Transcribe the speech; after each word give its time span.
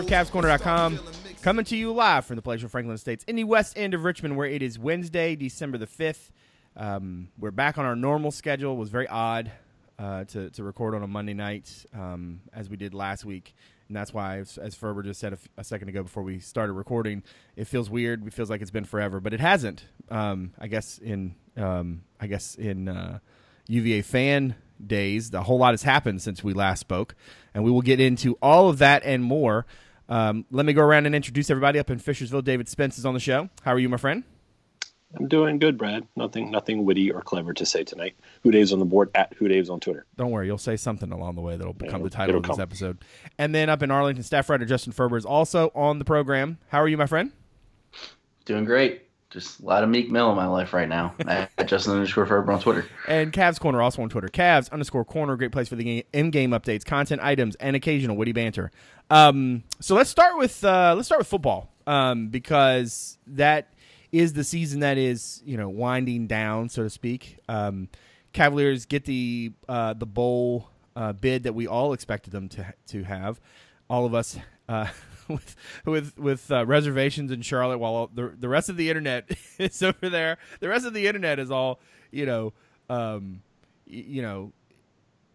Of 0.00 0.06
CavsCorner.com, 0.06 0.98
coming 1.42 1.64
to 1.66 1.76
you 1.76 1.92
live 1.92 2.24
from 2.24 2.36
the 2.36 2.50
of 2.50 2.70
Franklin 2.70 2.94
Estates 2.94 3.22
in 3.24 3.36
the 3.36 3.44
west 3.44 3.76
end 3.76 3.92
of 3.92 4.04
Richmond, 4.04 4.34
where 4.34 4.46
it 4.46 4.62
is 4.62 4.78
Wednesday, 4.78 5.36
December 5.36 5.76
the 5.76 5.86
5th. 5.86 6.30
Um, 6.74 7.28
we're 7.38 7.50
back 7.50 7.76
on 7.76 7.84
our 7.84 7.94
normal 7.94 8.30
schedule. 8.30 8.72
It 8.72 8.78
was 8.78 8.88
very 8.88 9.06
odd 9.08 9.52
uh, 9.98 10.24
to, 10.24 10.48
to 10.48 10.64
record 10.64 10.94
on 10.94 11.02
a 11.02 11.06
Monday 11.06 11.34
night 11.34 11.84
um, 11.92 12.40
as 12.54 12.70
we 12.70 12.78
did 12.78 12.94
last 12.94 13.26
week. 13.26 13.54
And 13.88 13.96
that's 13.96 14.14
why, 14.14 14.38
as, 14.38 14.56
as 14.56 14.74
Ferber 14.74 15.02
just 15.02 15.20
said 15.20 15.34
a, 15.34 15.36
f- 15.36 15.48
a 15.58 15.64
second 15.64 15.90
ago 15.90 16.02
before 16.02 16.22
we 16.22 16.38
started 16.38 16.72
recording, 16.72 17.22
it 17.56 17.66
feels 17.66 17.90
weird. 17.90 18.26
It 18.26 18.32
feels 18.32 18.48
like 18.48 18.62
it's 18.62 18.70
been 18.70 18.84
forever, 18.84 19.20
but 19.20 19.34
it 19.34 19.40
hasn't. 19.40 19.84
Um, 20.08 20.54
I 20.58 20.68
guess 20.68 20.96
in 20.96 21.34
um, 21.58 22.04
I 22.18 22.26
guess 22.26 22.54
in 22.54 22.88
uh, 22.88 23.18
UVA 23.68 24.00
fan 24.00 24.54
days, 24.84 25.34
a 25.34 25.42
whole 25.42 25.58
lot 25.58 25.74
has 25.74 25.82
happened 25.82 26.22
since 26.22 26.42
we 26.42 26.54
last 26.54 26.80
spoke, 26.80 27.14
and 27.52 27.64
we 27.64 27.70
will 27.70 27.82
get 27.82 28.00
into 28.00 28.38
all 28.40 28.70
of 28.70 28.78
that 28.78 29.02
and 29.04 29.22
more. 29.22 29.66
Um, 30.10 30.44
let 30.50 30.66
me 30.66 30.72
go 30.72 30.82
around 30.82 31.06
and 31.06 31.14
introduce 31.14 31.48
everybody 31.50 31.78
up 31.78 31.88
in 31.88 31.98
Fishersville. 31.98 32.44
David 32.44 32.68
Spence 32.68 32.98
is 32.98 33.06
on 33.06 33.14
the 33.14 33.20
show. 33.20 33.48
How 33.62 33.72
are 33.72 33.78
you, 33.78 33.88
my 33.88 33.96
friend? 33.96 34.24
I'm 35.18 35.26
doing 35.26 35.58
good, 35.58 35.76
Brad. 35.78 36.06
Nothing, 36.14 36.50
nothing 36.52 36.84
witty 36.84 37.10
or 37.10 37.20
clever 37.22 37.52
to 37.54 37.66
say 37.66 37.82
tonight. 37.82 38.14
Who 38.42 38.50
Dave's 38.52 38.72
on 38.72 38.78
the 38.78 38.84
board 38.84 39.10
at 39.14 39.32
Who 39.34 39.48
Dave's 39.48 39.68
on 39.70 39.80
Twitter. 39.80 40.06
Don't 40.16 40.30
worry, 40.30 40.46
you'll 40.46 40.58
say 40.58 40.76
something 40.76 41.10
along 41.10 41.34
the 41.34 41.40
way 41.40 41.56
that'll 41.56 41.72
become 41.72 41.96
It'll- 41.96 42.04
the 42.04 42.10
title 42.10 42.36
of 42.36 42.42
this 42.42 42.50
come. 42.56 42.60
episode. 42.60 42.98
And 43.38 43.52
then 43.54 43.68
up 43.68 43.82
in 43.82 43.90
Arlington, 43.90 44.22
staff 44.22 44.48
writer 44.50 44.64
Justin 44.64 44.92
Ferber 44.92 45.16
is 45.16 45.24
also 45.24 45.72
on 45.74 45.98
the 45.98 46.04
program. 46.04 46.58
How 46.68 46.80
are 46.80 46.88
you, 46.88 46.96
my 46.96 47.06
friend? 47.06 47.32
Doing 48.44 48.64
great. 48.64 49.02
Just 49.30 49.60
a 49.60 49.64
lot 49.64 49.84
of 49.84 49.88
Meek 49.88 50.10
Mill 50.10 50.28
in 50.30 50.36
my 50.36 50.46
life 50.46 50.72
right 50.72 50.88
now. 50.88 51.14
At 51.26 51.66
Justin 51.66 51.94
underscore 51.94 52.26
Ferber 52.26 52.50
on 52.50 52.60
Twitter. 52.60 52.86
And 53.06 53.32
Cavs 53.32 53.60
Corner 53.60 53.80
also 53.80 54.02
on 54.02 54.08
Twitter. 54.08 54.26
Cavs 54.26 54.70
underscore 54.72 55.04
corner, 55.04 55.36
great 55.36 55.52
place 55.52 55.68
for 55.68 55.76
the 55.76 55.84
game, 55.84 56.02
in-game 56.12 56.50
updates, 56.50 56.84
content 56.84 57.20
items, 57.22 57.54
and 57.56 57.76
occasional 57.76 58.16
witty 58.16 58.32
banter. 58.32 58.72
Um, 59.08 59.62
so 59.78 59.94
let's 59.94 60.10
start 60.10 60.36
with 60.36 60.64
uh, 60.64 60.94
let's 60.96 61.06
start 61.06 61.20
with 61.20 61.28
football 61.28 61.70
um, 61.86 62.28
because 62.28 63.18
that 63.28 63.72
is 64.10 64.32
the 64.32 64.42
season 64.42 64.80
that 64.80 64.98
is 64.98 65.42
you 65.44 65.56
know 65.56 65.68
winding 65.68 66.26
down, 66.26 66.68
so 66.68 66.82
to 66.82 66.90
speak. 66.90 67.38
Um, 67.48 67.88
Cavaliers 68.32 68.84
get 68.86 69.04
the 69.04 69.52
uh, 69.68 69.94
the 69.94 70.06
bowl 70.06 70.70
uh, 70.96 71.12
bid 71.12 71.44
that 71.44 71.54
we 71.54 71.68
all 71.68 71.92
expected 71.92 72.32
them 72.32 72.48
to 72.48 72.74
to 72.88 73.04
have. 73.04 73.40
All 73.88 74.06
of 74.06 74.14
us. 74.14 74.36
With 75.34 75.56
with 75.84 76.18
with 76.18 76.50
uh, 76.52 76.66
reservations 76.66 77.30
in 77.30 77.42
Charlotte, 77.42 77.78
while 77.78 78.10
the 78.12 78.34
the 78.38 78.48
rest 78.48 78.68
of 78.68 78.76
the 78.76 78.88
internet 78.88 79.30
is 79.58 79.82
over 79.82 80.08
there. 80.08 80.38
The 80.60 80.68
rest 80.68 80.84
of 80.86 80.92
the 80.94 81.06
internet 81.06 81.38
is 81.38 81.50
all 81.50 81.80
you 82.10 82.26
know, 82.26 82.52
um, 82.88 83.42
y- 83.86 84.04
you 84.06 84.22
know, 84.22 84.52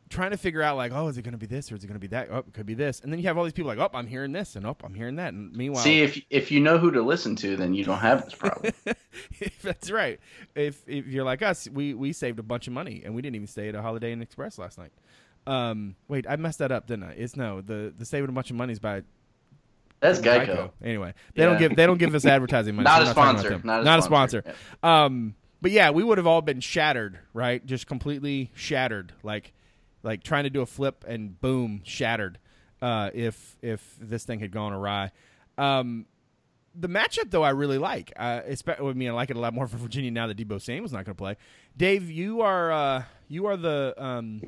trying 0.10 0.32
to 0.32 0.38
figure 0.38 0.62
out 0.62 0.78
like, 0.78 0.92
oh, 0.94 1.08
is 1.08 1.18
it 1.18 1.22
going 1.24 1.32
to 1.34 1.38
be 1.38 1.46
this 1.46 1.72
or 1.72 1.76
is 1.76 1.84
it 1.84 1.88
going 1.88 1.96
to 1.96 2.00
be 2.00 2.08
that? 2.08 2.28
Oh, 2.32 2.40
it 2.40 2.54
could 2.54 2.66
be 2.66 2.74
this. 2.74 3.00
And 3.00 3.12
then 3.12 3.20
you 3.20 3.28
have 3.28 3.38
all 3.38 3.44
these 3.44 3.54
people 3.54 3.68
like, 3.74 3.80
oh, 3.80 3.90
I'm 3.94 4.08
hearing 4.08 4.32
this 4.32 4.56
and 4.56 4.66
oh, 4.66 4.76
I'm 4.84 4.94
hearing 4.94 5.16
that. 5.16 5.34
And 5.34 5.54
meanwhile, 5.54 5.84
See 5.84 6.02
if 6.02 6.22
if 6.30 6.52
you 6.52 6.60
know 6.60 6.78
who 6.78 6.92
to 6.92 7.02
listen 7.02 7.36
to, 7.38 7.56
then 7.56 7.74
you 7.74 7.84
don't 7.84 8.00
have 8.00 8.26
this 8.26 8.36
problem. 8.36 8.74
that's 9.62 9.90
right. 9.92 10.20
If 10.56 10.84
if 10.88 11.08
you're 11.08 11.24
like 11.26 11.42
us, 11.42 11.68
we 11.70 11.94
we 11.94 12.14
saved 12.14 12.40
a 12.40 12.44
bunch 12.44 12.68
of 12.68 12.74
money 12.74 13.02
and 13.06 13.16
we 13.16 13.22
didn't 13.22 13.36
even 13.36 13.48
stay 13.48 13.70
at 13.70 13.76
a 13.76 13.82
Holiday 13.82 14.12
Inn 14.12 14.22
Express 14.22 14.58
last 14.58 14.78
night. 14.78 14.92
Um, 15.48 15.96
wait, 16.08 16.26
I 16.28 16.38
messed 16.38 16.60
that 16.60 16.72
up, 16.72 16.88
didn't 16.88 17.04
I? 17.04 17.12
It's 17.12 17.36
no 17.36 17.62
the 17.62 17.94
the 17.98 18.06
saving 18.06 18.30
a 18.30 18.34
bunch 18.34 18.50
of 18.50 18.56
money 18.56 18.74
is 18.74 18.80
by 18.80 19.04
That's 20.06 20.20
Geico. 20.20 20.72
Anyway, 20.84 21.14
they 21.36 21.44
don't 21.44 21.58
give 21.58 21.76
they 21.76 21.86
don't 21.86 21.98
give 21.98 22.14
us 22.14 22.26
advertising 22.26 22.76
money. 22.76 22.86
Not 22.86 22.98
so 22.98 23.04
a 23.04 23.08
we're 23.08 23.14
talking 23.14 23.40
about 23.40 23.60
sponsor. 23.60 23.84
Not 23.84 24.00
a 24.00 24.02
sponsor. 24.02 24.42
sponsor. 24.42 24.60
Um, 24.84 25.36
but 25.62 25.72
yeah, 25.72 25.90
we 25.90 26.04
would 26.04 26.18
have 26.18 26.28
all 26.28 26.42
been 26.42 26.60
shattered, 26.60 27.20
right? 27.34 27.66
Just 27.66 27.88
completely 27.88 28.52
shattered, 28.54 29.14
like 29.24 29.54
like 30.04 30.24
trying 30.24 30.44
to 30.44 30.50
do 30.50 30.62
a 30.62 30.66
flip 30.66 31.04
and 31.08 31.40
boom, 31.42 31.82
shattered. 31.84 32.38
Uh, 32.82 33.10
if 33.14 33.58
if 33.62 33.96
this 34.00 34.26
thing 34.26 34.40
had 34.40 34.52
gone 34.52 34.74
awry. 34.74 35.12
Um, 35.58 36.06
the 36.78 36.90
matchup 36.90 37.32
though 37.32 37.44
I 37.44 37.52
really 37.52 37.78
like. 37.78 38.12
Uh, 38.16 38.42
I 38.68 38.94
mean, 38.94 39.10
I 39.10 39.12
like 39.14 39.30
it 39.30 39.38
a 39.38 39.40
lot 39.40 39.54
more 39.54 39.68
for 39.68 39.78
Virginia 39.78 40.12
now 40.12 40.28
that 40.28 40.38
Deebo 40.38 40.62
Samuel's 40.62 40.92
not 40.92 41.06
going 41.06 41.16
to 41.16 41.18
play. 41.18 41.38
Dave, 41.76 42.12
you 42.12 42.42
are 42.42 42.72
uh, 42.72 43.04
you 43.28 43.48
are 43.48 43.58
the 43.58 43.94
um, 43.98 44.42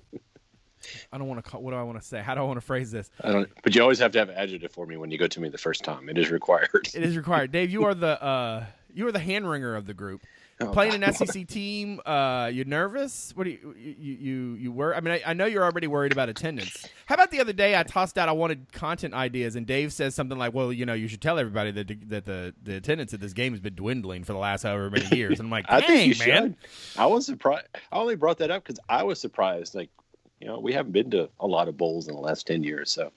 I 1.11 1.17
don't 1.17 1.27
want 1.27 1.43
to 1.43 1.49
call. 1.49 1.61
What 1.61 1.71
do 1.71 1.77
I 1.77 1.83
want 1.83 1.99
to 1.99 2.05
say? 2.05 2.21
How 2.21 2.35
do 2.35 2.41
I 2.41 2.43
want 2.43 2.57
to 2.57 2.65
phrase 2.65 2.91
this? 2.91 3.09
I 3.23 3.31
don't. 3.31 3.49
But 3.63 3.75
you 3.75 3.81
always 3.81 3.99
have 3.99 4.11
to 4.13 4.19
have 4.19 4.29
an 4.29 4.35
adjective 4.35 4.71
for 4.71 4.85
me 4.85 4.97
when 4.97 5.11
you 5.11 5.17
go 5.17 5.27
to 5.27 5.39
me 5.39 5.49
the 5.49 5.57
first 5.57 5.83
time. 5.83 6.09
It 6.09 6.17
is 6.17 6.31
required. 6.31 6.89
It 6.93 7.03
is 7.03 7.17
required. 7.17 7.51
Dave, 7.51 7.71
you 7.71 7.85
are 7.85 7.93
the 7.95 8.21
uh, 8.23 8.65
you 8.93 9.07
are 9.07 9.11
the 9.11 9.19
hand 9.19 9.49
wringer 9.49 9.75
of 9.75 9.85
the 9.85 9.93
group. 9.93 10.21
Oh, 10.59 10.71
Playing 10.71 11.03
an 11.03 11.13
SEC 11.13 11.45
team, 11.45 12.01
uh, 12.03 12.49
you 12.51 12.65
nervous? 12.65 13.31
What 13.35 13.43
do 13.43 13.51
you 13.51 13.75
you 13.77 14.13
you, 14.15 14.53
you 14.55 14.71
were? 14.71 14.95
I 14.95 15.01
mean, 15.01 15.13
I, 15.13 15.21
I 15.27 15.33
know 15.33 15.45
you're 15.45 15.63
already 15.63 15.85
worried 15.85 16.11
about 16.11 16.29
attendance. 16.29 16.83
How 17.05 17.13
about 17.13 17.29
the 17.29 17.39
other 17.39 17.53
day? 17.53 17.77
I 17.77 17.83
tossed 17.83 18.17
out 18.17 18.27
I 18.27 18.31
wanted 18.31 18.73
content 18.73 19.13
ideas, 19.13 19.55
and 19.55 19.67
Dave 19.67 19.93
says 19.93 20.15
something 20.15 20.35
like, 20.35 20.55
"Well, 20.55 20.73
you 20.73 20.83
know, 20.87 20.95
you 20.95 21.07
should 21.07 21.21
tell 21.21 21.37
everybody 21.37 21.69
that 21.69 21.87
the, 21.87 21.95
that 22.07 22.25
the, 22.25 22.55
the 22.63 22.77
attendance 22.77 23.13
at 23.13 23.19
this 23.19 23.33
game 23.33 23.53
has 23.53 23.59
been 23.59 23.75
dwindling 23.75 24.23
for 24.23 24.33
the 24.33 24.39
last 24.39 24.63
however 24.63 24.89
many 24.89 25.15
years." 25.15 25.39
And 25.39 25.45
I'm 25.45 25.51
like, 25.51 25.65
I 25.69 25.79
"Dang, 25.79 25.89
think 25.89 26.19
you 26.19 26.25
man!" 26.25 26.43
should. 26.59 26.99
I 26.99 27.05
was 27.05 27.27
surprised. 27.27 27.67
I 27.91 27.97
only 27.97 28.15
brought 28.15 28.39
that 28.39 28.49
up 28.49 28.63
because 28.63 28.79
I 28.89 29.03
was 29.03 29.21
surprised. 29.21 29.75
Like, 29.75 29.91
you 30.39 30.47
know, 30.47 30.59
we 30.59 30.73
haven't 30.73 30.91
been 30.91 31.11
to 31.11 31.29
a 31.39 31.47
lot 31.47 31.67
of 31.67 31.77
bowls 31.77 32.07
in 32.07 32.15
the 32.15 32.21
last 32.21 32.47
ten 32.47 32.63
years, 32.63 32.91
so 32.91 33.11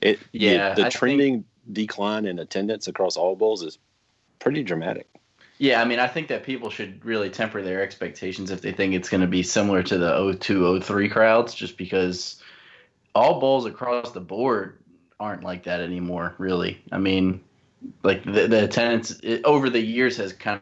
it 0.00 0.18
Yeah, 0.32 0.74
the, 0.74 0.84
the 0.84 0.90
trending 0.90 1.44
decline 1.72 2.26
in 2.26 2.38
attendance 2.38 2.88
across 2.88 3.16
all 3.16 3.36
bowls 3.36 3.62
is 3.62 3.78
pretty 4.38 4.62
dramatic. 4.62 5.08
Yeah, 5.58 5.80
I 5.80 5.86
mean, 5.86 5.98
I 5.98 6.06
think 6.06 6.28
that 6.28 6.44
people 6.44 6.68
should 6.68 7.02
really 7.04 7.30
temper 7.30 7.62
their 7.62 7.82
expectations 7.82 8.50
if 8.50 8.60
they 8.60 8.72
think 8.72 8.94
it's 8.94 9.08
going 9.08 9.22
to 9.22 9.26
be 9.26 9.42
similar 9.42 9.82
to 9.84 9.96
the 9.96 10.36
02 10.38 10.80
03 10.80 11.08
crowds, 11.08 11.54
just 11.54 11.78
because 11.78 12.42
all 13.14 13.40
bowls 13.40 13.64
across 13.64 14.12
the 14.12 14.20
board 14.20 14.78
aren't 15.18 15.42
like 15.42 15.64
that 15.64 15.80
anymore, 15.80 16.34
really. 16.36 16.82
I 16.92 16.98
mean, 16.98 17.42
like 18.02 18.24
the, 18.24 18.46
the 18.46 18.64
attendance 18.64 19.18
it, 19.22 19.44
over 19.44 19.70
the 19.70 19.80
years 19.80 20.18
has 20.18 20.34
kind 20.34 20.60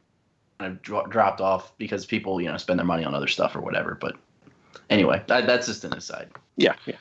of 0.60 0.80
dro- 0.80 1.06
dropped 1.06 1.40
off 1.40 1.76
because 1.76 2.06
people, 2.06 2.40
you 2.40 2.48
know, 2.48 2.56
spend 2.56 2.78
their 2.78 2.86
money 2.86 3.04
on 3.04 3.16
other 3.16 3.26
stuff 3.26 3.56
or 3.56 3.60
whatever. 3.60 3.98
But 4.00 4.16
anyway, 4.90 5.22
that, 5.28 5.46
that's 5.46 5.66
just 5.66 5.84
an 5.84 5.92
aside. 5.94 6.30
Yeah, 6.56 6.74
yeah. 6.86 6.96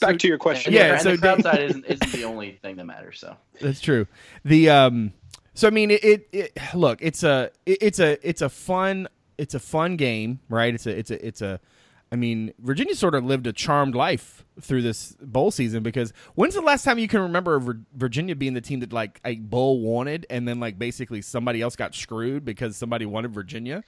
Back 0.00 0.12
So- 0.12 0.16
to 0.18 0.28
your 0.28 0.38
question. 0.38 0.72
Yeah, 0.72 0.92
and 0.94 1.00
so 1.02 1.12
the 1.12 1.18
crowd 1.18 1.42
side 1.42 1.62
isn't, 1.62 1.84
isn't 1.88 2.12
the 2.12 2.24
only 2.24 2.52
thing 2.62 2.76
that 2.76 2.84
matters. 2.84 3.18
So 3.20 3.36
That's 3.60 3.80
true. 3.80 4.06
The 4.44 4.70
um 4.70 5.12
so 5.54 5.66
I 5.66 5.70
mean 5.70 5.90
it, 5.90 6.04
it, 6.04 6.28
it 6.32 6.58
look, 6.74 6.98
it's 7.00 7.22
a 7.22 7.50
it, 7.66 7.78
it's 7.80 7.98
a 7.98 8.18
it's 8.28 8.42
a 8.42 8.48
fun 8.48 9.08
it's 9.38 9.54
a 9.54 9.60
fun 9.60 9.96
game, 9.96 10.40
right? 10.50 10.74
It's 10.74 10.86
a 10.86 10.98
it's 10.98 11.10
a 11.10 11.26
it's 11.26 11.40
a 11.42 11.60
I 12.12 12.16
mean, 12.16 12.52
Virginia 12.58 12.96
sort 12.96 13.14
of 13.14 13.24
lived 13.24 13.46
a 13.46 13.52
charmed 13.52 13.94
life 13.94 14.44
through 14.60 14.82
this 14.82 15.12
bowl 15.22 15.52
season 15.52 15.84
because 15.84 16.12
when's 16.34 16.54
the 16.54 16.60
last 16.60 16.82
time 16.82 16.98
you 16.98 17.06
can 17.06 17.20
remember 17.20 17.78
Virginia 17.94 18.34
being 18.34 18.52
the 18.52 18.60
team 18.60 18.80
that 18.80 18.92
like 18.92 19.20
a 19.24 19.36
bowl 19.36 19.80
wanted 19.80 20.26
and 20.28 20.46
then 20.46 20.58
like 20.58 20.76
basically 20.76 21.22
somebody 21.22 21.62
else 21.62 21.76
got 21.76 21.94
screwed 21.94 22.44
because 22.44 22.76
somebody 22.76 23.06
wanted 23.06 23.32
Virginia? 23.32 23.84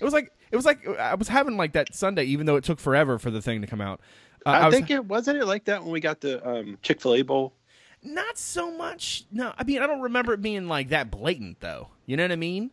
It 0.00 0.04
was 0.04 0.12
like 0.12 0.30
it 0.50 0.56
was 0.56 0.64
like 0.66 0.86
I 0.98 1.14
was 1.14 1.28
having 1.28 1.56
like 1.56 1.72
that 1.72 1.94
Sunday 1.94 2.24
even 2.24 2.46
though 2.46 2.56
it 2.56 2.64
took 2.64 2.78
forever 2.80 3.18
for 3.18 3.30
the 3.30 3.40
thing 3.42 3.60
to 3.60 3.66
come 3.66 3.80
out. 3.80 4.00
Uh, 4.46 4.50
I, 4.50 4.66
was- 4.66 4.74
think 4.74 4.90
it 4.90 5.04
wasn't 5.06 5.38
it 5.38 5.46
like 5.46 5.64
that 5.64 5.82
when 5.82 5.92
we 5.92 6.00
got 6.00 6.20
the 6.20 6.46
um, 6.48 6.78
Chick 6.82 7.00
Fil 7.00 7.14
A 7.14 7.22
bowl. 7.22 7.54
Not 8.02 8.36
so 8.36 8.70
much. 8.76 9.24
No, 9.32 9.52
I 9.56 9.64
mean 9.64 9.80
I 9.82 9.86
don't 9.86 10.02
remember 10.02 10.34
it 10.34 10.42
being 10.42 10.68
like 10.68 10.90
that 10.90 11.10
blatant 11.10 11.60
though. 11.60 11.88
You 12.06 12.16
know 12.16 12.24
what 12.24 12.32
I 12.32 12.36
mean? 12.36 12.70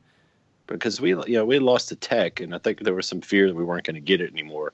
because 0.68 1.02
we 1.02 1.10
you 1.10 1.34
know 1.34 1.44
we 1.46 1.60
lost 1.60 1.90
the 1.90 1.96
Tech, 1.96 2.40
and 2.40 2.56
I 2.56 2.58
think 2.58 2.80
there 2.82 2.94
was 2.94 3.06
some 3.08 3.20
fear 3.22 3.48
that 3.48 3.56
we 3.56 3.64
weren't 3.64 3.84
going 3.86 3.96
to 3.96 4.00
get 4.02 4.22
it 4.22 4.32
anymore. 4.32 4.74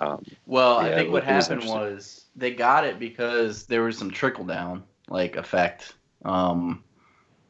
Um, 0.00 0.24
Well, 0.46 0.80
Yeah, 0.82 0.88
I 0.88 0.94
think 0.94 1.08
it 1.08 1.10
what 1.12 1.24
was- 1.24 1.30
it 1.30 1.34
was 1.34 1.46
happened 1.46 1.62
interesting. 1.62 1.94
was 1.94 2.24
they 2.36 2.50
got 2.52 2.84
it 2.84 2.98
because 3.00 3.66
there 3.66 3.82
was 3.82 3.98
some 3.98 4.10
trickle 4.10 4.44
down 4.44 4.84
like 5.08 5.36
effect. 5.36 5.94
Um, 6.24 6.82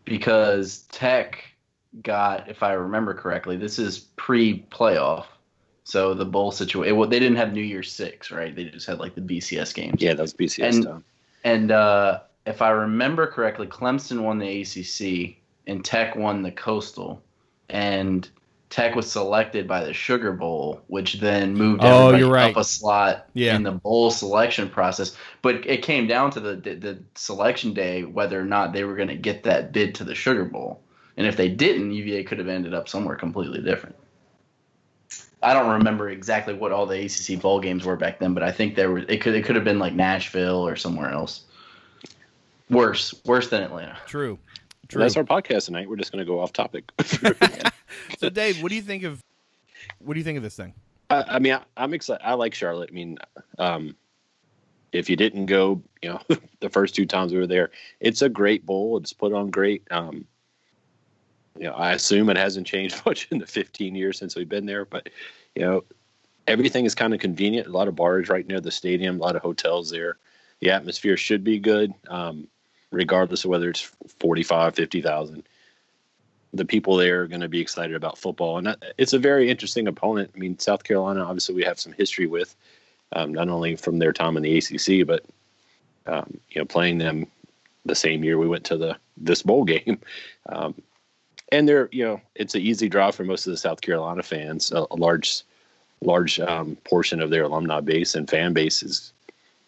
because 0.05 0.81
Tech 0.91 1.45
got, 2.03 2.49
if 2.49 2.63
I 2.63 2.73
remember 2.73 3.13
correctly, 3.15 3.57
this 3.57 3.79
is 3.79 3.99
pre 4.17 4.65
playoff. 4.71 5.27
So 5.85 6.15
the 6.15 6.25
bowl 6.25 6.53
situation, 6.53 6.97
well, 6.97 7.09
they 7.09 7.19
didn't 7.19 7.37
have 7.39 7.53
New 7.53 7.61
Year's 7.63 7.93
Six, 7.93 8.31
right? 8.31 8.55
They 8.55 8.65
just 8.67 8.87
had 8.87 8.99
like 9.01 9.15
the 9.17 9.21
BCS 9.21 9.75
games. 9.75 10.01
yeah, 10.01 10.15
that 10.15 10.23
was 10.23 10.33
BCS 10.35 10.75
And- 10.77 10.85
time. 10.87 11.05
And 11.45 11.73
uh, 11.73 12.21
if 12.47 12.63
I 12.63 12.71
remember 12.71 13.27
correctly, 13.27 13.67
Clemson 13.67 14.23
won 14.23 14.39
the 14.39 14.61
ACC 14.63 15.37
and 15.67 15.85
Tech 15.85 16.15
won 16.15 16.43
the 16.43 16.53
Coastal, 16.53 17.21
and 17.69 18.29
Tech 18.71 18.95
was 18.95 19.11
selected 19.11 19.67
by 19.67 19.83
the 19.85 19.93
Sugar 19.93 20.33
Bowl, 20.33 20.81
which 20.87 21.15
then 21.21 21.53
moved 21.55 21.81
Oh, 21.85 22.15
you're 22.17 22.31
right. 22.31 22.53
up 22.53 22.57
a 22.59 22.65
slot 22.65 23.27
Yeah. 23.35 23.57
in 23.57 23.65
the 23.65 23.73
bowl 23.73 24.13
selection 24.13 24.69
process. 24.71 25.17
But 25.43 25.67
it 25.67 25.83
came 25.83 26.07
down 26.07 26.31
to 26.31 26.41
the, 26.41 26.55
the 26.55 26.75
the 26.77 26.99
selection 27.17 27.75
day 27.75 28.05
whether 28.05 28.41
or 28.41 28.45
not 28.45 28.73
they 28.73 28.85
were 28.85 28.95
going 28.95 29.09
to 29.09 29.17
get 29.17 29.43
that 29.43 29.73
bid 29.73 29.97
to 29.97 30.05
the 30.05 30.15
Sugar 30.15 30.45
Bowl, 30.45 30.81
and 31.17 31.27
if 31.27 31.37
they 31.37 31.49
didn't, 31.49 31.93
UVA 31.93 32.25
could 32.25 32.39
have 32.39 32.49
ended 32.49 32.75
up 32.75 32.89
somewhere 32.89 33.17
completely 33.17 33.61
different. 33.61 33.97
I 35.43 35.53
don't 35.55 35.71
remember 35.71 36.11
exactly 36.11 36.55
what 36.55 36.71
all 36.71 36.87
the 36.87 37.05
ACC 37.05 37.41
bowl 37.41 37.59
games 37.59 37.85
were 37.85 37.97
back 37.97 38.21
then, 38.21 38.33
but 38.33 38.43
I 38.43 38.53
think 38.53 38.77
there 38.77 38.91
were. 38.91 38.99
It 38.99 39.21
could 39.21 39.35
it 39.35 39.45
could 39.45 39.57
have 39.57 39.65
been 39.65 39.79
like 39.79 39.93
Nashville 39.93 40.67
or 40.67 40.77
somewhere 40.77 41.11
else. 41.11 41.43
Worse, 42.71 43.15
worse 43.25 43.49
than 43.49 43.63
Atlanta. 43.63 43.99
True. 44.07 44.39
And 44.81 44.91
True. 44.91 45.01
That's 45.01 45.17
our 45.17 45.25
podcast 45.25 45.67
tonight. 45.67 45.89
We're 45.89 45.97
just 45.97 46.13
going 46.13 46.25
to 46.25 46.31
go 46.31 46.41
off 46.41 46.53
topic. 46.53 46.91
So, 48.19 48.29
Dave, 48.29 48.63
what 48.63 48.71
do 48.71 48.75
you 48.75 48.83
think 48.83 49.03
of 49.03 49.21
what 49.99 50.15
do 50.15 50.21
you 50.21 50.25
think 50.25 50.37
of 50.37 50.43
this 50.43 50.57
thing? 50.57 50.75
I, 51.11 51.25
I 51.29 51.39
mean, 51.39 51.59
I, 51.77 51.85
am 51.85 51.95
excited. 51.95 52.25
I 52.25 52.35
like 52.35 52.55
Charlotte. 52.55 52.91
I 52.91 52.95
mean, 52.95 53.19
um, 53.59 53.97
if 54.93 55.11
you 55.11 55.17
didn't 55.17 55.47
go, 55.47 55.83
you 56.03 56.11
know, 56.11 56.21
the 56.61 56.71
first 56.71 56.95
two 56.95 57.07
times 57.07 57.33
we 57.33 57.39
were 57.39 57.47
there, 57.47 57.71
it's 58.01 58.23
a 58.23 58.29
great 58.29 58.65
bowl. 58.65 58.97
It's 58.99 59.13
put 59.13 59.33
on 59.33 59.51
great. 59.51 59.83
Um, 59.91 60.27
you 61.59 61.65
know, 61.65 61.75
I 61.75 61.93
assume 61.93 62.31
it 62.31 62.37
hasn't 62.37 62.67
changed 62.67 63.03
much 63.07 63.29
in 63.31 63.39
the 63.39 63.47
15 63.47 63.95
years 63.95 64.19
since 64.19 64.37
we've 64.37 64.49
been 64.49 64.67
there, 64.67 64.85
but 64.85 65.09
you 65.55 65.63
know, 65.63 65.85
everything 66.47 66.85
is 66.85 66.95
kind 66.95 67.15
of 67.15 67.21
convenient. 67.21 67.67
A 67.67 67.71
lot 67.71 67.89
of 67.89 67.97
bars 67.97 68.29
right 68.29 68.47
near 68.47 68.61
the 68.61 68.71
stadium, 68.71 69.21
a 69.21 69.23
lot 69.23 69.37
of 69.37 69.43
hotels 69.43 69.91
there. 69.91 70.19
The 70.61 70.71
atmosphere 70.71 71.17
should 71.17 71.45
be 71.45 71.59
good, 71.59 71.93
um, 72.09 72.47
regardless 72.91 73.45
of 73.45 73.51
whether 73.51 73.69
it's 73.69 73.81
45, 74.21 74.75
50,000. 74.75 75.43
The 76.55 76.65
people 76.65 76.97
there 76.97 77.23
are 77.23 77.27
going 77.27 77.41
to 77.41 77.49
be 77.49 77.61
excited 77.61 77.97
about 77.97 78.19
football, 78.19 78.59
and 78.59 78.67
that, 78.67 78.95
it's 78.99 79.15
a 79.15 79.19
very 79.19 79.51
interesting 79.51 79.89
opponent. 79.89 80.31
I 80.35 80.39
mean, 80.39 80.59
South 80.59 80.85
Carolina, 80.85 81.25
obviously, 81.25 81.55
we 81.55 81.65
have 81.65 81.81
some 81.81 81.93
history 81.93 82.27
with, 82.27 82.55
um, 83.13 83.33
not 83.33 83.49
only 83.49 83.75
from 83.77 83.99
their 83.99 84.13
time 84.13 84.37
in 84.37 84.43
the 84.43 84.59
ACC, 84.59 85.07
but 85.07 85.25
um, 86.07 86.39
you 86.51 86.61
know, 86.61 86.67
playing 86.67 86.99
them 86.99 87.27
the 87.85 87.95
same 87.95 88.23
year 88.23 88.39
we 88.39 88.49
went 88.49 88.65
to 88.65 88.77
the 88.77 88.97
this 89.17 89.43
bowl 89.43 89.65
game. 89.75 89.99
Um, 90.47 90.75
and 91.53 91.69
they're 91.69 91.89
you 91.93 92.05
know 92.05 92.21
it's 92.35 92.57
an 92.57 92.63
easy 92.63 92.89
draw 92.89 93.13
for 93.13 93.23
most 93.23 93.47
of 93.47 93.53
the 93.53 93.57
South 93.57 93.81
Carolina 93.81 94.25
fans. 94.25 94.73
A, 94.73 94.87
a 94.91 94.97
large 94.97 95.43
large 96.01 96.41
um, 96.41 96.77
portion 96.85 97.21
of 97.21 97.31
their 97.31 97.45
alumni 97.45 97.81
base 97.81 98.17
and 98.17 98.29
fan 98.29 98.53
base 98.53 98.83
is 98.83 99.13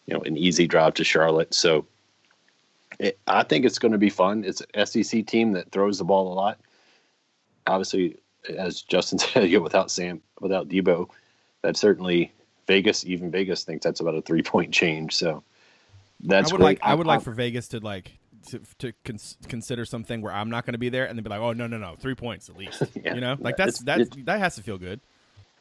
you 0.07 0.15
know 0.15 0.21
an 0.23 0.37
easy 0.37 0.67
draw 0.67 0.91
to 0.91 1.05
Charlotte. 1.05 1.55
So 1.55 1.87
it, 2.99 3.19
I 3.29 3.45
think 3.45 3.65
it's 3.65 3.79
going 3.79 3.93
to 3.93 3.99
be 3.99 4.11
fun. 4.11 4.45
It's 4.45 4.63
an 4.75 4.87
SEC 4.87 5.27
team 5.27 5.53
that 5.53 5.71
throws 5.71 5.99
the 5.99 6.05
ball 6.05 6.33
a 6.33 6.35
lot. 6.35 6.59
Obviously, 7.67 8.17
as 8.57 8.83
Justin 8.83 9.19
said, 9.21 9.49
you 9.49 9.59
know, 9.59 9.63
without 9.63 9.91
Sam, 9.91 10.21
without 10.41 10.69
Deebo, 10.69 11.09
that 11.63 11.77
certainly 11.77 12.33
Vegas, 12.67 13.05
even 13.05 13.31
Vegas 13.31 13.65
thinks 13.65 13.85
that's 13.85 14.01
about 14.01 14.15
a 14.15 14.23
three 14.23 14.43
point 14.43 14.73
change. 14.73 15.15
So 15.15 15.43
that's 16.21 16.51
I 16.51 16.55
would 16.55 16.59
great. 16.59 16.65
like 16.65 16.79
I 16.83 16.95
would 16.95 17.07
like 17.07 17.23
for 17.23 17.33
Vegas 17.33 17.69
to 17.69 17.81
like 17.81 18.13
to, 18.49 18.61
to 18.79 18.93
cons- 19.05 19.37
consider 19.49 19.85
something 19.85 20.21
where 20.23 20.33
I'm 20.33 20.51
not 20.51 20.65
going 20.67 20.73
to 20.75 20.79
be 20.79 20.89
there, 20.89 21.07
and 21.07 21.19
then 21.19 21.23
be 21.23 21.31
like, 21.31 21.41
oh 21.41 21.53
no 21.53 21.67
no 21.67 21.79
no, 21.79 21.95
three 21.99 22.15
points 22.15 22.49
at 22.49 22.57
least. 22.57 22.83
Yeah. 23.03 23.15
You 23.15 23.21
know, 23.21 23.37
like 23.41 23.57
that's 23.57 23.81
It's- 23.81 23.85
that 23.85 24.01
it's- 24.01 24.25
that 24.27 24.39
has 24.39 24.55
to 24.57 24.63
feel 24.63 24.79
good. 24.79 25.01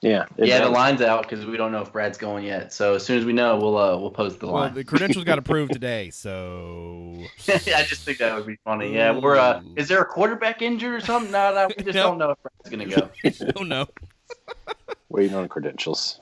yeah, 0.01 0.25
it 0.37 0.47
Yeah, 0.47 0.59
the 0.65 0.69
line's 0.69 1.01
out 1.01 1.21
because 1.23 1.45
we 1.45 1.55
don't 1.57 1.71
know 1.71 1.81
if 1.81 1.91
Brad's 1.93 2.17
going 2.17 2.43
yet. 2.45 2.73
So 2.73 2.95
as 2.95 3.05
soon 3.05 3.17
as 3.19 3.25
we 3.25 3.31
know, 3.33 3.57
we'll 3.57 3.77
uh, 3.77 3.97
we'll 3.97 4.11
post 4.11 4.39
the 4.39 4.47
Well, 4.47 4.55
line. 4.63 4.73
the 4.73 4.83
credentials 4.83 5.23
got 5.25 5.37
approved 5.39 5.71
today, 5.79 6.09
so 6.09 7.15
I 7.47 7.83
just 7.83 8.03
think 8.03 8.17
that 8.19 8.35
would 8.35 8.45
be 8.45 8.57
funny. 8.65 8.93
Yeah, 8.93 9.17
we're. 9.17 9.37
Uh, 9.37 9.61
is 9.77 9.87
there 9.87 10.01
a 10.01 10.05
quarterback 10.05 10.61
injured 10.61 10.93
or 10.93 10.99
something? 10.99 11.31
No, 11.31 11.53
no, 11.53 11.67
we 11.77 11.83
just 11.83 11.95
Nope. 11.95 12.05
don't 12.05 12.17
know 12.17 12.31
if 12.31 12.37
Brad's 12.41 12.69
gonna 12.69 12.85
go. 12.85 13.53
oh 13.59 13.63
no. 13.63 13.87
waiting 15.09 15.35
on 15.35 15.47
credentials. 15.47 16.19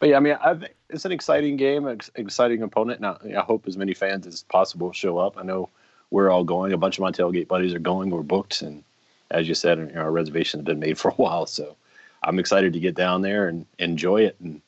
But 0.00 0.10
yeah, 0.10 0.16
I 0.16 0.20
mean, 0.20 0.38
I, 0.40 0.54
think 0.54 0.74
it's 0.90 1.04
an 1.04 1.10
exciting 1.12 1.56
game, 1.56 1.88
ex- 1.88 2.10
exciting 2.14 2.62
opponent. 2.62 3.00
Now, 3.00 3.18
I 3.36 3.40
hope 3.40 3.66
as 3.66 3.76
many 3.76 3.94
fans 3.94 4.26
as 4.28 4.44
possible 4.44 4.92
show 4.92 5.18
up. 5.18 5.36
I 5.36 5.42
know 5.42 5.70
we're 6.10 6.30
all 6.30 6.44
going. 6.44 6.72
A 6.72 6.78
bunch 6.78 6.98
of 6.98 7.02
my 7.02 7.10
tailgate 7.10 7.48
buddies 7.48 7.74
are 7.74 7.78
going. 7.78 8.10
We're 8.10 8.22
booked, 8.22 8.62
and 8.62 8.82
as 9.30 9.48
you 9.48 9.54
said, 9.54 9.78
you 9.78 9.86
know, 9.86 10.00
our 10.00 10.12
reservations 10.12 10.60
have 10.60 10.66
been 10.66 10.78
made 10.78 10.98
for 10.98 11.10
a 11.10 11.14
while. 11.14 11.46
So 11.46 11.76
I'm 12.22 12.38
excited 12.38 12.72
to 12.72 12.80
get 12.80 12.94
down 12.94 13.22
there 13.22 13.48
and 13.48 13.66
enjoy 13.78 14.22
it. 14.22 14.36
And 14.40 14.60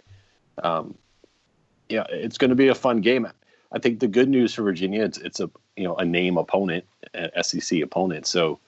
um, 0.62 0.94
yeah, 1.88 2.04
it's 2.10 2.38
going 2.38 2.50
to 2.50 2.56
be 2.56 2.68
a 2.68 2.74
fun 2.74 3.00
game. 3.00 3.26
I 3.72 3.78
think 3.78 4.00
the 4.00 4.08
good 4.08 4.28
news 4.28 4.54
for 4.54 4.62
Virginia, 4.62 5.04
it's 5.04 5.18
it's 5.18 5.40
a 5.40 5.50
you 5.76 5.84
know 5.84 5.96
a 5.96 6.04
name 6.04 6.38
opponent, 6.38 6.84
an 7.14 7.30
SEC 7.42 7.80
opponent. 7.82 8.26
So 8.26 8.58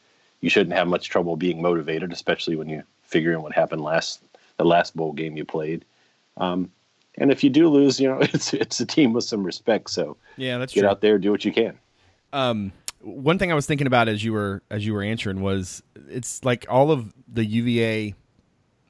you 0.41 0.51
shouldn't 0.51 0.77
have 0.77 0.89
much 0.89 1.09
trouble 1.09 1.37
being 1.37 1.61
motivated, 1.61 2.13
especially 2.13 2.57
when 2.57 2.69
you 2.69 2.83
figure 3.03 3.33
in 3.33 3.43
what 3.43 3.53
happened 3.53 3.83
last 3.83 4.23
the 4.57 4.65
last 4.65 4.97
bowl 4.97 5.13
game 5.13 5.37
you 5.37 5.45
played. 5.45 5.85
Um, 6.37 6.71
and 7.19 7.31
if 7.31 7.45
you 7.45 7.51
do 7.51 7.69
lose, 7.69 8.01
you 8.01 8.09
know 8.09 8.19
it's 8.21 8.55
it's 8.55 8.81
a 8.81 8.87
team 8.87 9.13
with 9.13 9.25
some 9.25 9.43
respect. 9.45 9.91
So 9.91 10.17
Yeah, 10.37 10.59
that's 10.59 10.73
get 10.73 10.81
true. 10.83 10.89
out 10.89 11.01
there, 11.01 11.19
do 11.19 11.31
what 11.31 11.45
you 11.45 11.53
can. 11.53 11.79
Um, 12.33 12.73
one 13.01 13.39
thing 13.39 13.51
I 13.51 13.55
was 13.55 13.67
thinking 13.67 13.87
about 13.87 14.09
as 14.09 14.23
you 14.23 14.33
were 14.33 14.63
as 14.71 14.87
you 14.87 14.95
were 14.95 15.03
answering 15.03 15.41
was 15.43 15.83
it's 16.09 16.45
like 16.45 16.67
all 16.69 16.91
of 16.91 17.13
the 17.27 17.45
UVA 17.45 18.15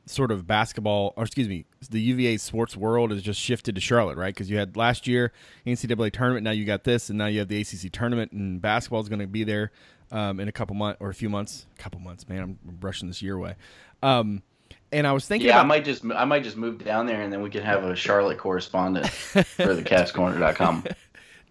sort 0.07 0.31
of 0.31 0.47
basketball, 0.47 1.15
or 1.17 1.25
excuse 1.25 1.49
me, 1.49 1.65
the 1.91 2.01
UVA 2.01 2.37
sports 2.37 2.77
world 2.77 3.11
has 3.11 3.23
just 3.23 3.41
shifted 3.41 3.75
to 3.75 3.81
Charlotte, 3.81 4.17
right? 4.19 4.35
Because 4.35 4.51
you 4.51 4.59
had 4.59 4.77
last 4.77 5.07
year 5.07 5.33
NCAA 5.67 6.13
tournament, 6.13 6.45
now 6.45 6.51
you 6.51 6.65
got 6.65 6.85
this, 6.85 7.09
and 7.09 7.19
now 7.19 7.27
you 7.27 7.39
have 7.39 7.49
the 7.49 7.61
ACC 7.61 7.91
tournament, 7.93 8.33
and 8.33 8.61
basketball 8.61 9.01
is 9.01 9.09
going 9.09 9.21
to 9.21 9.27
be 9.27 9.45
there 9.45 9.71
um, 10.11 10.41
in 10.41 10.49
a 10.49 10.53
couple 10.53 10.75
months 10.75 10.99
or 11.01 11.09
a 11.09 11.15
few 11.15 11.29
months. 11.29 11.67
A 11.79 11.83
couple 11.83 12.01
months, 12.01 12.29
man, 12.29 12.43
I'm 12.43 12.59
brushing 12.65 13.09
this 13.09 13.23
year 13.23 13.37
away. 13.37 13.55
Um, 14.03 14.43
and 14.91 15.07
I 15.07 15.13
was 15.13 15.27
thinking 15.27 15.49
Yeah, 15.49 15.61
I 15.61 15.65
might 15.65 15.85
just 15.85 16.05
I 16.05 16.25
might 16.25 16.45
just 16.45 16.57
move 16.57 16.85
down 16.85 17.07
there 17.07 17.23
and 17.23 17.33
then 17.33 17.41
we 17.41 17.49
could 17.49 17.65
have 17.65 17.85
a 17.85 17.97
Charlotte 17.97 18.39
correspondent 18.39 19.09
for 19.09 19.75
the 19.75 19.83
CavsCorner.com. 19.83 20.85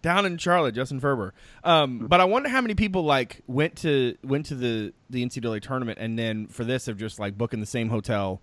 down 0.01 0.25
in 0.25 0.37
Charlotte, 0.37 0.75
Justin 0.75 0.99
Ferber. 0.99 1.33
Um, 1.63 2.07
but 2.07 2.19
I 2.19 2.25
wonder 2.25 2.49
how 2.49 2.61
many 2.61 2.75
people 2.75 3.03
like 3.03 3.41
went 3.47 3.77
to 3.77 4.17
went 4.23 4.47
to 4.47 4.55
the 4.55 4.93
the 5.09 5.25
NCAA 5.25 5.61
tournament 5.61 5.99
and 5.99 6.17
then 6.17 6.47
for 6.47 6.63
this 6.63 6.85
have 6.87 6.97
just 6.97 7.19
like 7.19 7.37
booking 7.37 7.59
the 7.59 7.65
same 7.65 7.89
hotel, 7.89 8.41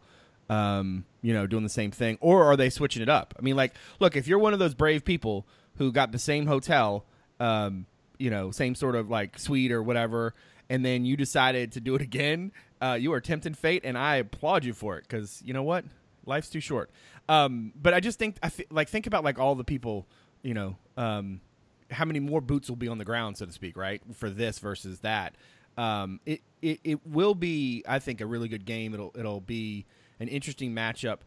um, 0.48 1.04
you 1.22 1.32
know, 1.32 1.46
doing 1.46 1.62
the 1.62 1.68
same 1.68 1.90
thing, 1.90 2.18
or 2.20 2.44
are 2.44 2.56
they 2.56 2.70
switching 2.70 3.02
it 3.02 3.08
up? 3.08 3.34
I 3.38 3.42
mean, 3.42 3.56
like, 3.56 3.74
look, 4.00 4.16
if 4.16 4.28
you're 4.28 4.38
one 4.38 4.52
of 4.52 4.58
those 4.58 4.74
brave 4.74 5.04
people 5.04 5.46
who 5.76 5.92
got 5.92 6.12
the 6.12 6.18
same 6.18 6.46
hotel, 6.46 7.04
um, 7.40 7.86
you 8.18 8.30
know, 8.30 8.50
same 8.50 8.74
sort 8.74 8.94
of 8.94 9.10
like 9.10 9.38
suite 9.38 9.72
or 9.72 9.82
whatever, 9.82 10.34
and 10.68 10.84
then 10.84 11.04
you 11.04 11.16
decided 11.16 11.72
to 11.72 11.80
do 11.80 11.94
it 11.94 12.02
again, 12.02 12.52
uh, 12.80 12.96
you 12.98 13.12
are 13.12 13.20
tempting 13.20 13.54
fate, 13.54 13.82
and 13.84 13.96
I 13.96 14.16
applaud 14.16 14.64
you 14.64 14.72
for 14.72 14.96
it 14.96 15.04
because 15.08 15.42
you 15.44 15.52
know 15.52 15.62
what, 15.62 15.84
life's 16.26 16.50
too 16.50 16.60
short. 16.60 16.90
Um, 17.28 17.72
but 17.80 17.94
I 17.94 18.00
just 18.00 18.18
think 18.18 18.36
I 18.42 18.48
th- 18.48 18.70
like 18.70 18.88
think 18.88 19.06
about 19.06 19.24
like 19.24 19.38
all 19.38 19.54
the 19.54 19.64
people, 19.64 20.06
you 20.42 20.54
know, 20.54 20.76
um, 20.96 21.40
how 21.90 22.04
many 22.04 22.20
more 22.20 22.40
boots 22.40 22.68
will 22.68 22.76
be 22.76 22.88
on 22.88 22.98
the 22.98 23.04
ground, 23.04 23.36
so 23.38 23.46
to 23.46 23.52
speak, 23.52 23.76
right, 23.76 24.02
for 24.14 24.28
this 24.30 24.58
versus 24.58 25.00
that. 25.00 25.34
Um, 25.76 26.20
it, 26.26 26.40
it 26.60 26.80
it 26.84 27.06
will 27.06 27.34
be, 27.34 27.84
I 27.88 27.98
think, 28.00 28.20
a 28.20 28.26
really 28.26 28.48
good 28.48 28.64
game. 28.64 28.94
It'll 28.94 29.12
it'll 29.18 29.40
be 29.40 29.86
an 30.20 30.28
interesting 30.28 30.74
matchup. 30.74 31.18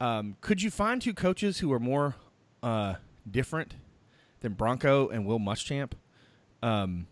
Um, 0.00 0.36
could 0.40 0.62
you 0.62 0.70
find 0.70 1.00
two 1.00 1.14
coaches 1.14 1.58
who 1.58 1.72
are 1.72 1.78
more 1.78 2.16
uh, 2.62 2.94
different 3.30 3.76
than 4.40 4.54
Bronco 4.54 5.08
and 5.08 5.24
Will 5.26 5.38
Muschamp? 5.38 5.92
Um, 6.62 7.06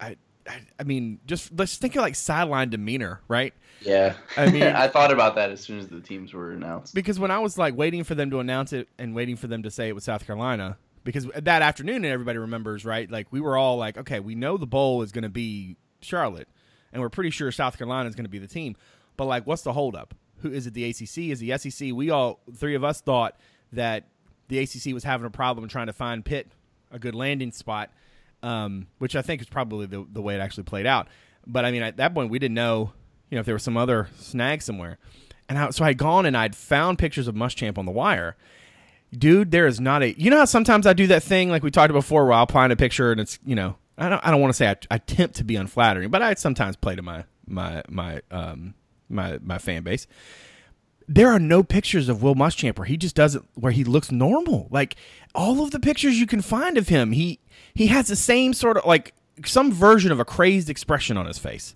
I, 0.00 0.16
I 0.46 0.60
I 0.78 0.82
mean, 0.84 1.20
just 1.26 1.50
let's 1.56 1.76
think 1.76 1.96
of 1.96 2.02
like 2.02 2.14
sideline 2.14 2.68
demeanor, 2.70 3.20
right? 3.28 3.54
Yeah, 3.80 4.14
I 4.36 4.50
mean- 4.50 4.62
I 4.64 4.88
thought 4.88 5.12
about 5.12 5.34
that 5.36 5.50
as 5.50 5.60
soon 5.60 5.78
as 5.78 5.88
the 5.88 6.00
teams 6.00 6.34
were 6.34 6.52
announced. 6.52 6.94
because 6.94 7.18
when 7.18 7.30
I 7.30 7.38
was 7.38 7.56
like 7.56 7.76
waiting 7.76 8.04
for 8.04 8.14
them 8.14 8.30
to 8.32 8.40
announce 8.40 8.72
it 8.72 8.88
and 8.98 9.14
waiting 9.14 9.36
for 9.36 9.46
them 9.46 9.62
to 9.62 9.70
say 9.70 9.88
it 9.88 9.94
was 9.94 10.04
South 10.04 10.26
Carolina, 10.26 10.76
because 11.08 11.24
that 11.36 11.62
afternoon, 11.62 12.04
and 12.04 12.12
everybody 12.12 12.36
remembers, 12.36 12.84
right? 12.84 13.10
Like 13.10 13.28
we 13.30 13.40
were 13.40 13.56
all 13.56 13.78
like, 13.78 13.96
okay, 13.96 14.20
we 14.20 14.34
know 14.34 14.58
the 14.58 14.66
bowl 14.66 15.00
is 15.00 15.10
going 15.10 15.22
to 15.22 15.30
be 15.30 15.76
Charlotte, 16.02 16.48
and 16.92 17.00
we're 17.00 17.08
pretty 17.08 17.30
sure 17.30 17.50
South 17.50 17.78
Carolina 17.78 18.10
is 18.10 18.14
going 18.14 18.26
to 18.26 18.30
be 18.30 18.38
the 18.38 18.46
team. 18.46 18.76
But 19.16 19.24
like, 19.24 19.46
what's 19.46 19.62
the 19.62 19.72
holdup? 19.72 20.14
Who 20.40 20.52
is 20.52 20.66
it? 20.66 20.74
The 20.74 20.84
ACC? 20.84 21.30
Is 21.30 21.40
the 21.40 21.56
SEC? 21.56 21.92
We 21.94 22.10
all 22.10 22.40
three 22.54 22.74
of 22.74 22.84
us 22.84 23.00
thought 23.00 23.40
that 23.72 24.08
the 24.48 24.58
ACC 24.58 24.92
was 24.92 25.02
having 25.02 25.26
a 25.26 25.30
problem 25.30 25.66
trying 25.66 25.86
to 25.86 25.94
find 25.94 26.22
Pitt 26.22 26.48
a 26.90 26.98
good 26.98 27.14
landing 27.14 27.52
spot, 27.52 27.90
um, 28.42 28.88
which 28.98 29.16
I 29.16 29.22
think 29.22 29.40
is 29.40 29.48
probably 29.48 29.86
the 29.86 30.06
the 30.12 30.20
way 30.20 30.34
it 30.34 30.40
actually 30.40 30.64
played 30.64 30.86
out. 30.86 31.08
But 31.46 31.64
I 31.64 31.70
mean, 31.70 31.82
at 31.82 31.96
that 31.96 32.12
point, 32.12 32.30
we 32.30 32.38
didn't 32.38 32.54
know, 32.54 32.92
you 33.30 33.36
know, 33.36 33.40
if 33.40 33.46
there 33.46 33.54
was 33.54 33.62
some 33.62 33.78
other 33.78 34.08
snag 34.18 34.60
somewhere. 34.60 34.98
And 35.48 35.58
I, 35.58 35.70
so 35.70 35.86
I'd 35.86 35.96
gone 35.96 36.26
and 36.26 36.36
I'd 36.36 36.54
found 36.54 36.98
pictures 36.98 37.28
of 37.28 37.34
Muschamp 37.34 37.78
on 37.78 37.86
the 37.86 37.92
wire. 37.92 38.36
Dude, 39.16 39.50
there 39.50 39.66
is 39.66 39.80
not 39.80 40.02
a. 40.02 40.18
You 40.20 40.30
know 40.30 40.38
how 40.38 40.44
sometimes 40.44 40.86
I 40.86 40.92
do 40.92 41.06
that 41.08 41.22
thing 41.22 41.48
like 41.50 41.62
we 41.62 41.70
talked 41.70 41.90
about 41.90 42.00
before, 42.00 42.24
where 42.24 42.34
I'll 42.34 42.46
find 42.46 42.72
a 42.72 42.76
picture 42.76 43.10
and 43.10 43.20
it's 43.20 43.38
you 43.44 43.54
know 43.54 43.76
I 43.96 44.08
don't 44.08 44.26
I 44.26 44.30
don't 44.30 44.40
want 44.40 44.52
to 44.52 44.56
say 44.56 44.68
I, 44.68 44.76
I 44.90 44.96
attempt 44.96 45.36
to 45.36 45.44
be 45.44 45.56
unflattering, 45.56 46.10
but 46.10 46.22
I 46.22 46.34
sometimes 46.34 46.76
play 46.76 46.94
to 46.94 47.02
my 47.02 47.24
my 47.46 47.82
my 47.88 48.20
um 48.30 48.74
my 49.08 49.38
my 49.42 49.58
fan 49.58 49.82
base. 49.82 50.06
There 51.10 51.28
are 51.30 51.38
no 51.38 51.62
pictures 51.62 52.10
of 52.10 52.22
Will 52.22 52.34
Muschamp 52.34 52.78
where 52.78 52.84
he 52.84 52.98
just 52.98 53.14
doesn't 53.14 53.48
where 53.54 53.72
he 53.72 53.82
looks 53.82 54.12
normal. 54.12 54.68
Like 54.70 54.96
all 55.34 55.62
of 55.62 55.70
the 55.70 55.80
pictures 55.80 56.20
you 56.20 56.26
can 56.26 56.42
find 56.42 56.76
of 56.76 56.88
him, 56.88 57.12
he 57.12 57.40
he 57.74 57.86
has 57.88 58.08
the 58.08 58.16
same 58.16 58.52
sort 58.52 58.76
of 58.76 58.84
like 58.84 59.14
some 59.44 59.72
version 59.72 60.12
of 60.12 60.20
a 60.20 60.24
crazed 60.24 60.68
expression 60.68 61.16
on 61.16 61.26
his 61.26 61.38
face. 61.38 61.74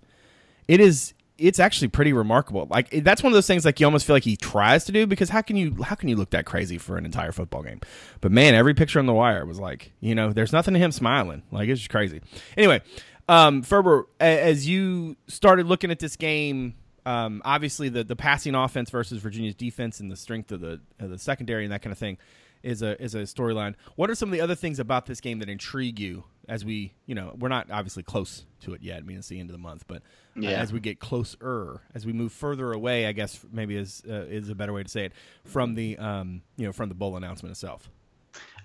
It 0.69 0.81
is 0.81 1.15
it's 1.43 1.59
actually 1.59 1.89
pretty 1.89 2.13
remarkable. 2.13 2.67
Like 2.71 2.91
that's 3.03 3.23
one 3.23 3.33
of 3.33 3.35
those 3.35 3.47
things 3.47 3.65
like 3.65 3.81
you 3.81 3.87
almost 3.87 4.07
feel 4.07 4.15
like 4.15 4.25
he 4.25 4.37
tries 4.37 4.85
to 4.85 4.93
do 4.93 5.07
because 5.07 5.29
how 5.29 5.43
can 5.43 5.57
you 5.57 5.83
how 5.83 5.97
can 5.97 6.09
you 6.09 6.17
look 6.17 6.31
that 6.31 6.47
crazy 6.47 6.79
for 6.79 6.97
an 6.97 7.05
entire 7.05 7.33
football 7.33 7.63
game? 7.63 7.81
But 8.21 8.33
man, 8.33 8.55
every 8.55 8.75
picture 8.75 8.99
on 8.99 9.07
the 9.07 9.13
wire 9.13 9.45
was 9.45 9.59
like, 9.59 9.93
you 10.01 10.15
know, 10.15 10.33
there's 10.33 10.53
nothing 10.53 10.75
to 10.75 10.81
him 10.81 10.93
smiling. 10.93 11.43
Like 11.51 11.69
it's 11.69 11.81
just 11.81 11.91
crazy. 11.91 12.21
Anyway, 12.57 12.83
um, 13.29 13.63
Ferber, 13.63 14.07
as 14.21 14.69
you 14.69 15.17
started 15.27 15.67
looking 15.67 15.91
at 15.91 15.99
this 15.99 16.17
game, 16.17 16.75
um, 17.05 17.43
obviously 17.45 17.89
the 17.89 18.05
the 18.05 18.17
passing 18.17 18.55
offense 18.55 18.91
versus 18.91 19.21
Virginia's 19.21 19.57
defense 19.57 19.99
and 19.99 20.11
the 20.11 20.17
strength 20.17 20.53
of 20.53 20.61
the 20.61 20.81
of 21.01 21.11
the 21.11 21.19
secondary 21.19 21.65
and 21.65 21.73
that 21.73 21.83
kind 21.83 21.93
of 21.93 21.99
thing 21.99 22.19
is 22.62 22.83
a 22.83 23.00
is 23.02 23.14
a 23.14 23.23
storyline. 23.23 23.75
What 23.97 24.11
are 24.11 24.14
some 24.14 24.28
of 24.28 24.33
the 24.33 24.40
other 24.40 24.54
things 24.54 24.78
about 24.78 25.07
this 25.07 25.21
game 25.21 25.38
that 25.40 25.49
intrigue 25.49 25.99
you 25.99 26.25
as 26.49 26.64
we, 26.64 26.92
you 27.07 27.14
know, 27.14 27.35
we're 27.38 27.49
not 27.49 27.71
obviously 27.71 28.02
close 28.02 28.45
to 28.61 28.75
it 28.75 28.83
yet. 28.83 28.99
I 28.99 29.00
mean, 29.02 29.16
it's 29.16 29.28
the 29.28 29.38
end 29.38 29.49
of 29.49 29.52
the 29.52 29.59
month, 29.59 29.85
but 29.87 29.99
uh, 30.37 30.40
Yeah. 30.40 30.61
as 30.61 30.73
we 30.73 30.81
get 30.81 30.99
closer, 30.99 31.83
as 31.95 32.04
we 32.04 32.12
move 32.12 32.33
further 32.33 32.73
away, 32.73 33.07
I 33.07 33.12
guess 33.12 33.45
maybe 33.52 33.76
is 33.76 34.02
uh, 34.09 34.26
is 34.28 34.49
a 34.49 34.54
better 34.54 34.73
way 34.73 34.83
to 34.83 34.88
say 34.88 35.04
it 35.04 35.12
from 35.45 35.75
the 35.75 35.97
um, 35.99 36.42
you 36.57 36.66
know, 36.66 36.73
from 36.73 36.88
the 36.88 36.95
bowl 36.95 37.16
announcement 37.16 37.52
itself. 37.52 37.88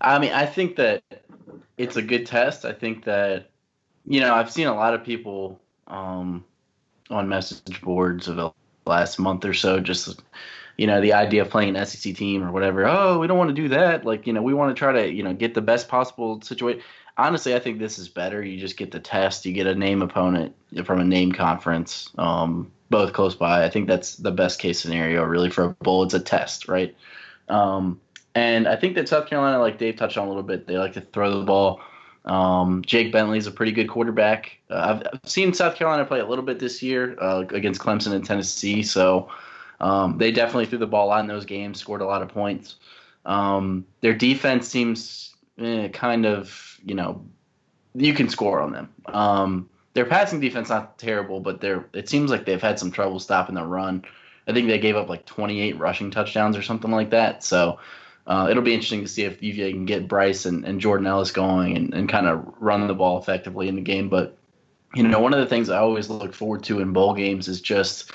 I 0.02 0.18
mean, 0.20 0.32
I 0.32 0.46
think 0.46 0.76
that 0.78 1.04
it's 1.78 1.98
a 1.98 2.02
good 2.02 2.26
test. 2.26 2.66
I 2.66 2.72
think 2.72 3.04
that, 3.06 3.50
you 4.06 4.20
know, 4.22 4.34
I've 4.34 4.52
seen 4.52 4.68
a 4.68 4.74
lot 4.74 4.94
of 4.94 5.04
people 5.04 5.60
um, 5.88 6.46
on 7.10 7.28
message 7.28 7.82
boards 7.82 8.28
of 8.28 8.38
the 8.38 8.52
last 8.86 9.20
month 9.20 9.44
or 9.44 9.54
so 9.54 9.80
just, 9.80 10.22
you 10.78 10.86
know, 10.86 11.02
the 11.02 11.14
idea 11.14 11.42
of 11.42 11.50
playing 11.50 11.76
an 11.76 11.86
SEC 11.86 12.16
team 12.16 12.44
or 12.44 12.52
whatever. 12.52 12.86
Oh, 12.86 13.20
we 13.20 13.28
don't 13.28 13.38
want 13.38 13.50
to 13.50 13.54
do 13.54 13.68
that. 13.70 14.06
Like, 14.06 14.28
you 14.28 14.34
know, 14.34 14.44
we 14.44 14.54
want 14.54 14.76
to 14.76 14.80
try 14.80 14.92
to, 14.92 15.12
you 15.12 15.24
know, 15.24 15.34
get 15.34 15.56
the 15.56 15.62
best 15.62 15.90
possible 15.90 16.40
situation. 16.42 16.82
Honestly, 17.18 17.56
I 17.56 17.60
think 17.60 17.80
this 17.80 17.98
is 17.98 18.08
better. 18.08 18.44
You 18.44 18.60
just 18.60 18.78
get 18.78 18.92
the 18.92 19.00
test. 19.00 19.46
You 19.46 19.54
get 19.54 19.66
a 19.66 19.74
name 19.74 20.04
opponent 20.04 20.56
from 20.86 21.00
a 21.00 21.04
name 21.04 21.32
conference, 21.32 22.12
um, 22.20 22.72
both 22.92 23.14
close 23.14 23.34
by. 23.34 23.66
I 23.66 23.70
think 23.70 23.88
that's 23.88 24.18
the 24.18 24.32
best 24.32 24.60
case 24.60 24.80
scenario, 24.80 25.24
really, 25.24 25.50
for 25.50 25.64
a 25.64 25.70
bowl. 25.84 26.04
It's 26.04 26.14
a 26.14 26.20
test, 26.20 26.68
right? 26.68 26.96
Um, 27.50 28.00
and 28.36 28.68
I 28.68 28.76
think 28.76 28.94
that 28.96 29.10
South 29.10 29.26
Carolina, 29.26 29.58
like 29.58 29.80
Dave 29.80 29.96
touched 29.96 30.16
on 30.16 30.26
a 30.26 30.30
little 30.30 30.44
bit, 30.44 30.68
they 30.68 30.78
like 30.78 30.94
to 30.94 31.02
throw 31.02 31.40
the 31.40 31.46
ball. 31.46 31.82
Um, 32.26 32.84
Jake 32.86 33.12
Bentley's 33.12 33.48
a 33.48 33.52
pretty 33.52 33.72
good 33.72 33.90
quarterback. 33.90 34.60
Uh, 34.70 35.02
I've, 35.02 35.08
I've 35.12 35.30
seen 35.30 35.54
South 35.54 35.76
Carolina 35.76 36.06
play 36.06 36.20
a 36.20 36.26
little 36.28 36.46
bit 36.46 36.60
this 36.60 36.84
year 36.84 37.18
uh, 37.20 37.46
against 37.50 37.82
Clemson 37.82 38.12
and 38.14 38.24
Tennessee, 38.24 38.84
so 38.84 39.30
um, 39.80 40.18
they 40.18 40.32
definitely 40.32 40.66
threw 40.66 40.80
the 40.80 40.88
ball 40.88 41.08
lot 41.08 41.22
in 41.22 41.28
those 41.28 41.46
games, 41.46 41.80
scored 41.80 42.02
a 42.02 42.06
lot 42.06 42.22
of 42.22 42.30
points. 42.30 42.76
Um, 43.26 43.86
their 44.02 44.14
defense 44.14 44.68
seems 44.68 45.36
eh, 45.60 45.90
kind 45.90 46.26
of, 46.26 46.80
you 46.84 46.96
know, 46.96 47.26
you 47.94 48.14
can 48.14 48.30
score 48.30 48.62
on 48.62 48.72
them. 48.72 48.90
Um, 49.06 49.70
their 49.94 50.06
passing 50.06 50.40
defense 50.40 50.70
not 50.70 50.98
terrible, 50.98 51.40
but 51.40 51.60
they're 51.60 51.86
it 51.94 52.08
seems 52.08 52.30
like 52.30 52.46
they've 52.46 52.62
had 52.62 52.80
some 52.80 52.92
trouble 52.92 53.20
stopping 53.20 53.56
the 53.56 53.64
run. 53.64 54.06
I 54.48 54.54
think 54.54 54.68
they 54.68 54.80
gave 54.80 54.96
up 54.96 55.10
like 55.10 55.26
28 55.26 55.78
rushing 55.78 56.12
touchdowns 56.12 56.56
or 56.56 56.62
something 56.62 56.92
like 56.92 57.10
that. 57.10 57.44
So 57.44 57.80
uh, 58.28 58.48
it'll 58.50 58.64
be 58.64 58.74
interesting 58.74 59.02
to 59.02 59.08
see 59.08 59.24
if 59.24 59.42
UVA 59.44 59.72
can 59.72 59.86
get 59.86 60.08
Bryce 60.08 60.46
and, 60.46 60.66
and 60.66 60.80
Jordan 60.80 61.08
Ellis 61.08 61.32
going 61.32 61.76
and, 61.76 61.94
and 61.94 62.08
kind 62.08 62.28
of 62.28 62.46
run 62.60 62.88
the 62.88 62.94
ball 62.94 63.18
effectively 63.18 63.68
in 63.68 63.76
the 63.76 63.82
game. 63.82 64.08
But, 64.08 64.38
you 64.94 65.04
know, 65.04 65.20
one 65.20 65.34
of 65.34 65.40
the 65.40 65.46
things 65.46 65.70
I 65.70 65.80
always 65.80 66.10
look 66.10 66.34
forward 66.34 66.64
to 66.66 66.80
in 66.80 66.94
bowl 66.94 67.14
games 67.14 67.48
is 67.48 67.60
just, 67.60 68.12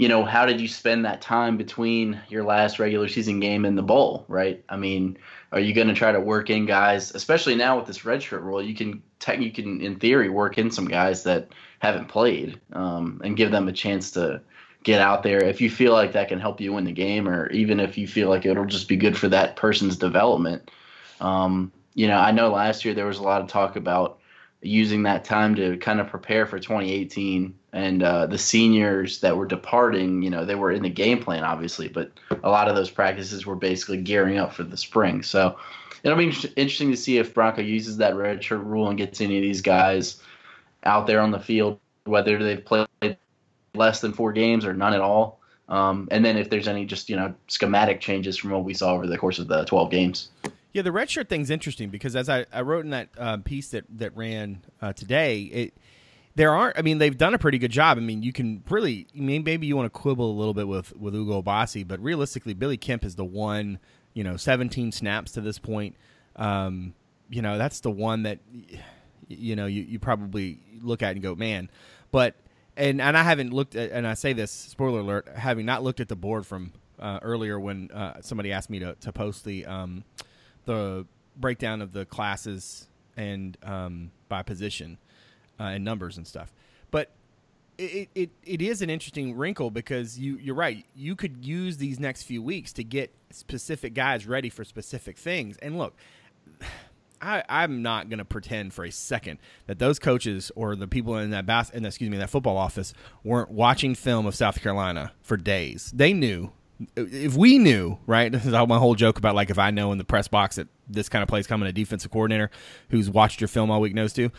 you 0.00 0.08
know, 0.08 0.24
how 0.24 0.46
did 0.46 0.62
you 0.62 0.66
spend 0.66 1.04
that 1.04 1.20
time 1.20 1.58
between 1.58 2.18
your 2.30 2.42
last 2.42 2.78
regular 2.78 3.06
season 3.06 3.38
game 3.38 3.66
and 3.66 3.76
the 3.76 3.82
bowl, 3.82 4.24
right? 4.28 4.64
I 4.66 4.78
mean, 4.78 5.18
are 5.52 5.60
you 5.60 5.74
going 5.74 5.88
to 5.88 5.94
try 5.94 6.10
to 6.10 6.18
work 6.18 6.48
in 6.48 6.64
guys, 6.64 7.14
especially 7.14 7.54
now 7.54 7.76
with 7.76 7.86
this 7.86 7.98
redshirt 7.98 8.42
rule? 8.42 8.62
You 8.62 8.74
can, 8.74 9.02
tech, 9.18 9.40
you 9.40 9.52
can, 9.52 9.82
in 9.82 9.96
theory, 9.96 10.30
work 10.30 10.56
in 10.56 10.70
some 10.70 10.88
guys 10.88 11.24
that 11.24 11.50
haven't 11.80 12.08
played 12.08 12.58
um, 12.72 13.20
and 13.22 13.36
give 13.36 13.50
them 13.50 13.68
a 13.68 13.74
chance 13.74 14.12
to 14.12 14.40
get 14.84 15.02
out 15.02 15.22
there 15.22 15.44
if 15.44 15.60
you 15.60 15.68
feel 15.68 15.92
like 15.92 16.12
that 16.12 16.28
can 16.28 16.40
help 16.40 16.62
you 16.62 16.72
win 16.72 16.84
the 16.84 16.92
game 16.92 17.28
or 17.28 17.50
even 17.50 17.78
if 17.78 17.98
you 17.98 18.08
feel 18.08 18.30
like 18.30 18.46
it'll 18.46 18.64
just 18.64 18.88
be 18.88 18.96
good 18.96 19.18
for 19.18 19.28
that 19.28 19.54
person's 19.54 19.98
development 19.98 20.70
um, 21.20 21.70
you 21.92 22.08
know 22.08 22.16
i 22.16 22.30
know 22.30 22.48
last 22.48 22.82
year 22.82 22.94
there 22.94 23.04
was 23.04 23.18
a 23.18 23.22
lot 23.22 23.42
of 23.42 23.48
talk 23.48 23.76
about 23.76 24.20
using 24.62 25.02
that 25.02 25.22
time 25.22 25.54
to 25.54 25.76
kind 25.76 26.00
of 26.00 26.06
prepare 26.06 26.46
for 26.46 26.58
2018 26.58 27.54
and 27.72 28.02
uh, 28.02 28.26
the 28.26 28.38
seniors 28.38 29.20
that 29.20 29.36
were 29.36 29.46
departing 29.46 30.22
you 30.22 30.30
know 30.30 30.44
they 30.44 30.54
were 30.54 30.72
in 30.72 30.82
the 30.82 30.90
game 30.90 31.22
plan 31.22 31.44
obviously 31.44 31.88
but 31.88 32.10
a 32.42 32.50
lot 32.50 32.68
of 32.68 32.74
those 32.74 32.90
practices 32.90 33.46
were 33.46 33.56
basically 33.56 34.00
gearing 34.00 34.38
up 34.38 34.52
for 34.52 34.62
the 34.62 34.76
spring 34.76 35.22
so 35.22 35.56
it'll 36.02 36.18
be 36.18 36.32
interesting 36.56 36.90
to 36.90 36.96
see 36.96 37.18
if 37.18 37.34
bronco 37.34 37.62
uses 37.62 37.98
that 37.98 38.14
redshirt 38.14 38.64
rule 38.64 38.88
and 38.88 38.98
gets 38.98 39.20
any 39.20 39.36
of 39.36 39.42
these 39.42 39.62
guys 39.62 40.22
out 40.84 41.06
there 41.06 41.20
on 41.20 41.30
the 41.30 41.38
field 41.38 41.78
whether 42.04 42.42
they've 42.42 42.64
played 42.64 42.86
less 43.74 44.00
than 44.00 44.12
four 44.12 44.32
games 44.32 44.64
or 44.64 44.74
none 44.74 44.94
at 44.94 45.00
all. 45.00 45.40
Um, 45.68 46.08
and 46.10 46.24
then 46.24 46.36
if 46.36 46.50
there's 46.50 46.66
any 46.66 46.84
just 46.84 47.08
you 47.08 47.16
know 47.16 47.34
schematic 47.46 48.00
changes 48.00 48.36
from 48.36 48.50
what 48.50 48.64
we 48.64 48.74
saw 48.74 48.92
over 48.94 49.06
the 49.06 49.18
course 49.18 49.38
of 49.38 49.48
the 49.48 49.64
12 49.64 49.90
games. 49.90 50.30
Yeah, 50.72 50.82
the 50.82 50.90
redshirt 50.90 51.28
thing's 51.28 51.50
interesting 51.50 51.90
because 51.90 52.14
as 52.14 52.28
I, 52.28 52.46
I 52.52 52.62
wrote 52.62 52.84
in 52.84 52.90
that 52.90 53.08
uh, 53.18 53.36
piece 53.38 53.70
that 53.70 53.84
that 53.98 54.16
ran 54.16 54.62
uh, 54.82 54.92
today, 54.92 55.42
it 55.42 55.74
there 56.34 56.54
aren't. 56.54 56.78
I 56.78 56.82
mean, 56.82 56.98
they've 56.98 57.16
done 57.16 57.34
a 57.34 57.38
pretty 57.38 57.58
good 57.58 57.70
job. 57.70 57.98
I 57.98 58.00
mean, 58.00 58.22
you 58.22 58.32
can 58.32 58.62
really. 58.68 59.06
I 59.16 59.20
mean, 59.20 59.44
maybe 59.44 59.66
you 59.66 59.76
want 59.76 59.92
to 59.92 59.98
quibble 59.98 60.30
a 60.30 60.36
little 60.38 60.54
bit 60.54 60.68
with 60.68 60.96
with 60.96 61.14
Ugo 61.14 61.42
Bassi, 61.42 61.84
but 61.84 62.00
realistically, 62.00 62.54
Billy 62.54 62.76
Kemp 62.76 63.04
is 63.04 63.16
the 63.16 63.24
one. 63.24 63.78
You 64.12 64.24
know, 64.24 64.36
17 64.36 64.90
snaps 64.90 65.32
to 65.32 65.40
this 65.40 65.60
point. 65.60 65.94
Um, 66.34 66.94
you 67.28 67.42
know, 67.42 67.58
that's 67.58 67.80
the 67.80 67.92
one 67.92 68.24
that 68.24 68.40
you 69.28 69.56
know 69.56 69.66
you, 69.66 69.82
you 69.82 69.98
probably 69.98 70.60
look 70.80 71.02
at 71.02 71.12
and 71.12 71.22
go, 71.22 71.34
man. 71.34 71.70
But 72.10 72.34
and 72.76 73.00
and 73.00 73.16
I 73.16 73.22
haven't 73.22 73.52
looked 73.52 73.76
at, 73.76 73.90
and 73.90 74.06
I 74.06 74.14
say 74.14 74.32
this 74.32 74.50
spoiler 74.50 75.00
alert, 75.00 75.28
having 75.28 75.66
not 75.66 75.82
looked 75.82 76.00
at 76.00 76.08
the 76.08 76.16
board 76.16 76.46
from 76.46 76.72
uh, 76.98 77.18
earlier 77.22 77.58
when 77.58 77.90
uh, 77.92 78.20
somebody 78.20 78.52
asked 78.52 78.70
me 78.70 78.78
to, 78.80 78.94
to 79.00 79.12
post 79.12 79.44
the 79.44 79.66
um, 79.66 80.04
the 80.64 81.06
breakdown 81.36 81.82
of 81.82 81.92
the 81.92 82.04
classes 82.04 82.86
and 83.16 83.56
um, 83.62 84.10
by 84.28 84.42
position 84.42 84.98
uh, 85.60 85.64
and 85.64 85.84
numbers 85.84 86.16
and 86.16 86.26
stuff. 86.26 86.52
But 86.90 87.10
it, 87.78 88.08
it, 88.14 88.30
it 88.44 88.62
is 88.62 88.82
an 88.82 88.90
interesting 88.90 89.36
wrinkle 89.36 89.70
because 89.70 90.18
you 90.18 90.36
you're 90.38 90.54
right. 90.54 90.84
You 90.96 91.14
could 91.14 91.44
use 91.44 91.76
these 91.76 92.00
next 92.00 92.24
few 92.24 92.42
weeks 92.42 92.72
to 92.74 92.84
get 92.84 93.14
specific 93.30 93.94
guys 93.94 94.26
ready 94.26 94.48
for 94.48 94.64
specific 94.64 95.16
things. 95.16 95.56
And 95.58 95.78
look, 95.78 95.94
I, 97.22 97.44
I'm 97.50 97.82
not 97.82 98.08
going 98.08 98.18
to 98.18 98.24
pretend 98.24 98.72
for 98.72 98.82
a 98.82 98.90
second 98.90 99.40
that 99.66 99.78
those 99.78 99.98
coaches 99.98 100.50
or 100.56 100.74
the 100.74 100.88
people 100.88 101.18
in 101.18 101.30
that 101.30 101.44
bas- 101.44 101.68
in, 101.68 101.84
excuse 101.84 102.08
me 102.08 102.16
that 102.16 102.30
football 102.30 102.56
office 102.56 102.94
weren't 103.22 103.50
watching 103.50 103.94
film 103.94 104.24
of 104.24 104.34
South 104.34 104.62
Carolina 104.62 105.12
for 105.20 105.36
days. 105.36 105.92
They 105.94 106.14
knew. 106.14 106.50
If 106.96 107.36
we 107.36 107.58
knew, 107.58 107.98
right? 108.06 108.32
This 108.32 108.46
is 108.46 108.52
my 108.52 108.78
whole 108.78 108.94
joke 108.94 109.18
about 109.18 109.34
like 109.34 109.50
if 109.50 109.58
I 109.58 109.70
know 109.70 109.92
in 109.92 109.98
the 109.98 110.04
press 110.04 110.28
box 110.28 110.56
that 110.56 110.68
this 110.88 111.08
kind 111.08 111.22
of 111.22 111.28
play 111.28 111.40
is 111.40 111.46
coming, 111.46 111.68
a 111.68 111.72
defensive 111.72 112.10
coordinator 112.10 112.50
who's 112.88 113.10
watched 113.10 113.40
your 113.40 113.48
film 113.48 113.70
all 113.70 113.80
week 113.80 113.94
knows 113.94 114.12
too. 114.12 114.30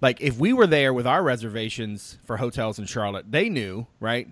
Like 0.00 0.20
if 0.20 0.38
we 0.38 0.52
were 0.52 0.66
there 0.66 0.94
with 0.94 1.06
our 1.06 1.22
reservations 1.22 2.18
for 2.24 2.38
hotels 2.38 2.78
in 2.78 2.86
Charlotte, 2.86 3.30
they 3.30 3.48
knew, 3.48 3.86
right? 4.00 4.28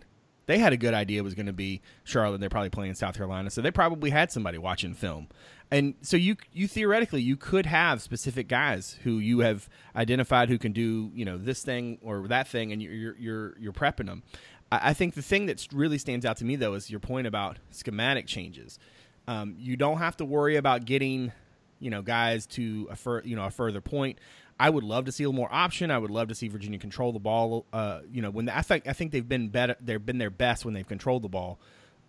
They 0.46 0.58
had 0.58 0.72
a 0.72 0.78
good 0.78 0.94
idea 0.94 1.20
it 1.20 1.24
was 1.24 1.34
going 1.34 1.46
to 1.46 1.52
be 1.52 1.82
Charlotte. 2.04 2.40
They're 2.40 2.48
probably 2.48 2.70
playing 2.70 2.94
South 2.94 3.16
Carolina, 3.16 3.50
so 3.50 3.60
they 3.60 3.70
probably 3.70 4.08
had 4.08 4.32
somebody 4.32 4.56
watching 4.56 4.94
film 4.94 5.28
and 5.70 5.94
so 6.00 6.16
you 6.16 6.36
you 6.52 6.66
theoretically 6.66 7.20
you 7.20 7.36
could 7.36 7.66
have 7.66 8.00
specific 8.00 8.48
guys 8.48 8.98
who 9.02 9.18
you 9.18 9.40
have 9.40 9.68
identified 9.94 10.48
who 10.48 10.58
can 10.58 10.72
do 10.72 11.10
you 11.14 11.24
know 11.24 11.36
this 11.36 11.62
thing 11.62 11.98
or 12.02 12.26
that 12.28 12.48
thing, 12.48 12.72
and 12.72 12.82
you're 12.82 13.16
you're 13.16 13.58
you're 13.58 13.72
prepping 13.72 14.06
them. 14.06 14.22
I, 14.70 14.90
I 14.90 14.92
think 14.94 15.14
the 15.14 15.22
thing 15.22 15.46
that 15.46 15.66
really 15.72 15.98
stands 15.98 16.24
out 16.24 16.38
to 16.38 16.44
me 16.44 16.56
though 16.56 16.74
is 16.74 16.90
your 16.90 17.00
point 17.00 17.26
about 17.26 17.58
schematic 17.70 18.26
changes. 18.26 18.78
Um, 19.26 19.56
you 19.58 19.76
don't 19.76 19.98
have 19.98 20.16
to 20.18 20.24
worry 20.24 20.56
about 20.56 20.84
getting 20.84 21.32
you 21.80 21.90
know 21.90 22.02
guys 22.02 22.46
to 22.46 22.88
a 22.90 22.96
fur, 22.96 23.22
you 23.22 23.36
know 23.36 23.44
a 23.44 23.50
further 23.50 23.80
point. 23.80 24.18
I 24.60 24.70
would 24.70 24.84
love 24.84 25.04
to 25.04 25.12
see 25.12 25.22
a 25.22 25.28
little 25.28 25.36
more 25.36 25.52
option. 25.52 25.90
I 25.90 25.98
would 25.98 26.10
love 26.10 26.28
to 26.28 26.34
see 26.34 26.48
Virginia 26.48 26.78
control 26.78 27.12
the 27.12 27.20
ball. 27.20 27.64
Uh, 27.72 28.00
you 28.10 28.20
know, 28.22 28.30
when 28.30 28.46
the, 28.46 28.56
I 28.56 28.62
think 28.62 28.88
I 28.88 28.92
think 28.92 29.12
they've 29.12 29.28
been 29.28 29.48
better. 29.48 29.76
They've 29.80 30.04
been 30.04 30.18
their 30.18 30.30
best 30.30 30.64
when 30.64 30.74
they've 30.74 30.86
controlled 30.86 31.22
the 31.22 31.28
ball. 31.28 31.60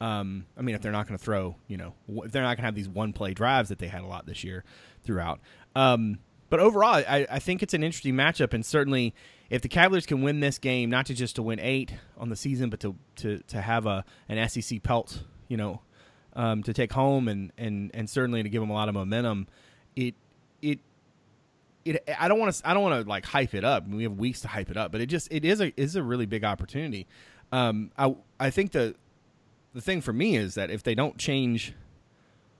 Um, 0.01 0.45
I 0.57 0.61
mean, 0.61 0.75
if 0.75 0.81
they're 0.81 0.93
not 0.93 1.07
going 1.07 1.17
to 1.17 1.23
throw, 1.23 1.57
you 1.67 1.77
know, 1.77 1.93
if 2.23 2.31
they're 2.31 2.41
not 2.41 2.55
going 2.55 2.63
to 2.63 2.67
have 2.67 2.75
these 2.75 2.87
one 2.87 3.11
play 3.11 3.33
drives 3.33 3.69
that 3.69 3.79
they 3.79 3.87
had 3.87 4.01
a 4.01 4.07
lot 4.07 4.25
this 4.25 4.43
year 4.43 4.63
throughout. 5.03 5.41
Um, 5.75 6.19
but 6.49 6.59
overall, 6.61 6.95
I, 6.95 7.27
I, 7.29 7.39
think 7.39 7.61
it's 7.61 7.73
an 7.73 7.83
interesting 7.83 8.15
matchup, 8.15 8.53
and 8.53 8.65
certainly 8.65 9.13
if 9.49 9.61
the 9.61 9.67
Cavaliers 9.67 10.05
can 10.05 10.21
win 10.21 10.39
this 10.39 10.57
game, 10.57 10.89
not 10.89 11.07
to 11.07 11.13
just 11.13 11.35
to 11.37 11.43
win 11.43 11.59
eight 11.59 11.93
on 12.17 12.29
the 12.29 12.35
season, 12.35 12.69
but 12.69 12.79
to 12.81 12.95
to, 13.17 13.39
to 13.47 13.61
have 13.61 13.85
a 13.85 14.05
an 14.27 14.47
SEC 14.49 14.83
pelt, 14.83 15.23
you 15.47 15.57
know, 15.57 15.81
um, 16.33 16.63
to 16.63 16.73
take 16.73 16.93
home, 16.93 17.27
and, 17.27 17.51
and 17.57 17.91
and 17.93 18.09
certainly 18.09 18.43
to 18.43 18.49
give 18.49 18.61
them 18.61 18.69
a 18.69 18.73
lot 18.73 18.89
of 18.89 18.95
momentum, 18.95 19.47
it 19.95 20.15
it. 20.61 20.79
It, 21.85 22.03
I 22.19 22.27
don't 22.27 22.39
want 22.39 22.53
to. 22.53 22.69
I 22.69 22.73
don't 22.73 22.83
want 22.83 23.03
to 23.03 23.09
like 23.09 23.25
hype 23.25 23.53
it 23.53 23.63
up. 23.63 23.87
we 23.87 24.03
have 24.03 24.17
weeks 24.17 24.41
to 24.41 24.47
hype 24.47 24.69
it 24.69 24.77
up, 24.77 24.91
but 24.91 25.01
it 25.01 25.07
just 25.07 25.29
it 25.31 25.45
is 25.45 25.61
a 25.61 25.73
is 25.79 25.95
a 25.95 26.03
really 26.03 26.25
big 26.25 26.43
opportunity. 26.43 27.07
Um, 27.51 27.91
I 27.97 28.15
I 28.39 28.49
think 28.49 28.73
the 28.73 28.95
the 29.73 29.81
thing 29.81 30.01
for 30.01 30.13
me 30.13 30.35
is 30.35 30.55
that 30.55 30.69
if 30.69 30.83
they 30.83 30.93
don't 30.93 31.17
change 31.17 31.73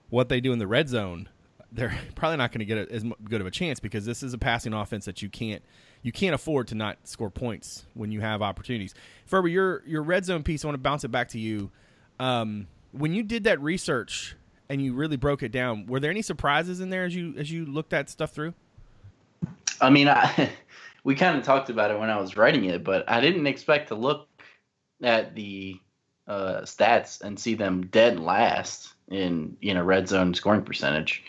what 0.08 0.28
they 0.28 0.40
do 0.40 0.52
in 0.52 0.58
the 0.58 0.66
red 0.66 0.88
zone, 0.88 1.28
they're 1.70 1.96
probably 2.14 2.38
not 2.38 2.50
going 2.50 2.60
to 2.60 2.64
get 2.64 2.78
a, 2.78 2.92
as 2.92 3.04
good 3.24 3.40
of 3.40 3.46
a 3.46 3.50
chance 3.50 3.78
because 3.78 4.04
this 4.04 4.22
is 4.22 4.34
a 4.34 4.38
passing 4.38 4.72
offense 4.72 5.04
that 5.04 5.22
you 5.22 5.28
can't 5.28 5.62
you 6.02 6.12
can't 6.12 6.34
afford 6.34 6.68
to 6.68 6.74
not 6.74 6.98
score 7.04 7.30
points 7.30 7.84
when 7.94 8.10
you 8.10 8.20
have 8.20 8.42
opportunities. 8.42 8.94
Ferber, 9.26 9.48
your 9.48 9.82
your 9.86 10.02
red 10.02 10.24
zone 10.24 10.42
piece, 10.42 10.64
I 10.64 10.68
want 10.68 10.76
to 10.76 10.82
bounce 10.82 11.04
it 11.04 11.08
back 11.08 11.28
to 11.28 11.38
you. 11.38 11.70
Um, 12.18 12.66
when 12.92 13.12
you 13.12 13.22
did 13.22 13.44
that 13.44 13.60
research 13.60 14.36
and 14.68 14.82
you 14.82 14.94
really 14.94 15.16
broke 15.16 15.42
it 15.42 15.52
down, 15.52 15.86
were 15.86 16.00
there 16.00 16.10
any 16.10 16.22
surprises 16.22 16.80
in 16.80 16.90
there 16.90 17.04
as 17.04 17.14
you 17.14 17.34
as 17.36 17.50
you 17.50 17.66
looked 17.66 17.90
that 17.90 18.08
stuff 18.08 18.32
through? 18.32 18.54
I 19.80 19.90
mean, 19.90 20.08
I, 20.08 20.50
we 21.04 21.14
kind 21.14 21.36
of 21.36 21.44
talked 21.44 21.70
about 21.70 21.90
it 21.90 21.98
when 21.98 22.10
I 22.10 22.18
was 22.18 22.36
writing 22.36 22.64
it, 22.64 22.84
but 22.84 23.08
I 23.08 23.20
didn't 23.20 23.46
expect 23.46 23.88
to 23.88 23.94
look 23.94 24.28
at 25.02 25.34
the 25.34 25.78
uh, 26.26 26.60
stats 26.62 27.20
and 27.22 27.38
see 27.38 27.54
them 27.54 27.86
dead 27.86 28.20
last 28.20 28.94
in 29.08 29.56
you 29.60 29.74
know 29.74 29.82
red 29.82 30.08
zone 30.08 30.34
scoring 30.34 30.62
percentage. 30.62 31.24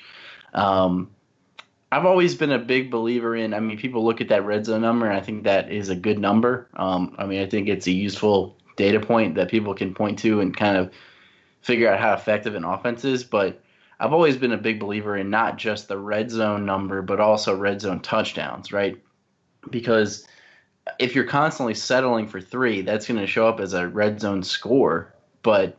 Um, 0.53 1.11
I've 1.91 2.05
always 2.05 2.36
been 2.36 2.51
a 2.51 2.60
big 2.60 2.89
believer 2.89 3.36
in. 3.36 3.53
I 3.53 3.60
mean, 3.60 3.77
people 3.77 4.05
look 4.05 4.21
at 4.21 4.29
that 4.29 4.45
red 4.45 4.65
zone 4.65 4.81
number, 4.81 5.07
and 5.07 5.17
I 5.17 5.21
think 5.21 5.43
that 5.43 5.71
is 5.71 5.89
a 5.89 5.95
good 5.95 6.19
number. 6.19 6.69
Um, 6.75 7.15
I 7.17 7.25
mean, 7.25 7.41
I 7.41 7.45
think 7.45 7.67
it's 7.67 7.88
a 7.88 7.91
useful 7.91 8.55
data 8.77 9.00
point 9.00 9.36
that 9.36 9.50
people 9.50 9.74
can 9.74 9.93
point 9.93 10.17
to 10.19 10.39
and 10.39 10.55
kind 10.55 10.77
of 10.77 10.91
figure 11.62 11.91
out 11.91 12.00
how 12.00 12.13
effective 12.13 12.55
an 12.55 12.63
offense 12.63 13.03
is. 13.03 13.25
But 13.25 13.62
I've 14.00 14.13
always 14.13 14.38
been 14.38 14.53
a 14.53 14.57
big 14.57 14.79
believer 14.79 15.17
in 15.17 15.29
not 15.29 15.57
just 15.57 15.89
the 15.89 15.98
red 15.98 16.31
zone 16.31 16.65
number, 16.65 17.01
but 17.01 17.19
also 17.19 17.55
red 17.55 17.81
zone 17.81 18.00
touchdowns, 18.00 18.71
right? 18.71 18.98
Because 19.69 20.25
if 20.98 21.13
you're 21.13 21.25
constantly 21.25 21.75
settling 21.75 22.27
for 22.27 22.39
three, 22.39 22.81
that's 22.81 23.05
going 23.05 23.19
to 23.19 23.27
show 23.27 23.48
up 23.48 23.60
as 23.60 23.74
a 23.74 23.88
red 23.88 24.19
zone 24.21 24.43
score, 24.43 25.13
but 25.43 25.77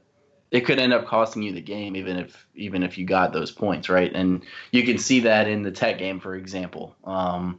it 0.52 0.66
could 0.66 0.78
end 0.78 0.92
up 0.92 1.06
costing 1.06 1.42
you 1.42 1.52
the 1.52 1.62
game, 1.62 1.96
even 1.96 2.18
if 2.18 2.46
even 2.54 2.82
if 2.82 2.98
you 2.98 3.06
got 3.06 3.32
those 3.32 3.50
points, 3.50 3.88
right? 3.88 4.12
And 4.14 4.42
you 4.70 4.84
can 4.84 4.98
see 4.98 5.20
that 5.20 5.48
in 5.48 5.62
the 5.62 5.70
Tech 5.72 5.98
game, 5.98 6.20
for 6.20 6.36
example. 6.36 6.94
Um, 7.04 7.58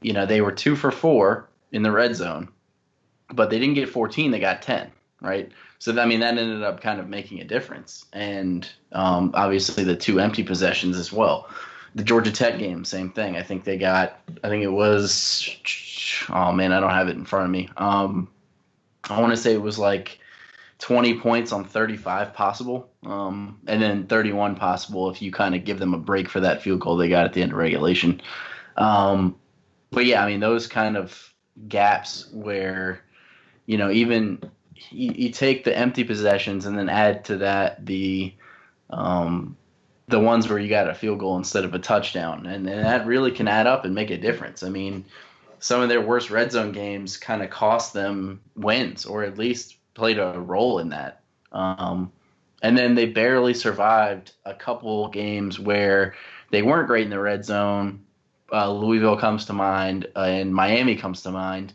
you 0.00 0.12
know, 0.12 0.24
they 0.24 0.40
were 0.40 0.52
two 0.52 0.76
for 0.76 0.92
four 0.92 1.48
in 1.72 1.82
the 1.82 1.90
red 1.90 2.14
zone, 2.14 2.48
but 3.34 3.50
they 3.50 3.58
didn't 3.58 3.74
get 3.74 3.88
14; 3.88 4.30
they 4.30 4.38
got 4.38 4.62
10, 4.62 4.90
right? 5.20 5.50
So 5.80 6.00
I 6.00 6.06
mean, 6.06 6.20
that 6.20 6.38
ended 6.38 6.62
up 6.62 6.80
kind 6.80 7.00
of 7.00 7.08
making 7.08 7.40
a 7.40 7.44
difference, 7.44 8.06
and 8.12 8.66
um, 8.92 9.32
obviously 9.34 9.82
the 9.82 9.96
two 9.96 10.20
empty 10.20 10.44
possessions 10.44 10.96
as 10.96 11.12
well. 11.12 11.48
The 11.96 12.04
Georgia 12.04 12.30
Tech 12.30 12.60
game, 12.60 12.84
same 12.84 13.10
thing. 13.10 13.36
I 13.36 13.42
think 13.42 13.64
they 13.64 13.76
got. 13.76 14.20
I 14.44 14.48
think 14.48 14.62
it 14.62 14.68
was. 14.68 15.50
Oh 16.28 16.52
man, 16.52 16.72
I 16.72 16.78
don't 16.78 16.90
have 16.90 17.08
it 17.08 17.16
in 17.16 17.24
front 17.24 17.46
of 17.46 17.50
me. 17.50 17.68
Um, 17.76 18.28
I 19.08 19.20
want 19.20 19.32
to 19.32 19.36
say 19.36 19.52
it 19.52 19.60
was 19.60 19.80
like 19.80 20.20
20 20.80 21.18
points 21.18 21.52
on 21.52 21.64
35 21.64 22.32
possible, 22.32 22.90
um, 23.04 23.60
and 23.66 23.80
then 23.82 24.06
31 24.06 24.56
possible 24.56 25.10
if 25.10 25.20
you 25.20 25.30
kind 25.30 25.54
of 25.54 25.64
give 25.64 25.78
them 25.78 25.94
a 25.94 25.98
break 25.98 26.28
for 26.28 26.40
that 26.40 26.62
field 26.62 26.80
goal 26.80 26.96
they 26.96 27.08
got 27.08 27.26
at 27.26 27.34
the 27.34 27.42
end 27.42 27.52
of 27.52 27.58
regulation. 27.58 28.20
Um, 28.76 29.36
but 29.90 30.06
yeah, 30.06 30.24
I 30.24 30.28
mean 30.28 30.40
those 30.40 30.66
kind 30.66 30.96
of 30.96 31.34
gaps 31.68 32.28
where 32.32 33.02
you 33.66 33.76
know 33.76 33.90
even 33.90 34.40
you, 34.90 35.12
you, 35.14 35.30
take 35.30 35.64
the 35.64 35.76
empty 35.76 36.04
possessions 36.04 36.64
and 36.64 36.78
then 36.78 36.88
add 36.88 37.26
to 37.26 37.36
that 37.38 37.84
the 37.84 38.34
um, 38.88 39.56
the 40.08 40.18
ones 40.18 40.48
where 40.48 40.58
you 40.58 40.68
got 40.68 40.88
a 40.88 40.94
field 40.94 41.18
goal 41.18 41.36
instead 41.36 41.64
of 41.64 41.74
a 41.74 41.78
touchdown, 41.78 42.46
and, 42.46 42.66
and 42.66 42.86
that 42.86 43.06
really 43.06 43.30
can 43.30 43.48
add 43.48 43.66
up 43.66 43.84
and 43.84 43.94
make 43.94 44.10
a 44.10 44.16
difference. 44.16 44.62
I 44.62 44.70
mean, 44.70 45.04
some 45.58 45.82
of 45.82 45.90
their 45.90 46.00
worst 46.00 46.30
red 46.30 46.50
zone 46.50 46.72
games 46.72 47.18
kind 47.18 47.42
of 47.42 47.50
cost 47.50 47.92
them 47.92 48.40
wins, 48.56 49.04
or 49.04 49.24
at 49.24 49.36
least 49.36 49.76
played 50.00 50.18
a 50.18 50.40
role 50.40 50.78
in 50.78 50.88
that. 50.88 51.20
Um, 51.52 52.10
and 52.62 52.76
then 52.76 52.94
they 52.94 53.04
barely 53.04 53.52
survived 53.52 54.32
a 54.46 54.54
couple 54.54 55.08
games 55.08 55.60
where 55.60 56.14
they 56.50 56.62
weren't 56.62 56.86
great 56.86 57.04
in 57.04 57.10
the 57.10 57.20
red 57.20 57.44
zone. 57.44 58.02
Uh, 58.50 58.72
Louisville 58.72 59.18
comes 59.18 59.44
to 59.44 59.52
mind, 59.52 60.06
uh, 60.16 60.20
and 60.20 60.54
Miami 60.54 60.96
comes 60.96 61.20
to 61.22 61.30
mind 61.30 61.74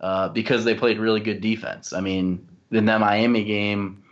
uh, 0.00 0.30
because 0.30 0.64
they 0.64 0.74
played 0.74 0.98
really 0.98 1.20
good 1.20 1.42
defense. 1.42 1.92
I 1.92 2.00
mean, 2.00 2.48
in 2.70 2.86
that 2.86 3.00
Miami 3.00 3.44
game, 3.44 4.02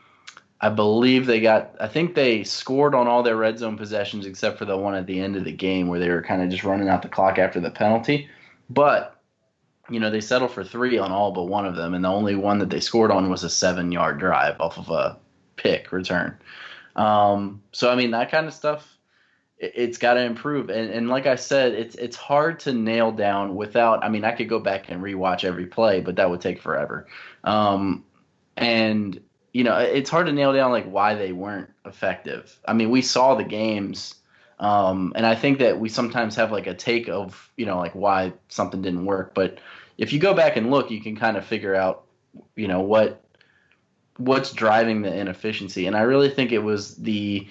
I 0.60 0.68
believe 0.68 1.24
they 1.24 1.40
got. 1.40 1.74
I 1.80 1.88
think 1.88 2.14
they 2.14 2.44
scored 2.44 2.94
on 2.94 3.08
all 3.08 3.22
their 3.22 3.36
red 3.36 3.58
zone 3.58 3.78
possessions 3.78 4.26
except 4.26 4.58
for 4.58 4.66
the 4.66 4.76
one 4.76 4.94
at 4.94 5.06
the 5.06 5.18
end 5.18 5.36
of 5.36 5.44
the 5.44 5.52
game 5.52 5.88
where 5.88 5.98
they 5.98 6.10
were 6.10 6.22
kind 6.22 6.42
of 6.42 6.50
just 6.50 6.64
running 6.64 6.88
out 6.90 7.00
the 7.00 7.08
clock 7.08 7.38
after 7.38 7.58
the 7.58 7.70
penalty. 7.70 8.28
But 8.68 9.15
you 9.88 10.00
know, 10.00 10.10
they 10.10 10.20
settled 10.20 10.52
for 10.52 10.64
three 10.64 10.98
on 10.98 11.12
all 11.12 11.32
but 11.32 11.44
one 11.44 11.66
of 11.66 11.76
them, 11.76 11.94
and 11.94 12.04
the 12.04 12.08
only 12.08 12.34
one 12.34 12.58
that 12.58 12.70
they 12.70 12.80
scored 12.80 13.10
on 13.10 13.30
was 13.30 13.44
a 13.44 13.50
seven-yard 13.50 14.18
drive 14.18 14.60
off 14.60 14.78
of 14.78 14.90
a 14.90 15.18
pick 15.56 15.92
return. 15.92 16.36
Um, 16.96 17.62
so 17.72 17.90
I 17.90 17.94
mean, 17.94 18.10
that 18.12 18.30
kind 18.30 18.46
of 18.46 18.54
stuff 18.54 18.96
it's 19.58 19.96
got 19.98 20.14
to 20.14 20.20
improve. 20.20 20.68
And, 20.68 20.90
and 20.90 21.08
like 21.08 21.26
I 21.26 21.36
said, 21.36 21.72
it's 21.72 21.94
it's 21.96 22.16
hard 22.16 22.60
to 22.60 22.72
nail 22.72 23.10
down 23.10 23.56
without. 23.56 24.04
I 24.04 24.08
mean, 24.08 24.24
I 24.24 24.32
could 24.32 24.48
go 24.48 24.58
back 24.58 24.90
and 24.90 25.02
rewatch 25.02 25.44
every 25.44 25.66
play, 25.66 26.00
but 26.00 26.16
that 26.16 26.28
would 26.28 26.40
take 26.40 26.60
forever. 26.60 27.06
Um, 27.44 28.04
and 28.56 29.20
you 29.52 29.64
know, 29.64 29.78
it's 29.78 30.10
hard 30.10 30.26
to 30.26 30.32
nail 30.32 30.52
down 30.52 30.72
like 30.72 30.90
why 30.90 31.14
they 31.14 31.32
weren't 31.32 31.70
effective. 31.86 32.58
I 32.68 32.74
mean, 32.74 32.90
we 32.90 33.00
saw 33.00 33.34
the 33.34 33.44
games, 33.44 34.14
um, 34.58 35.14
and 35.16 35.24
I 35.24 35.34
think 35.34 35.60
that 35.60 35.80
we 35.80 35.88
sometimes 35.88 36.36
have 36.36 36.52
like 36.52 36.66
a 36.66 36.74
take 36.74 37.08
of 37.08 37.50
you 37.56 37.64
know 37.64 37.78
like 37.78 37.94
why 37.94 38.34
something 38.48 38.82
didn't 38.82 39.06
work. 39.06 39.34
But 39.34 39.58
if 39.98 40.12
you 40.12 40.18
go 40.18 40.34
back 40.34 40.56
and 40.56 40.70
look, 40.70 40.90
you 40.90 41.00
can 41.00 41.16
kind 41.16 41.36
of 41.36 41.44
figure 41.44 41.74
out 41.74 42.04
you 42.54 42.68
know 42.68 42.80
what 42.80 43.22
what's 44.18 44.52
driving 44.52 45.02
the 45.02 45.14
inefficiency. 45.14 45.86
And 45.86 45.96
I 45.96 46.02
really 46.02 46.30
think 46.30 46.52
it 46.52 46.58
was 46.58 46.96
the 46.96 47.46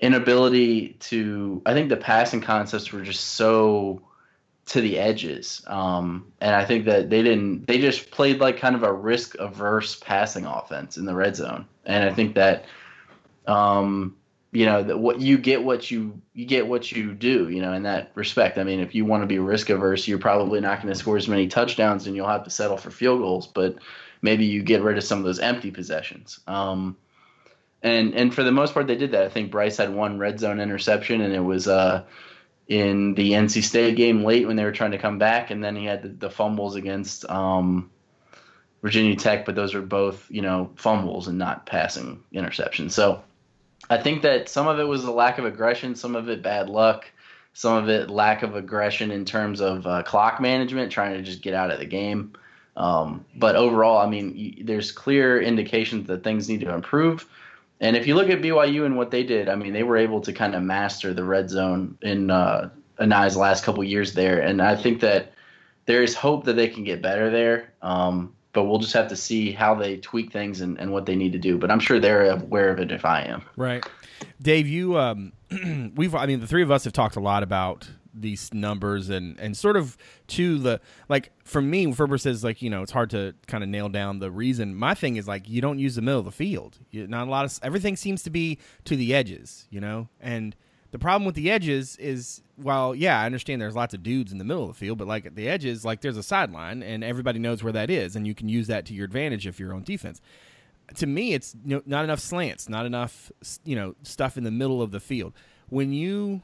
inability 0.00 0.96
to 1.00 1.62
I 1.66 1.72
think 1.72 1.88
the 1.88 1.96
passing 1.96 2.40
concepts 2.40 2.92
were 2.92 3.02
just 3.02 3.34
so 3.34 4.02
to 4.66 4.80
the 4.80 4.98
edges. 4.98 5.62
Um, 5.66 6.32
and 6.40 6.54
I 6.54 6.64
think 6.64 6.86
that 6.86 7.08
they 7.08 7.22
didn't 7.22 7.66
they 7.66 7.80
just 7.80 8.10
played 8.10 8.40
like 8.40 8.58
kind 8.58 8.74
of 8.74 8.82
a 8.82 8.92
risk 8.92 9.36
averse 9.36 9.96
passing 9.96 10.44
offense 10.44 10.96
in 10.96 11.06
the 11.06 11.14
red 11.14 11.36
zone. 11.36 11.66
And 11.84 12.04
I 12.04 12.12
think 12.12 12.34
that 12.34 12.64
um, 13.46 14.16
you 14.56 14.64
know 14.64 14.82
that 14.82 14.98
what 14.98 15.20
you 15.20 15.36
get 15.36 15.62
what 15.62 15.90
you 15.90 16.22
you 16.32 16.46
get 16.46 16.66
what 16.66 16.90
you 16.90 17.12
do, 17.12 17.50
you 17.50 17.60
know, 17.60 17.74
in 17.74 17.82
that 17.82 18.10
respect. 18.14 18.56
I 18.56 18.64
mean, 18.64 18.80
if 18.80 18.94
you 18.94 19.04
want 19.04 19.22
to 19.22 19.26
be 19.26 19.38
risk 19.38 19.68
averse, 19.68 20.08
you're 20.08 20.18
probably 20.18 20.60
not 20.60 20.80
going 20.80 20.90
to 20.90 20.98
score 20.98 21.18
as 21.18 21.28
many 21.28 21.46
touchdowns 21.46 22.06
and 22.06 22.16
you'll 22.16 22.26
have 22.26 22.44
to 22.44 22.50
settle 22.50 22.78
for 22.78 22.90
field 22.90 23.20
goals, 23.20 23.46
but 23.46 23.76
maybe 24.22 24.46
you 24.46 24.62
get 24.62 24.80
rid 24.80 24.96
of 24.96 25.04
some 25.04 25.18
of 25.18 25.26
those 25.26 25.40
empty 25.40 25.70
possessions. 25.70 26.40
Um, 26.46 26.96
and 27.82 28.14
and 28.14 28.34
for 28.34 28.44
the 28.44 28.50
most 28.50 28.72
part 28.72 28.86
they 28.86 28.96
did 28.96 29.12
that. 29.12 29.24
I 29.24 29.28
think 29.28 29.50
Bryce 29.50 29.76
had 29.76 29.92
one 29.92 30.18
red 30.18 30.40
zone 30.40 30.58
interception, 30.58 31.20
and 31.20 31.34
it 31.34 31.44
was 31.44 31.68
uh, 31.68 32.04
in 32.66 33.12
the 33.12 33.32
NC 33.32 33.62
State 33.62 33.94
game 33.94 34.24
late 34.24 34.46
when 34.46 34.56
they 34.56 34.64
were 34.64 34.72
trying 34.72 34.92
to 34.92 34.98
come 34.98 35.18
back, 35.18 35.50
and 35.50 35.62
then 35.62 35.76
he 35.76 35.84
had 35.84 36.00
the, 36.00 36.08
the 36.08 36.30
fumbles 36.30 36.76
against 36.76 37.28
um, 37.28 37.90
Virginia 38.80 39.16
Tech, 39.16 39.44
but 39.44 39.54
those 39.54 39.74
were 39.74 39.82
both 39.82 40.26
you 40.30 40.40
know 40.40 40.70
fumbles 40.76 41.28
and 41.28 41.36
not 41.36 41.66
passing 41.66 42.24
interceptions. 42.32 42.92
So 42.92 43.22
I 43.88 43.98
think 43.98 44.22
that 44.22 44.48
some 44.48 44.66
of 44.66 44.78
it 44.78 44.84
was 44.84 45.04
a 45.04 45.12
lack 45.12 45.38
of 45.38 45.44
aggression, 45.44 45.94
some 45.94 46.16
of 46.16 46.28
it 46.28 46.42
bad 46.42 46.68
luck, 46.68 47.10
some 47.52 47.82
of 47.82 47.88
it 47.88 48.10
lack 48.10 48.42
of 48.42 48.56
aggression 48.56 49.10
in 49.10 49.24
terms 49.24 49.60
of 49.60 49.86
uh, 49.86 50.02
clock 50.02 50.40
management, 50.40 50.90
trying 50.92 51.14
to 51.14 51.22
just 51.22 51.42
get 51.42 51.54
out 51.54 51.70
of 51.70 51.78
the 51.78 51.86
game. 51.86 52.32
Um, 52.76 53.24
but 53.34 53.56
overall, 53.56 53.98
I 53.98 54.08
mean, 54.08 54.62
there's 54.64 54.92
clear 54.92 55.40
indications 55.40 56.06
that 56.08 56.22
things 56.22 56.48
need 56.48 56.60
to 56.60 56.74
improve. 56.74 57.26
And 57.80 57.96
if 57.96 58.06
you 58.06 58.14
look 58.14 58.30
at 58.30 58.40
BYU 58.40 58.84
and 58.84 58.96
what 58.96 59.10
they 59.10 59.22
did, 59.22 59.48
I 59.48 59.54
mean, 59.54 59.72
they 59.72 59.82
were 59.82 59.96
able 59.96 60.20
to 60.22 60.32
kind 60.32 60.54
of 60.54 60.62
master 60.62 61.14
the 61.14 61.24
red 61.24 61.48
zone 61.50 61.96
in 62.02 62.30
uh, 62.30 62.70
Anae's 62.98 63.36
last 63.36 63.64
couple 63.64 63.84
years 63.84 64.14
there, 64.14 64.40
and 64.40 64.62
I 64.62 64.76
think 64.76 65.00
that 65.00 65.32
there 65.84 66.02
is 66.02 66.14
hope 66.14 66.44
that 66.44 66.54
they 66.54 66.68
can 66.68 66.84
get 66.84 67.02
better 67.02 67.30
there. 67.30 67.72
Um, 67.82 68.34
but 68.56 68.64
we'll 68.64 68.78
just 68.78 68.94
have 68.94 69.06
to 69.08 69.16
see 69.16 69.52
how 69.52 69.74
they 69.74 69.98
tweak 69.98 70.32
things 70.32 70.62
and, 70.62 70.80
and 70.80 70.90
what 70.90 71.04
they 71.04 71.14
need 71.14 71.30
to 71.32 71.38
do. 71.38 71.58
But 71.58 71.70
I'm 71.70 71.78
sure 71.78 72.00
they're 72.00 72.30
aware 72.30 72.70
of 72.70 72.80
it 72.80 72.90
if 72.90 73.04
I 73.04 73.20
am. 73.20 73.42
Right, 73.54 73.84
Dave. 74.40 74.66
You, 74.66 74.98
um, 74.98 75.34
we've, 75.94 76.14
I 76.14 76.24
mean, 76.24 76.40
the 76.40 76.46
three 76.46 76.62
of 76.62 76.70
us 76.70 76.84
have 76.84 76.94
talked 76.94 77.16
a 77.16 77.20
lot 77.20 77.42
about 77.42 77.86
these 78.18 78.54
numbers 78.54 79.10
and 79.10 79.38
and 79.38 79.54
sort 79.54 79.76
of 79.76 79.98
to 80.26 80.56
the 80.56 80.80
like 81.10 81.32
for 81.44 81.60
me 81.60 81.92
Ferber 81.92 82.16
says 82.16 82.42
like 82.42 82.62
you 82.62 82.70
know 82.70 82.80
it's 82.80 82.92
hard 82.92 83.10
to 83.10 83.34
kind 83.46 83.62
of 83.62 83.68
nail 83.68 83.90
down 83.90 84.20
the 84.20 84.30
reason 84.30 84.74
my 84.74 84.94
thing 84.94 85.16
is 85.16 85.28
like 85.28 85.46
you 85.46 85.60
don't 85.60 85.78
use 85.78 85.96
the 85.96 86.00
middle 86.00 86.20
of 86.20 86.24
the 86.24 86.32
field 86.32 86.78
you, 86.90 87.06
not 87.06 87.28
a 87.28 87.30
lot 87.30 87.44
of 87.44 87.60
everything 87.62 87.94
seems 87.94 88.22
to 88.22 88.30
be 88.30 88.58
to 88.86 88.96
the 88.96 89.14
edges 89.14 89.66
you 89.68 89.82
know 89.82 90.08
and 90.18 90.56
the 90.90 90.98
problem 90.98 91.24
with 91.26 91.34
the 91.34 91.50
edges 91.50 91.96
is 91.96 92.42
well 92.58 92.94
yeah 92.94 93.20
I 93.20 93.26
understand 93.26 93.60
there's 93.60 93.74
lots 93.74 93.94
of 93.94 94.02
dudes 94.02 94.32
in 94.32 94.38
the 94.38 94.44
middle 94.44 94.62
of 94.62 94.68
the 94.68 94.74
field 94.74 94.98
but 94.98 95.06
like 95.06 95.26
at 95.26 95.34
the 95.34 95.48
edges 95.48 95.84
like 95.84 96.00
there's 96.00 96.16
a 96.16 96.22
sideline 96.22 96.82
and 96.82 97.04
everybody 97.04 97.38
knows 97.38 97.62
where 97.62 97.72
that 97.72 97.90
is 97.90 98.16
and 98.16 98.26
you 98.26 98.34
can 98.34 98.48
use 98.48 98.66
that 98.68 98.86
to 98.86 98.94
your 98.94 99.04
advantage 99.04 99.46
if 99.46 99.58
you're 99.60 99.74
on 99.74 99.82
defense 99.82 100.20
to 100.94 101.06
me 101.06 101.34
it's 101.34 101.54
not 101.64 102.04
enough 102.04 102.20
slants 102.20 102.68
not 102.68 102.86
enough 102.86 103.30
you 103.64 103.76
know 103.76 103.94
stuff 104.02 104.36
in 104.36 104.44
the 104.44 104.50
middle 104.50 104.80
of 104.82 104.90
the 104.90 105.00
field 105.00 105.32
when 105.68 105.92
you 105.92 106.42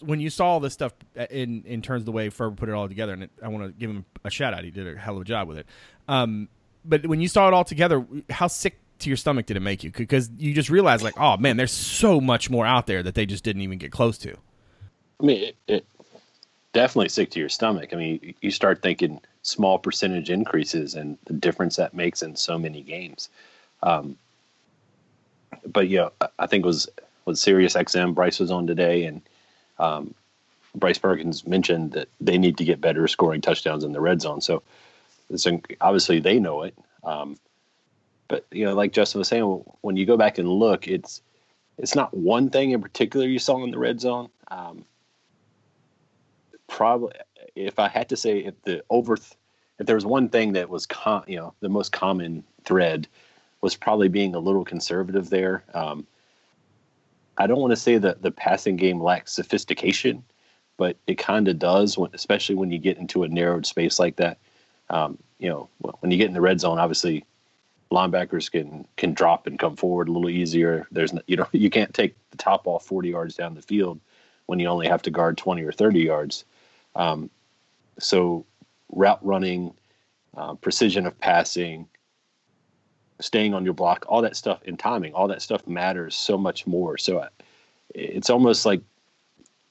when 0.00 0.20
you 0.20 0.30
saw 0.30 0.46
all 0.46 0.60
this 0.60 0.72
stuff 0.72 0.92
uh, 1.18 1.26
in 1.30 1.62
in 1.66 1.82
terms 1.82 2.02
of 2.02 2.06
the 2.06 2.12
way 2.12 2.28
Ferber 2.30 2.56
put 2.56 2.68
it 2.68 2.72
all 2.72 2.88
together, 2.88 3.12
and 3.12 3.24
it, 3.24 3.30
I 3.42 3.48
want 3.48 3.64
to 3.64 3.72
give 3.72 3.90
him 3.90 4.04
a 4.24 4.30
shout 4.30 4.54
out. 4.54 4.64
He 4.64 4.70
did 4.70 4.96
a 4.96 4.98
hell 4.98 5.16
of 5.16 5.22
a 5.22 5.24
job 5.24 5.48
with 5.48 5.58
it. 5.58 5.66
Um, 6.06 6.48
but 6.84 7.06
when 7.06 7.20
you 7.20 7.28
saw 7.28 7.48
it 7.48 7.54
all 7.54 7.64
together, 7.64 8.06
how 8.30 8.46
sick 8.46 8.78
to 9.00 9.10
your 9.10 9.16
stomach 9.16 9.46
did 9.46 9.56
it 9.56 9.60
make 9.60 9.84
you? 9.84 9.90
Because 9.90 10.30
you 10.38 10.54
just 10.54 10.70
realize, 10.70 11.02
like, 11.02 11.18
oh 11.18 11.36
man, 11.36 11.56
there's 11.56 11.72
so 11.72 12.20
much 12.20 12.50
more 12.50 12.66
out 12.66 12.86
there 12.86 13.02
that 13.02 13.14
they 13.14 13.26
just 13.26 13.44
didn't 13.44 13.62
even 13.62 13.78
get 13.78 13.92
close 13.92 14.18
to. 14.18 14.34
I 15.20 15.24
mean, 15.24 15.42
it, 15.42 15.56
it 15.66 15.86
definitely 16.72 17.08
sick 17.08 17.30
to 17.30 17.40
your 17.40 17.48
stomach. 17.48 17.90
I 17.92 17.96
mean, 17.96 18.34
you 18.40 18.50
start 18.50 18.82
thinking 18.82 19.20
small 19.42 19.78
percentage 19.78 20.30
increases 20.30 20.94
and 20.94 21.18
the 21.24 21.32
difference 21.32 21.76
that 21.76 21.94
makes 21.94 22.22
in 22.22 22.36
so 22.36 22.58
many 22.58 22.82
games. 22.82 23.28
Um, 23.82 24.16
but 25.66 25.88
yeah, 25.88 26.08
I 26.38 26.46
think 26.46 26.64
it 26.64 26.66
was 26.66 26.88
was 27.24 27.40
Sirius 27.40 27.74
XM. 27.74 28.14
Bryce 28.14 28.38
was 28.38 28.50
on 28.50 28.66
today, 28.66 29.04
and 29.04 29.22
um, 29.78 30.14
Bryce 30.74 30.98
Perkins 30.98 31.46
mentioned 31.46 31.92
that 31.92 32.08
they 32.20 32.38
need 32.38 32.56
to 32.58 32.64
get 32.64 32.80
better 32.80 33.06
scoring 33.06 33.40
touchdowns 33.40 33.84
in 33.84 33.92
the 33.92 34.00
red 34.00 34.20
zone. 34.20 34.40
So, 34.40 34.62
obviously 35.80 36.20
they 36.20 36.38
know 36.38 36.62
it. 36.62 36.74
Um, 37.04 37.38
but 38.28 38.46
you 38.52 38.64
know, 38.64 38.74
like 38.74 38.92
Justin 38.92 39.18
was 39.18 39.28
saying, 39.28 39.44
when 39.80 39.96
you 39.96 40.06
go 40.06 40.16
back 40.16 40.38
and 40.38 40.48
look, 40.48 40.86
it's 40.86 41.22
it's 41.78 41.94
not 41.94 42.14
one 42.14 42.50
thing 42.50 42.72
in 42.72 42.82
particular 42.82 43.26
you 43.26 43.38
saw 43.38 43.62
in 43.64 43.70
the 43.70 43.78
red 43.78 44.00
zone. 44.00 44.28
Um, 44.48 44.84
probably 46.68 47.12
if 47.56 47.78
I 47.78 47.88
had 47.88 48.08
to 48.10 48.16
say 48.16 48.38
if 48.38 48.60
the 48.62 48.84
over 48.90 49.14
if 49.14 49.86
there 49.86 49.94
was 49.94 50.06
one 50.06 50.28
thing 50.28 50.52
that 50.52 50.68
was 50.68 50.86
com, 50.86 51.24
you 51.26 51.36
know 51.36 51.54
the 51.60 51.68
most 51.68 51.92
common 51.92 52.44
thread 52.64 53.08
was 53.60 53.74
probably 53.74 54.08
being 54.08 54.34
a 54.34 54.38
little 54.38 54.64
conservative 54.64 55.30
there. 55.30 55.64
Um, 55.74 56.06
I 57.38 57.46
don't 57.46 57.60
want 57.60 57.72
to 57.72 57.76
say 57.76 57.98
that 57.98 58.22
the 58.22 58.30
passing 58.30 58.76
game 58.76 59.00
lacks 59.00 59.32
sophistication, 59.32 60.24
but 60.76 60.96
it 61.06 61.18
kind 61.18 61.48
of 61.48 61.58
does, 61.58 61.96
when, 61.96 62.10
especially 62.12 62.54
when 62.56 62.70
you 62.70 62.78
get 62.78 62.98
into 62.98 63.22
a 63.22 63.28
narrowed 63.28 63.66
space 63.66 63.98
like 63.98 64.16
that. 64.16 64.38
Um, 64.90 65.18
you 65.38 65.48
know, 65.48 65.68
when 66.00 66.10
you 66.10 66.18
get 66.18 66.28
in 66.28 66.34
the 66.34 66.40
red 66.40 66.60
zone, 66.60 66.78
obviously 66.78 67.24
linebackers 67.90 68.50
can 68.50 68.86
can 68.96 69.14
drop 69.14 69.46
and 69.46 69.58
come 69.58 69.76
forward 69.76 70.08
a 70.08 70.12
little 70.12 70.30
easier. 70.30 70.86
There's 70.90 71.12
you 71.26 71.36
know 71.36 71.46
you 71.52 71.70
can't 71.70 71.94
take 71.94 72.16
the 72.30 72.36
top 72.36 72.66
off 72.66 72.84
40 72.84 73.10
yards 73.10 73.34
down 73.34 73.54
the 73.54 73.62
field 73.62 74.00
when 74.46 74.58
you 74.58 74.68
only 74.68 74.88
have 74.88 75.02
to 75.02 75.10
guard 75.10 75.36
20 75.36 75.62
or 75.62 75.72
30 75.72 76.00
yards. 76.00 76.44
Um, 76.94 77.30
so 77.98 78.46
route 78.90 79.24
running, 79.24 79.74
uh, 80.36 80.54
precision 80.54 81.06
of 81.06 81.18
passing, 81.18 81.86
staying 83.20 83.52
on 83.52 83.64
your 83.64 83.74
block, 83.74 84.06
all 84.08 84.22
that 84.22 84.36
stuff, 84.36 84.60
and 84.66 84.78
timing, 84.78 85.12
all 85.12 85.28
that 85.28 85.42
stuff 85.42 85.66
matters 85.66 86.14
so 86.14 86.38
much 86.38 86.66
more. 86.66 86.96
So 86.96 87.18
uh, 87.18 87.28
it's 87.94 88.30
almost 88.30 88.64
like 88.64 88.82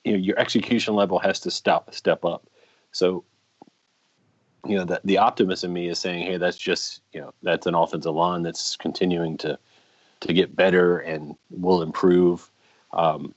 you 0.03 0.13
know 0.13 0.19
your 0.19 0.39
execution 0.39 0.95
level 0.95 1.19
has 1.19 1.39
to 1.41 1.51
stop 1.51 1.93
step 1.93 2.25
up. 2.25 2.47
So 2.91 3.23
you 4.65 4.75
know 4.75 4.85
the 4.85 5.01
the 5.03 5.17
optimism 5.17 5.71
in 5.71 5.73
me 5.73 5.87
is 5.87 5.99
saying, 5.99 6.25
hey, 6.25 6.37
that's 6.37 6.57
just 6.57 7.01
you 7.13 7.21
know 7.21 7.33
that's 7.43 7.67
an 7.67 7.75
offensive 7.75 8.13
line 8.13 8.43
that's 8.43 8.75
continuing 8.75 9.37
to 9.39 9.57
to 10.21 10.33
get 10.33 10.55
better 10.55 10.99
and 10.99 11.35
will 11.49 11.81
improve. 11.81 12.49
Um, 12.93 13.33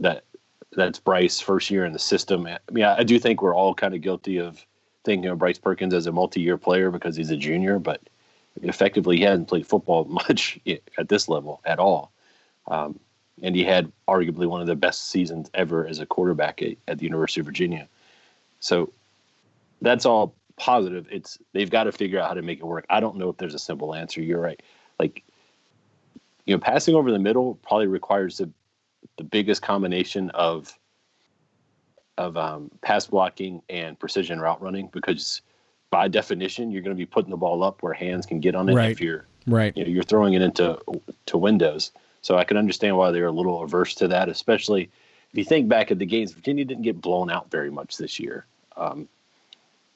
that 0.00 0.24
that's 0.72 0.98
Bryce 0.98 1.40
first 1.40 1.70
year 1.70 1.84
in 1.84 1.92
the 1.92 1.98
system. 1.98 2.46
I 2.46 2.58
mean, 2.70 2.84
I, 2.84 2.98
I 2.98 3.02
do 3.04 3.18
think 3.18 3.42
we're 3.42 3.54
all 3.54 3.74
kind 3.74 3.94
of 3.94 4.00
guilty 4.00 4.38
of 4.38 4.64
thinking 5.04 5.30
of 5.30 5.38
Bryce 5.38 5.58
Perkins 5.58 5.94
as 5.94 6.06
a 6.06 6.12
multi-year 6.12 6.58
player 6.58 6.90
because 6.90 7.14
he's 7.14 7.30
a 7.30 7.36
junior, 7.36 7.78
but 7.78 8.00
effectively 8.62 9.18
he 9.18 9.22
hadn't 9.22 9.46
played 9.46 9.66
football 9.66 10.04
much 10.28 10.58
at 10.98 11.08
this 11.08 11.28
level 11.28 11.60
at 11.64 11.78
all. 11.78 12.10
Um, 12.66 12.98
and 13.42 13.54
he 13.54 13.64
had 13.64 13.90
arguably 14.08 14.46
one 14.46 14.60
of 14.60 14.66
the 14.66 14.76
best 14.76 15.10
seasons 15.10 15.50
ever 15.54 15.86
as 15.86 15.98
a 15.98 16.06
quarterback 16.06 16.62
at, 16.62 16.76
at 16.88 16.98
the 16.98 17.04
University 17.04 17.40
of 17.40 17.46
Virginia. 17.46 17.88
So 18.60 18.92
that's 19.84 20.06
all 20.06 20.34
positive. 20.56 21.06
It's 21.10 21.38
they've 21.52 21.70
got 21.70 21.84
to 21.84 21.92
figure 21.92 22.20
out 22.20 22.28
how 22.28 22.34
to 22.34 22.42
make 22.42 22.58
it 22.58 22.64
work. 22.64 22.86
I 22.90 23.00
don't 23.00 23.16
know 23.16 23.28
if 23.28 23.36
there's 23.36 23.54
a 23.54 23.58
simple 23.58 23.94
answer. 23.94 24.22
You're 24.22 24.40
right. 24.40 24.60
Like 24.98 25.22
you 26.46 26.54
know, 26.54 26.60
passing 26.60 26.94
over 26.94 27.10
the 27.10 27.18
middle 27.18 27.54
probably 27.62 27.86
requires 27.86 28.38
the 28.38 28.50
the 29.16 29.24
biggest 29.24 29.62
combination 29.62 30.30
of 30.30 30.76
of 32.16 32.36
um, 32.36 32.70
pass 32.80 33.06
blocking 33.06 33.62
and 33.68 33.98
precision 33.98 34.40
route 34.40 34.60
running 34.62 34.88
because 34.92 35.42
by 35.90 36.08
definition 36.08 36.70
you're 36.70 36.82
going 36.82 36.94
to 36.94 37.00
be 37.00 37.06
putting 37.06 37.30
the 37.30 37.36
ball 37.36 37.62
up 37.62 37.82
where 37.82 37.92
hands 37.92 38.26
can 38.26 38.40
get 38.40 38.54
on 38.54 38.68
it 38.68 38.74
right. 38.74 38.90
if 38.90 39.00
you're 39.00 39.26
right 39.46 39.76
you 39.76 39.84
know, 39.84 39.90
you're 39.90 40.02
throwing 40.02 40.34
it 40.34 40.42
into 40.42 40.78
to 41.26 41.36
windows 41.36 41.90
so 42.22 42.36
i 42.36 42.44
can 42.44 42.56
understand 42.56 42.96
why 42.96 43.10
they're 43.10 43.26
a 43.26 43.32
little 43.32 43.62
averse 43.62 43.94
to 43.94 44.08
that 44.08 44.28
especially 44.28 44.84
if 45.30 45.38
you 45.38 45.44
think 45.44 45.68
back 45.68 45.90
at 45.90 45.98
the 45.98 46.06
games 46.06 46.32
virginia 46.32 46.64
didn't 46.64 46.82
get 46.82 47.00
blown 47.00 47.30
out 47.30 47.50
very 47.50 47.70
much 47.70 47.96
this 47.96 48.18
year 48.20 48.46
um, 48.76 49.08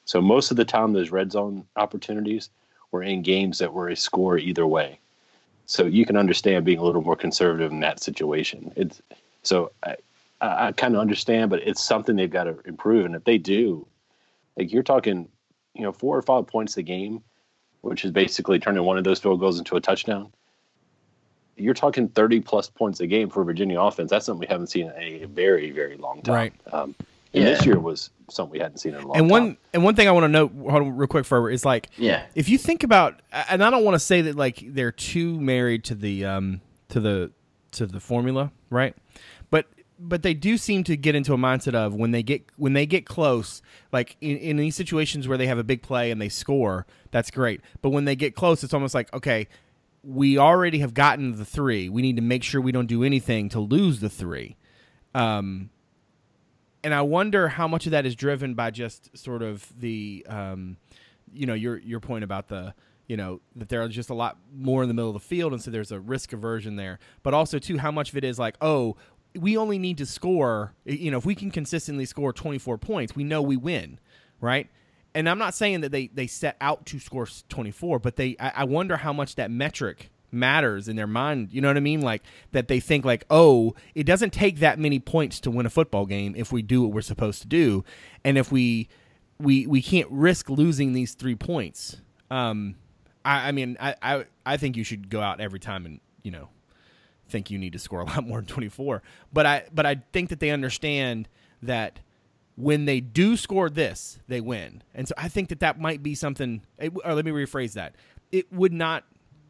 so 0.09 0.21
most 0.21 0.51
of 0.51 0.57
the 0.57 0.65
time 0.65 0.93
those 0.93 1.11
red 1.11 1.31
zone 1.31 1.65
opportunities 1.75 2.49
were 2.91 3.03
in 3.03 3.21
games 3.21 3.59
that 3.59 3.73
were 3.73 3.89
a 3.89 3.95
score 3.95 4.37
either 4.37 4.65
way 4.65 4.99
so 5.69 5.85
you 5.85 6.03
can 6.03 6.17
understand 6.17 6.65
being 6.65 6.79
a 6.79 6.83
little 6.83 7.03
more 7.03 7.15
conservative 7.15 7.71
in 7.71 7.79
that 7.81 8.01
situation. 8.01 8.73
It's 8.75 9.03
so 9.43 9.71
I, 9.83 9.97
I 10.41 10.71
kind 10.71 10.95
of 10.95 10.99
understand, 10.99 11.51
but 11.51 11.61
it's 11.61 11.83
something 11.83 12.15
they've 12.15 12.27
got 12.27 12.45
to 12.45 12.57
improve. 12.65 13.05
And 13.05 13.13
if 13.13 13.23
they 13.23 13.37
do, 13.37 13.85
like 14.57 14.73
you're 14.73 14.81
talking, 14.81 15.29
you 15.75 15.83
know, 15.83 15.91
four 15.91 16.17
or 16.17 16.23
five 16.23 16.47
points 16.47 16.75
a 16.77 16.81
game, 16.81 17.21
which 17.81 18.03
is 18.03 18.09
basically 18.09 18.57
turning 18.57 18.83
one 18.83 18.97
of 18.97 19.03
those 19.03 19.19
field 19.19 19.39
goals 19.39 19.59
into 19.59 19.75
a 19.75 19.79
touchdown. 19.79 20.31
You're 21.55 21.75
talking 21.75 22.09
30 22.09 22.39
plus 22.39 22.67
points 22.67 22.99
a 22.99 23.05
game 23.05 23.29
for 23.29 23.43
Virginia 23.43 23.79
offense. 23.79 24.09
That's 24.09 24.25
something 24.25 24.39
we 24.39 24.47
haven't 24.47 24.71
seen 24.71 24.87
in 24.99 25.23
a 25.23 25.25
very, 25.25 25.69
very 25.69 25.97
long 25.97 26.23
time. 26.23 26.35
Right. 26.35 26.53
Um, 26.71 26.95
and 27.33 27.43
yeah. 27.43 27.49
this 27.51 27.65
year 27.65 27.79
was 27.79 28.09
something 28.29 28.51
we 28.51 28.59
hadn't 28.59 28.77
seen 28.77 28.95
in 28.95 29.03
a 29.03 29.07
long 29.07 29.17
and 29.17 29.29
one, 29.29 29.41
time. 29.41 29.57
And 29.73 29.83
one 29.83 29.95
thing 29.95 30.07
I 30.07 30.11
want 30.11 30.23
to 30.23 30.29
note, 30.29 30.51
hold 30.53 30.81
on 30.81 30.97
real 30.97 31.07
quick, 31.07 31.25
Ferber, 31.25 31.49
is 31.49 31.63
like, 31.63 31.89
yeah, 31.97 32.25
if 32.35 32.49
you 32.49 32.57
think 32.57 32.83
about, 32.83 33.21
and 33.49 33.63
I 33.63 33.69
don't 33.69 33.83
want 33.83 33.95
to 33.95 33.99
say 33.99 34.21
that 34.21 34.35
like 34.35 34.63
they're 34.65 34.91
too 34.91 35.39
married 35.39 35.83
to 35.85 35.95
the 35.95 36.25
um 36.25 36.61
to 36.89 36.99
the 36.99 37.31
to 37.73 37.85
the 37.85 37.99
formula, 37.99 38.51
right? 38.69 38.95
But 39.51 39.67
but 39.99 40.23
they 40.23 40.33
do 40.33 40.57
seem 40.57 40.83
to 40.85 40.97
get 40.97 41.13
into 41.13 41.33
a 41.33 41.37
mindset 41.37 41.75
of 41.75 41.93
when 41.93 42.11
they 42.11 42.23
get 42.23 42.43
when 42.57 42.73
they 42.73 42.87
get 42.87 43.05
close, 43.05 43.61
like 43.91 44.17
in, 44.21 44.37
in 44.37 44.57
these 44.57 44.75
situations 44.75 45.27
where 45.27 45.37
they 45.37 45.47
have 45.47 45.59
a 45.59 45.63
big 45.63 45.83
play 45.83 46.09
and 46.09 46.19
they 46.19 46.29
score, 46.29 46.87
that's 47.11 47.29
great. 47.29 47.61
But 47.81 47.89
when 47.89 48.05
they 48.05 48.15
get 48.15 48.35
close, 48.35 48.63
it's 48.63 48.73
almost 48.73 48.95
like 48.95 49.13
okay, 49.13 49.47
we 50.03 50.37
already 50.39 50.79
have 50.79 50.95
gotten 50.95 51.35
the 51.35 51.45
three. 51.45 51.89
We 51.89 52.01
need 52.01 52.15
to 52.15 52.23
make 52.23 52.43
sure 52.43 52.59
we 52.59 52.71
don't 52.71 52.87
do 52.87 53.03
anything 53.03 53.49
to 53.49 53.59
lose 53.59 53.99
the 53.99 54.09
three. 54.09 54.55
Um, 55.13 55.69
and 56.83 56.93
I 56.93 57.01
wonder 57.01 57.47
how 57.47 57.67
much 57.67 57.85
of 57.85 57.91
that 57.91 58.05
is 58.05 58.15
driven 58.15 58.53
by 58.53 58.71
just 58.71 59.17
sort 59.17 59.41
of 59.41 59.67
the, 59.79 60.25
um, 60.29 60.77
you 61.33 61.45
know, 61.45 61.53
your 61.53 61.77
your 61.77 61.99
point 61.99 62.23
about 62.23 62.47
the, 62.47 62.73
you 63.07 63.17
know, 63.17 63.41
that 63.55 63.69
there 63.69 63.81
are 63.81 63.87
just 63.87 64.09
a 64.09 64.13
lot 64.13 64.37
more 64.53 64.81
in 64.83 64.87
the 64.87 64.93
middle 64.93 65.09
of 65.09 65.13
the 65.13 65.19
field, 65.19 65.53
and 65.53 65.61
so 65.61 65.71
there's 65.71 65.91
a 65.91 65.99
risk 65.99 66.33
aversion 66.33 66.75
there. 66.75 66.99
But 67.23 67.33
also 67.33 67.59
too, 67.59 67.77
how 67.77 67.91
much 67.91 68.11
of 68.11 68.17
it 68.17 68.23
is 68.23 68.39
like, 68.39 68.55
oh, 68.61 68.95
we 69.35 69.57
only 69.57 69.77
need 69.77 69.97
to 69.97 70.05
score, 70.05 70.73
you 70.85 71.11
know, 71.11 71.17
if 71.17 71.25
we 71.25 71.35
can 71.35 71.51
consistently 71.51 72.05
score 72.05 72.33
24 72.33 72.77
points, 72.77 73.15
we 73.15 73.23
know 73.23 73.41
we 73.41 73.57
win, 73.57 73.99
right? 74.41 74.69
And 75.13 75.27
I'm 75.29 75.37
not 75.37 75.53
saying 75.53 75.81
that 75.81 75.91
they 75.91 76.07
they 76.07 76.27
set 76.27 76.55
out 76.61 76.85
to 76.87 76.99
score 76.99 77.27
24, 77.49 77.99
but 77.99 78.15
they, 78.15 78.35
I, 78.39 78.51
I 78.57 78.63
wonder 78.63 78.97
how 78.97 79.13
much 79.13 79.35
that 79.35 79.51
metric 79.51 80.11
matters 80.31 80.87
in 80.87 80.95
their 80.95 81.07
mind. 81.07 81.49
You 81.51 81.61
know 81.61 81.67
what 81.67 81.77
I 81.77 81.81
mean? 81.81 82.01
Like 82.01 82.23
that 82.51 82.67
they 82.67 82.79
think 82.79 83.05
like, 83.05 83.25
oh, 83.29 83.75
it 83.95 84.05
doesn't 84.05 84.31
take 84.31 84.59
that 84.59 84.79
many 84.79 84.99
points 84.99 85.39
to 85.41 85.51
win 85.51 85.65
a 85.65 85.69
football 85.69 86.05
game 86.05 86.33
if 86.37 86.51
we 86.51 86.61
do 86.61 86.83
what 86.83 86.91
we're 86.91 87.01
supposed 87.01 87.41
to 87.41 87.47
do, 87.47 87.83
and 88.23 88.37
if 88.37 88.51
we 88.51 88.89
we 89.39 89.67
we 89.67 89.81
can't 89.81 90.09
risk 90.11 90.49
losing 90.49 90.93
these 90.93 91.13
three 91.13 91.35
points. 91.35 92.01
Um, 92.31 92.75
I, 93.25 93.49
I 93.49 93.51
mean, 93.51 93.77
I, 93.79 93.95
I 94.01 94.25
I 94.45 94.57
think 94.57 94.77
you 94.77 94.83
should 94.83 95.09
go 95.09 95.21
out 95.21 95.41
every 95.41 95.59
time 95.59 95.85
and 95.85 95.99
you 96.23 96.31
know 96.31 96.49
think 97.29 97.49
you 97.51 97.57
need 97.57 97.73
to 97.73 97.79
score 97.79 98.01
a 98.01 98.05
lot 98.05 98.25
more 98.25 98.39
than 98.39 98.47
24 98.47 99.01
but 99.31 99.45
i 99.45 99.63
but 99.73 99.85
i 99.85 99.95
think 100.11 100.29
that 100.29 100.39
they 100.39 100.49
understand 100.49 101.29
that 101.61 101.99
when 102.55 102.85
they 102.85 102.99
do 102.99 103.37
score 103.37 103.69
this 103.69 104.19
they 104.27 104.41
win 104.41 104.83
and 104.93 105.07
so 105.07 105.13
i 105.17 105.27
think 105.27 105.49
that 105.49 105.59
that 105.59 105.79
might 105.79 106.03
be 106.03 106.15
something 106.15 106.61
or 106.81 107.13
let 107.13 107.23
me 107.23 107.31
rephrase 107.31 107.73
that 107.73 107.95
it 108.31 108.51
would 108.51 108.73
not 108.73 109.05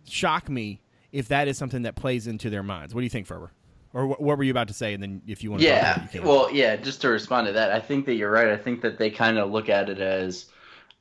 shock 0.06 0.50
me 0.50 0.82
if 1.12 1.28
that 1.30 1.48
is 1.48 1.58
something 1.58 1.84
that 1.84 1.96
plays 1.96 2.28
into 2.28 2.50
their 2.50 2.64
minds. 2.64 2.94
What 2.94 3.02
do 3.02 3.06
you 3.06 3.10
think, 3.10 3.28
Ferber? 3.28 3.52
Or 3.94 4.06
what, 4.06 4.22
what 4.22 4.38
were 4.38 4.44
you 4.44 4.52
about 4.52 4.68
to 4.68 4.74
say? 4.74 4.94
And 4.94 5.02
then 5.02 5.22
if 5.26 5.44
you 5.44 5.50
want 5.50 5.64
to, 5.64 5.68
yeah, 5.68 6.06
well, 6.24 6.52
yeah, 6.52 6.76
just 6.76 7.02
to 7.02 7.10
respond 7.10 7.48
to 7.48 7.54
that, 7.54 7.72
I 7.72 7.80
think 7.80 8.06
that 8.06 8.14
you're 8.14 8.32
right. 8.32 8.50
I 8.50 8.58
think 8.58 8.82
that 8.82 9.00
they 9.00 9.10
kind 9.10 9.40
of 9.40 9.50
look 9.50 9.68
at 9.68 9.90
it 9.90 10.00
as, 10.00 10.46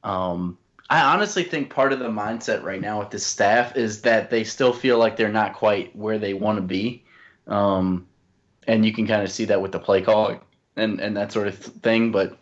um, 0.04 0.56
I 0.88 1.02
honestly 1.02 1.42
think 1.42 1.68
part 1.68 1.92
of 1.92 1.98
the 1.98 2.08
mindset 2.08 2.62
right 2.62 2.80
now 2.80 2.98
with 3.00 3.10
the 3.10 3.18
staff 3.18 3.76
is 3.76 4.00
that 4.02 4.30
they 4.30 4.42
still 4.42 4.72
feel 4.72 4.96
like 4.96 5.18
they're 5.18 5.28
not 5.30 5.52
quite 5.52 5.94
where 5.94 6.18
they 6.18 6.32
want 6.32 6.56
to 6.56 6.62
be, 6.62 7.04
um, 7.46 8.06
and 8.66 8.86
you 8.86 8.94
can 8.94 9.06
kind 9.06 9.22
of 9.22 9.30
see 9.30 9.44
that 9.44 9.60
with 9.60 9.72
the 9.72 9.78
play 9.78 10.00
call 10.00 10.40
and 10.76 10.98
and 10.98 11.14
that 11.14 11.30
sort 11.30 11.46
of 11.46 11.58
thing. 11.58 12.10
But 12.10 12.38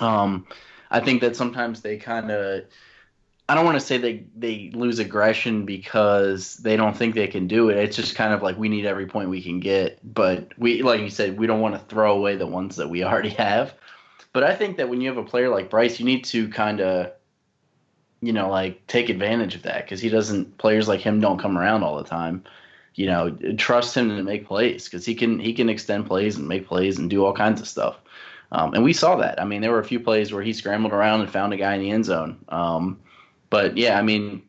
um, 0.00 0.46
I 0.90 1.00
think 1.00 1.20
that 1.20 1.36
sometimes 1.36 1.82
they 1.82 1.98
kind 1.98 2.30
of 2.30 2.64
I 3.48 3.54
don't 3.54 3.64
want 3.64 3.80
to 3.80 3.84
say 3.84 3.96
they 3.96 4.24
they 4.36 4.70
lose 4.74 4.98
aggression 4.98 5.64
because 5.64 6.56
they 6.58 6.76
don't 6.76 6.96
think 6.96 7.14
they 7.14 7.26
can 7.26 7.46
do 7.46 7.70
it. 7.70 7.78
It's 7.78 7.96
just 7.96 8.14
kind 8.14 8.34
of 8.34 8.42
like 8.42 8.58
we 8.58 8.68
need 8.68 8.84
every 8.84 9.06
point 9.06 9.30
we 9.30 9.42
can 9.42 9.58
get, 9.58 9.98
but 10.14 10.52
we 10.58 10.82
like 10.82 11.00
you 11.00 11.08
said 11.08 11.38
we 11.38 11.46
don't 11.46 11.60
want 11.60 11.74
to 11.74 11.80
throw 11.86 12.14
away 12.14 12.36
the 12.36 12.46
ones 12.46 12.76
that 12.76 12.90
we 12.90 13.04
already 13.04 13.30
have. 13.30 13.74
But 14.34 14.44
I 14.44 14.54
think 14.54 14.76
that 14.76 14.90
when 14.90 15.00
you 15.00 15.08
have 15.08 15.16
a 15.16 15.24
player 15.24 15.48
like 15.48 15.70
Bryce, 15.70 15.98
you 15.98 16.04
need 16.04 16.24
to 16.26 16.48
kind 16.50 16.80
of 16.80 17.12
you 18.20 18.32
know 18.32 18.50
like 18.50 18.86
take 18.86 19.08
advantage 19.08 19.54
of 19.54 19.62
that 19.62 19.84
because 19.84 20.00
he 20.00 20.10
doesn't 20.10 20.58
players 20.58 20.86
like 20.86 21.00
him 21.00 21.18
don't 21.20 21.38
come 21.38 21.56
around 21.56 21.82
all 21.82 21.96
the 21.96 22.08
time. 22.08 22.44
You 22.96 23.06
know, 23.06 23.30
trust 23.56 23.96
him 23.96 24.08
to 24.08 24.22
make 24.22 24.46
plays 24.46 24.84
because 24.84 25.06
he 25.06 25.14
can 25.14 25.38
he 25.38 25.54
can 25.54 25.70
extend 25.70 26.06
plays 26.06 26.36
and 26.36 26.46
make 26.48 26.66
plays 26.66 26.98
and 26.98 27.08
do 27.08 27.24
all 27.24 27.32
kinds 27.32 27.62
of 27.62 27.68
stuff. 27.68 27.96
Um, 28.52 28.74
and 28.74 28.84
we 28.84 28.92
saw 28.92 29.16
that. 29.16 29.40
I 29.40 29.44
mean, 29.44 29.62
there 29.62 29.70
were 29.70 29.78
a 29.78 29.84
few 29.84 30.00
plays 30.00 30.32
where 30.32 30.42
he 30.42 30.52
scrambled 30.52 30.92
around 30.92 31.20
and 31.20 31.30
found 31.30 31.52
a 31.52 31.56
guy 31.56 31.74
in 31.74 31.80
the 31.80 31.90
end 31.90 32.04
zone. 32.04 32.44
Um, 32.48 32.98
but 33.50 33.76
yeah, 33.76 33.98
I 33.98 34.02
mean, 34.02 34.42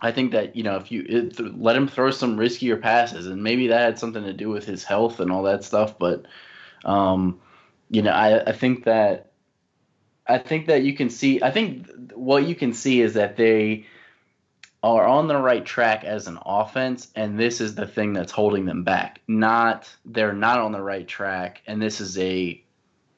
I 0.00 0.12
think 0.12 0.32
that 0.32 0.56
you 0.56 0.62
know 0.62 0.76
if 0.76 0.90
you 0.90 1.04
it, 1.08 1.58
let 1.58 1.76
him 1.76 1.88
throw 1.88 2.10
some 2.10 2.36
riskier 2.36 2.80
passes, 2.80 3.26
and 3.26 3.42
maybe 3.42 3.68
that 3.68 3.80
had 3.80 3.98
something 3.98 4.24
to 4.24 4.32
do 4.32 4.48
with 4.48 4.64
his 4.64 4.84
health 4.84 5.20
and 5.20 5.30
all 5.30 5.44
that 5.44 5.64
stuff. 5.64 5.98
But 5.98 6.26
um, 6.84 7.40
you 7.90 8.02
know, 8.02 8.12
I, 8.12 8.50
I 8.50 8.52
think 8.52 8.84
that 8.84 9.32
I 10.26 10.38
think 10.38 10.66
that 10.66 10.82
you 10.82 10.94
can 10.94 11.10
see. 11.10 11.42
I 11.42 11.50
think 11.50 11.88
what 12.14 12.46
you 12.46 12.54
can 12.54 12.72
see 12.72 13.00
is 13.00 13.14
that 13.14 13.36
they 13.36 13.86
are 14.82 15.06
on 15.06 15.28
the 15.28 15.38
right 15.38 15.64
track 15.64 16.04
as 16.04 16.26
an 16.26 16.38
offense, 16.44 17.10
and 17.14 17.38
this 17.38 17.60
is 17.60 17.74
the 17.74 17.86
thing 17.86 18.12
that's 18.12 18.32
holding 18.32 18.66
them 18.66 18.84
back. 18.84 19.20
Not 19.28 19.88
they're 20.04 20.34
not 20.34 20.58
on 20.58 20.72
the 20.72 20.82
right 20.82 21.06
track, 21.06 21.62
and 21.66 21.80
this 21.80 22.00
is 22.00 22.18
a 22.18 22.62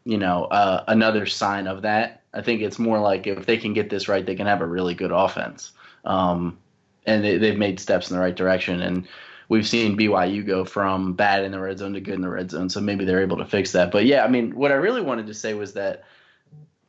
you 0.07 0.19
know, 0.19 0.45
uh, 0.45 0.85
another 0.87 1.27
sign 1.27 1.67
of 1.67 1.83
that. 1.83 2.23
I 2.37 2.43
think 2.43 2.61
it's 2.61 2.79
more 2.79 2.99
like 2.99 3.27
if 3.27 3.47
they 3.47 3.57
can 3.57 3.73
get 3.73 3.89
this 3.89 4.09
right, 4.09 4.25
they 4.25 4.37
can 4.37 4.47
have 4.47 4.61
a 4.61 4.67
really 4.67 4.95
good 4.95 5.11
offense. 5.11 5.73
Um, 6.05 6.59
and 7.07 7.25
they, 7.25 7.39
they've 7.39 7.59
made 7.59 7.81
steps 7.81 8.11
in 8.11 8.17
the 8.17 8.23
right 8.23 8.37
direction. 8.37 8.83
And 8.83 9.09
we've 9.49 9.67
seen 9.67 9.97
BYU 9.97 10.47
go 10.47 10.67
from 10.67 11.15
bad 11.15 11.45
in 11.45 11.53
the 11.53 11.61
red 11.61 11.79
zone 11.79 11.95
to 11.95 12.01
good 12.01 12.15
in 12.15 12.21
the 12.21 12.29
red 12.29 12.51
zone. 12.51 12.69
So 12.69 12.81
maybe 12.81 13.07
they're 13.07 13.23
able 13.23 13.39
to 13.39 13.47
fix 13.47 13.73
that. 13.73 13.91
But 13.91 14.05
yeah, 14.05 14.23
I 14.23 14.29
mean, 14.29 14.55
what 14.55 14.71
I 14.71 14.75
really 14.75 15.01
wanted 15.01 15.29
to 15.29 15.35
say 15.35 15.55
was 15.55 15.73
that, 15.75 16.05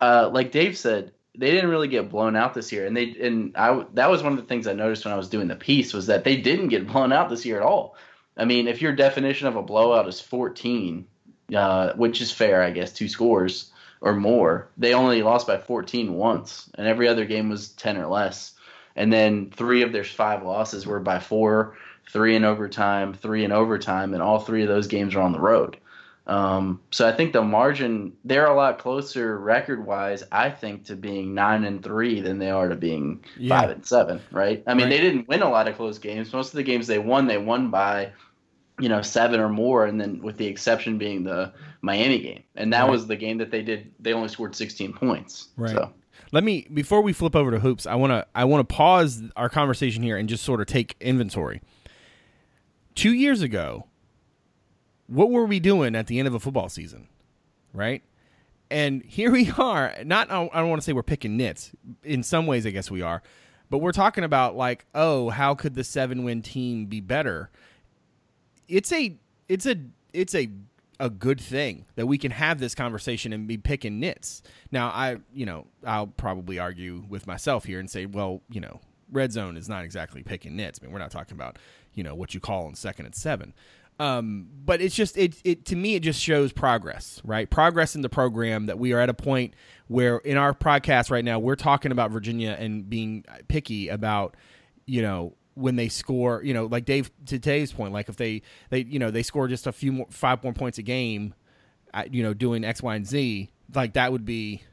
uh, 0.01 0.29
like 0.33 0.51
Dave 0.51 0.77
said, 0.77 1.13
they 1.37 1.51
didn't 1.51 1.69
really 1.69 1.87
get 1.87 2.09
blown 2.09 2.35
out 2.35 2.55
this 2.55 2.71
year, 2.71 2.87
and 2.87 2.97
they 2.97 3.15
and 3.21 3.55
I 3.55 3.85
that 3.93 4.09
was 4.09 4.23
one 4.23 4.33
of 4.33 4.39
the 4.39 4.45
things 4.45 4.65
I 4.65 4.73
noticed 4.73 5.05
when 5.05 5.13
I 5.13 5.17
was 5.17 5.29
doing 5.29 5.47
the 5.47 5.55
piece 5.55 5.93
was 5.93 6.07
that 6.07 6.23
they 6.23 6.35
didn't 6.35 6.69
get 6.69 6.87
blown 6.87 7.13
out 7.13 7.29
this 7.29 7.45
year 7.45 7.57
at 7.57 7.63
all. 7.63 7.95
I 8.35 8.45
mean, 8.45 8.67
if 8.67 8.81
your 8.81 8.93
definition 8.93 9.47
of 9.47 9.55
a 9.55 9.61
blowout 9.61 10.07
is 10.07 10.19
14, 10.19 11.05
uh, 11.55 11.93
which 11.93 12.21
is 12.21 12.31
fair, 12.31 12.63
I 12.63 12.71
guess, 12.71 12.91
two 12.91 13.07
scores 13.07 13.71
or 14.01 14.15
more, 14.15 14.69
they 14.77 14.93
only 14.93 15.23
lost 15.23 15.47
by 15.47 15.57
14 15.57 16.13
once, 16.13 16.69
and 16.75 16.87
every 16.87 17.07
other 17.07 17.25
game 17.25 17.49
was 17.49 17.69
10 17.69 17.97
or 17.97 18.07
less. 18.07 18.53
And 18.95 19.13
then 19.13 19.51
three 19.51 19.83
of 19.83 19.91
their 19.91 20.03
five 20.03 20.43
losses 20.43 20.87
were 20.87 20.99
by 20.99 21.19
four, 21.19 21.77
three 22.11 22.35
in 22.35 22.43
overtime, 22.43 23.13
three 23.13 23.43
in 23.43 23.51
overtime, 23.51 24.13
and 24.13 24.23
all 24.23 24.39
three 24.39 24.63
of 24.63 24.67
those 24.67 24.87
games 24.87 25.15
are 25.15 25.21
on 25.21 25.33
the 25.33 25.39
road. 25.39 25.77
Um, 26.27 26.81
so 26.91 27.07
I 27.07 27.13
think 27.13 27.31
the 27.31 27.41
margin 27.41 28.11
they're 28.25 28.47
a 28.47 28.55
lot 28.55 28.79
closer 28.79 29.39
record 29.39 29.85
wise, 29.85 30.23
I 30.29 30.49
think, 30.49 30.85
to 30.85 30.95
being 30.97 31.33
nine 31.33 31.63
and 31.63 31.81
three 31.81 32.19
than 32.19 32.37
they 32.37 32.49
are 32.49 32.67
to 32.67 32.75
being 32.75 33.23
yeah. 33.37 33.61
five 33.61 33.69
and 33.69 33.85
seven. 33.85 34.21
Right? 34.31 34.61
I 34.67 34.73
mean, 34.73 34.85
right. 34.85 34.89
they 34.89 34.99
didn't 34.99 35.29
win 35.29 35.41
a 35.41 35.49
lot 35.49 35.69
of 35.69 35.77
close 35.77 35.99
games. 35.99 36.33
Most 36.33 36.49
of 36.49 36.57
the 36.57 36.63
games 36.63 36.87
they 36.87 36.99
won, 36.99 37.27
they 37.27 37.37
won 37.37 37.69
by 37.71 38.11
you 38.79 38.89
know 38.89 39.01
seven 39.01 39.39
or 39.39 39.49
more, 39.49 39.85
and 39.85 39.99
then 39.99 40.21
with 40.21 40.37
the 40.37 40.45
exception 40.45 40.97
being 40.97 41.23
the 41.23 41.53
Miami 41.81 42.19
game, 42.19 42.43
and 42.55 42.71
that 42.73 42.81
right. 42.81 42.91
was 42.91 43.07
the 43.07 43.15
game 43.15 43.37
that 43.39 43.51
they 43.51 43.61
did. 43.61 43.91
They 43.99 44.13
only 44.13 44.29
scored 44.29 44.55
sixteen 44.55 44.93
points. 44.93 45.49
Right. 45.57 45.71
So. 45.71 45.93
Let 46.31 46.43
me 46.43 46.67
before 46.73 47.01
we 47.01 47.13
flip 47.13 47.35
over 47.35 47.51
to 47.51 47.59
hoops, 47.59 47.85
I 47.85 47.95
want 47.95 48.11
to 48.11 48.25
I 48.35 48.45
want 48.45 48.67
to 48.67 48.75
pause 48.75 49.23
our 49.35 49.49
conversation 49.49 50.03
here 50.03 50.17
and 50.17 50.27
just 50.27 50.43
sort 50.43 50.61
of 50.61 50.67
take 50.67 50.95
inventory. 50.99 51.61
2 52.95 53.13
years 53.13 53.43
ago, 53.43 53.85
what 55.05 55.29
were 55.29 55.45
we 55.45 55.59
doing 55.59 55.95
at 55.95 56.07
the 56.07 56.17
end 56.17 56.27
of 56.27 56.33
a 56.33 56.39
football 56.39 56.67
season? 56.67 57.07
Right? 57.71 58.03
And 58.69 59.03
here 59.03 59.31
we 59.31 59.51
are. 59.57 59.93
Not 60.03 60.29
I 60.29 60.47
don't 60.47 60.69
want 60.69 60.81
to 60.81 60.85
say 60.85 60.93
we're 60.93 61.03
picking 61.03 61.37
nits. 61.37 61.71
In 62.03 62.23
some 62.23 62.45
ways 62.45 62.65
I 62.65 62.71
guess 62.71 62.91
we 62.91 63.01
are. 63.01 63.21
But 63.69 63.79
we're 63.79 63.91
talking 63.91 64.23
about 64.23 64.55
like, 64.55 64.85
oh, 64.95 65.29
how 65.29 65.53
could 65.53 65.75
the 65.75 65.81
7-win 65.81 66.41
team 66.41 66.85
be 66.85 67.01
better? 67.01 67.51
It's 68.67 68.91
a 68.91 69.17
it's 69.47 69.65
a 69.65 69.77
it's 70.13 70.35
a 70.35 70.49
a 70.99 71.09
good 71.09 71.39
thing 71.39 71.85
that 71.95 72.07
we 72.07 72.17
can 72.17 72.31
have 72.31 72.59
this 72.59 72.73
conversation 72.73 73.33
and 73.33 73.47
be 73.47 73.57
picking 73.57 73.99
nits. 73.99 74.41
Now, 74.71 74.87
I, 74.87 75.17
you 75.31 75.45
know, 75.45 75.67
I'll 75.85 76.07
probably 76.07 76.57
argue 76.59 77.03
with 77.07 77.27
myself 77.27 77.65
here 77.65 77.79
and 77.79 77.89
say, 77.89 78.05
well, 78.05 78.41
you 78.49 78.61
know, 78.61 78.81
red 79.11 79.31
zone 79.31 79.57
is 79.57 79.69
not 79.69 79.83
exactly 79.83 80.23
picking 80.23 80.55
nits. 80.55 80.79
I 80.81 80.85
mean, 80.85 80.93
we're 80.93 80.99
not 80.99 81.11
talking 81.11 81.35
about, 81.35 81.59
you 81.93 82.03
know, 82.03 82.15
what 82.15 82.33
you 82.33 82.39
call 82.39 82.67
in 82.67 82.75
second 82.75 83.05
and 83.05 83.15
seven. 83.15 83.53
Um, 83.99 84.47
but 84.63 84.79
it's 84.79 84.93
just 84.93 85.17
it 85.17 85.35
it 85.43 85.65
to 85.65 85.75
me 85.75 85.95
it 85.95 86.01
just 86.01 86.21
shows 86.21 86.51
progress, 86.51 87.19
right? 87.23 87.49
Progress 87.49 87.95
in 87.95 88.01
the 88.01 88.09
program 88.09 88.67
that 88.67 88.77
we 88.77 88.93
are 88.93 88.99
at 88.99 89.09
a 89.09 89.13
point 89.13 89.55
where 89.87 90.17
in 90.17 90.37
our 90.37 90.53
podcast 90.53 91.09
right 91.09 91.25
now 91.25 91.39
we're 91.39 91.55
talking 91.55 91.91
about 91.91 92.11
Virginia 92.11 92.55
and 92.59 92.87
being 92.87 93.25
picky 93.47 93.87
about, 93.87 94.37
you 94.85 95.01
know, 95.01 95.33
when 95.57 95.75
they 95.75 95.89
score, 95.89 96.43
you 96.43 96.53
know, 96.53 96.65
like 96.65 96.85
Dave 96.85 97.11
to 97.25 97.39
today's 97.39 97.73
point, 97.73 97.93
like 97.93 98.09
if 98.09 98.15
they 98.15 98.41
they 98.69 98.79
you 98.83 98.99
know 98.99 99.11
they 99.11 99.23
score 99.23 99.47
just 99.47 99.67
a 99.67 99.71
few 99.71 99.91
more 99.91 100.07
five 100.09 100.43
more 100.43 100.53
points 100.53 100.77
a 100.77 100.83
game, 100.83 101.33
uh, 101.93 102.03
you 102.09 102.23
know, 102.23 102.33
doing 102.33 102.63
X, 102.63 102.81
Y, 102.81 102.95
and 102.95 103.05
Z, 103.05 103.49
like 103.73 103.93
that 103.93 104.11
would 104.11 104.25
be, 104.25 104.63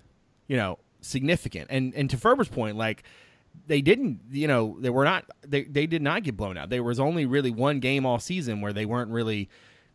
you 0.47 0.57
know, 0.57 0.79
significant. 1.01 1.69
And 1.71 1.95
and 1.95 2.11
to 2.11 2.17
Ferber's 2.17 2.49
point, 2.49 2.77
like 2.77 3.05
they 3.67 3.81
didn't, 3.81 4.21
you 4.31 4.47
know, 4.47 4.77
they 4.81 4.91
were 4.91 5.05
not 5.05 5.25
they 5.43 5.65
they 5.65 5.87
did 5.87 6.03
not 6.03 6.23
get 6.23 6.37
blown 6.37 6.59
out. 6.59 6.71
There 6.71 6.83
was 6.83 7.01
only 7.01 7.27
really 7.27 7.51
one 7.51 7.81
game 7.81 8.05
all 8.05 8.19
season 8.19 8.61
where 8.61 8.73
they 8.73 8.85
weren't 8.87 9.11
really 9.11 9.49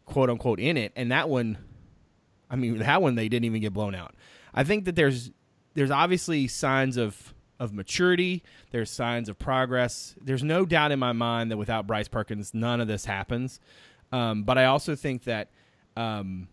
quote 0.06 0.30
unquote 0.30 0.60
in 0.60 0.78
it, 0.78 0.91
and 0.95 1.12
that 1.12 1.30
one, 1.30 1.58
I 2.49 2.56
mean, 2.56 2.80
that 2.80 3.02
one 3.02 3.15
they 3.15 3.30
didn't 3.30 3.45
even 3.45 3.62
get 3.62 3.73
blown 3.73 3.95
out. 3.95 4.15
I 4.54 4.63
think 4.63 4.86
that 4.86 4.95
there's 4.95 5.32
there's 5.75 5.91
obviously 5.91 6.47
signs 6.47 6.97
of 6.97 7.34
of 7.60 7.74
maturity. 7.74 8.43
There's 8.72 8.89
signs 8.89 9.30
of 9.30 9.38
progress. 9.38 10.15
There's 10.22 10.43
no 10.43 10.65
doubt 10.65 10.91
in 10.91 11.00
my 11.00 11.12
mind 11.12 11.52
that 11.52 11.58
without 11.58 11.88
Bryce 11.88 12.08
Perkins, 12.08 12.54
none 12.54 12.80
of 12.82 12.88
this 12.88 13.06
happens. 13.06 13.60
Um, 14.12 14.43
but 14.43 14.58
I 14.58 14.65
also 14.65 14.95
think 14.95 15.26
that 15.26 15.50
um, 15.95 16.48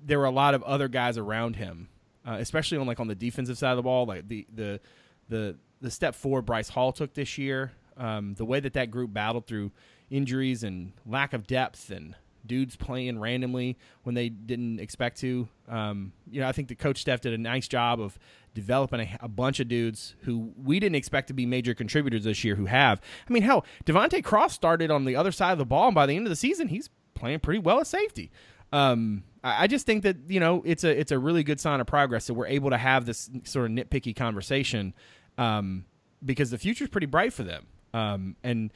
there 0.00 0.18
were 0.18 0.24
a 0.24 0.30
lot 0.30 0.54
of 0.54 0.62
other 0.62 0.88
guys 0.88 1.18
around 1.18 1.56
him, 1.56 1.88
uh, 2.26 2.36
especially 2.40 2.78
on 2.78 2.86
like 2.86 3.00
on 3.00 3.08
the 3.08 3.14
defensive 3.14 3.58
side 3.58 3.70
of 3.70 3.76
the 3.76 3.82
ball, 3.82 4.06
like 4.06 4.26
the 4.26 4.46
the 4.52 4.80
the 5.28 5.56
the 5.80 5.90
step 5.90 6.14
forward 6.14 6.42
Bryce 6.42 6.68
Hall 6.68 6.92
took 6.92 7.14
this 7.14 7.38
year. 7.38 7.72
Um, 7.96 8.34
the 8.34 8.44
way 8.44 8.60
that 8.60 8.74
that 8.74 8.90
group 8.90 9.12
battled 9.12 9.46
through 9.46 9.70
injuries 10.10 10.62
and 10.62 10.92
lack 11.06 11.32
of 11.32 11.46
depth 11.46 11.90
and 11.90 12.14
dudes 12.46 12.76
playing 12.76 13.18
randomly 13.18 13.76
when 14.02 14.14
they 14.14 14.28
didn't 14.28 14.80
expect 14.80 15.18
to. 15.20 15.48
Um, 15.68 16.12
you 16.30 16.40
know, 16.40 16.48
I 16.48 16.52
think 16.52 16.68
the 16.68 16.74
coach 16.74 17.00
Steph 17.00 17.20
did 17.20 17.32
a 17.32 17.38
nice 17.38 17.68
job 17.68 18.00
of 18.00 18.18
developing 18.54 19.00
a, 19.00 19.18
a, 19.20 19.28
bunch 19.28 19.60
of 19.60 19.68
dudes 19.68 20.14
who 20.22 20.52
we 20.62 20.80
didn't 20.80 20.96
expect 20.96 21.28
to 21.28 21.34
be 21.34 21.44
major 21.44 21.74
contributors 21.74 22.24
this 22.24 22.42
year 22.42 22.54
who 22.54 22.66
have. 22.66 23.00
I 23.28 23.32
mean, 23.32 23.42
hell, 23.42 23.66
De'Vante 23.84 24.24
Cross 24.24 24.54
started 24.54 24.90
on 24.90 25.04
the 25.04 25.16
other 25.16 25.32
side 25.32 25.52
of 25.52 25.58
the 25.58 25.66
ball, 25.66 25.88
and 25.88 25.94
by 25.94 26.06
the 26.06 26.16
end 26.16 26.26
of 26.26 26.30
the 26.30 26.36
season, 26.36 26.68
he's 26.68 26.88
playing 27.14 27.40
pretty 27.40 27.58
well 27.60 27.80
at 27.80 27.86
safety. 27.86 28.30
Um, 28.72 29.24
I, 29.44 29.64
I 29.64 29.66
just 29.66 29.86
think 29.86 30.02
that 30.04 30.16
you 30.28 30.40
know 30.40 30.62
it's 30.64 30.84
a 30.84 30.98
it's 30.98 31.12
a 31.12 31.18
really 31.18 31.44
good 31.44 31.60
sign 31.60 31.80
of 31.80 31.86
progress 31.86 32.26
that 32.26 32.34
we're 32.34 32.46
able 32.46 32.70
to 32.70 32.78
have 32.78 33.06
this 33.06 33.30
sort 33.44 33.70
of 33.70 33.76
nitpicky 33.76 34.14
conversation 34.14 34.94
um, 35.38 35.84
because 36.24 36.50
the 36.50 36.58
future's 36.58 36.88
pretty 36.88 37.06
bright 37.06 37.32
for 37.32 37.42
them. 37.42 37.66
Um, 37.92 38.36
and 38.42 38.72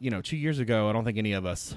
you 0.00 0.10
know, 0.10 0.22
two 0.22 0.36
years 0.36 0.58
ago, 0.58 0.88
I 0.88 0.92
don't 0.92 1.04
think 1.04 1.18
any 1.18 1.32
of 1.32 1.44
us 1.44 1.74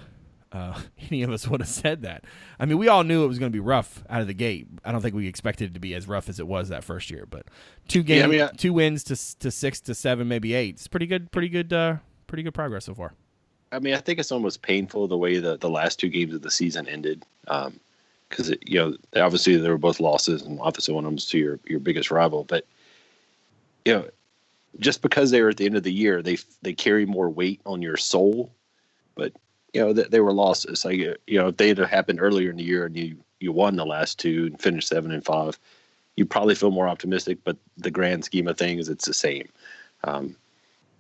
uh, 0.53 0.79
any 1.09 1.23
of 1.23 1.31
us 1.31 1.47
would 1.47 1.61
have 1.61 1.69
said 1.69 2.03
that. 2.03 2.23
I 2.59 2.65
mean, 2.65 2.77
we 2.77 2.87
all 2.87 3.03
knew 3.03 3.23
it 3.25 3.27
was 3.27 3.39
going 3.39 3.51
to 3.51 3.55
be 3.55 3.59
rough 3.59 4.03
out 4.09 4.21
of 4.21 4.27
the 4.27 4.33
gate. 4.33 4.67
I 4.85 4.91
don't 4.91 5.01
think 5.01 5.15
we 5.15 5.27
expected 5.27 5.71
it 5.71 5.73
to 5.73 5.79
be 5.79 5.93
as 5.95 6.07
rough 6.07 6.29
as 6.29 6.39
it 6.39 6.47
was 6.47 6.69
that 6.69 6.83
first 6.83 7.09
year. 7.09 7.25
But 7.29 7.47
two 7.87 8.03
games, 8.03 8.19
yeah, 8.19 8.23
I 8.23 8.27
mean, 8.27 8.41
I, 8.41 8.47
two 8.55 8.73
wins 8.73 9.03
to 9.05 9.39
to 9.39 9.51
six 9.51 9.81
to 9.81 9.95
seven, 9.95 10.27
maybe 10.27 10.53
eight. 10.53 10.75
It's 10.75 10.87
pretty 10.87 11.07
good, 11.07 11.31
pretty 11.31 11.49
good, 11.49 11.73
uh, 11.73 11.97
pretty 12.27 12.43
good 12.43 12.53
progress 12.53 12.85
so 12.85 12.93
far. 12.93 13.13
I 13.71 13.79
mean, 13.79 13.95
I 13.95 13.97
think 13.97 14.19
it's 14.19 14.31
almost 14.31 14.61
painful 14.61 15.07
the 15.07 15.17
way 15.17 15.39
the 15.39 15.57
the 15.57 15.69
last 15.69 15.99
two 15.99 16.09
games 16.09 16.33
of 16.33 16.43
the 16.43 16.51
season 16.51 16.87
ended. 16.87 17.25
because 17.45 18.51
um, 18.51 18.57
you 18.61 18.79
know 18.79 18.95
obviously 19.21 19.57
they 19.57 19.69
were 19.69 19.77
both 19.77 19.99
losses, 19.99 20.43
and 20.43 20.59
obviously 20.61 20.93
one 20.93 21.03
of 21.03 21.07
them 21.07 21.15
was 21.15 21.25
to 21.27 21.39
your 21.39 21.59
your 21.65 21.79
biggest 21.79 22.11
rival. 22.11 22.43
But 22.43 22.65
you 23.85 23.93
know, 23.93 24.09
just 24.79 25.01
because 25.01 25.31
they 25.31 25.41
were 25.41 25.49
at 25.49 25.57
the 25.57 25.65
end 25.65 25.75
of 25.75 25.83
the 25.83 25.91
year, 25.91 26.21
they 26.21 26.37
they 26.61 26.73
carry 26.73 27.05
more 27.05 27.29
weight 27.29 27.61
on 27.65 27.81
your 27.81 27.97
soul. 27.97 28.51
But 29.15 29.33
you 29.73 29.81
know, 29.81 29.91
they, 29.91 30.03
they 30.03 30.19
were 30.19 30.31
losses. 30.31 30.85
Like 30.85 30.97
you 30.97 31.17
know, 31.27 31.47
if 31.47 31.57
they 31.57 31.67
had 31.69 31.79
happened 31.79 32.21
earlier 32.21 32.51
in 32.51 32.57
the 32.57 32.63
year 32.63 32.85
and 32.85 32.95
you 32.95 33.17
you 33.39 33.51
won 33.51 33.75
the 33.75 33.85
last 33.85 34.19
two 34.19 34.45
and 34.45 34.61
finished 34.61 34.87
seven 34.87 35.11
and 35.11 35.25
five, 35.25 35.59
you 36.15 36.25
probably 36.25 36.55
feel 36.55 36.71
more 36.71 36.87
optimistic. 36.87 37.39
But 37.43 37.57
the 37.77 37.91
grand 37.91 38.23
scheme 38.23 38.47
of 38.47 38.57
things, 38.57 38.87
it's 38.87 39.05
the 39.05 39.13
same. 39.13 39.49
Um, 40.03 40.35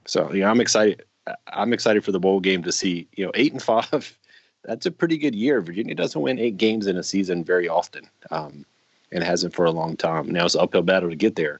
so 0.05 0.33
you 0.33 0.41
know, 0.41 0.49
I'm 0.49 0.59
excited. 0.59 1.03
I'm 1.47 1.71
excited 1.71 2.03
for 2.03 2.11
the 2.11 2.19
bowl 2.19 2.39
game 2.39 2.63
to 2.63 2.71
see. 2.71 3.07
You 3.15 3.25
know, 3.25 3.31
eight 3.35 3.53
and 3.53 3.61
five. 3.61 4.17
That's 4.63 4.85
a 4.85 4.91
pretty 4.91 5.17
good 5.17 5.35
year. 5.35 5.61
Virginia 5.61 5.93
doesn't 5.93 6.21
win 6.21 6.39
eight 6.39 6.55
games 6.57 6.87
in 6.87 6.95
a 6.97 7.03
season 7.03 7.43
very 7.43 7.67
often, 7.67 8.09
um, 8.31 8.65
and 9.11 9.23
hasn't 9.23 9.53
for 9.53 9.65
a 9.65 9.71
long 9.71 9.97
time. 9.97 10.31
Now 10.31 10.45
it's 10.45 10.55
an 10.55 10.61
uphill 10.61 10.83
battle 10.83 11.09
to 11.09 11.15
get 11.17 11.35
there, 11.35 11.59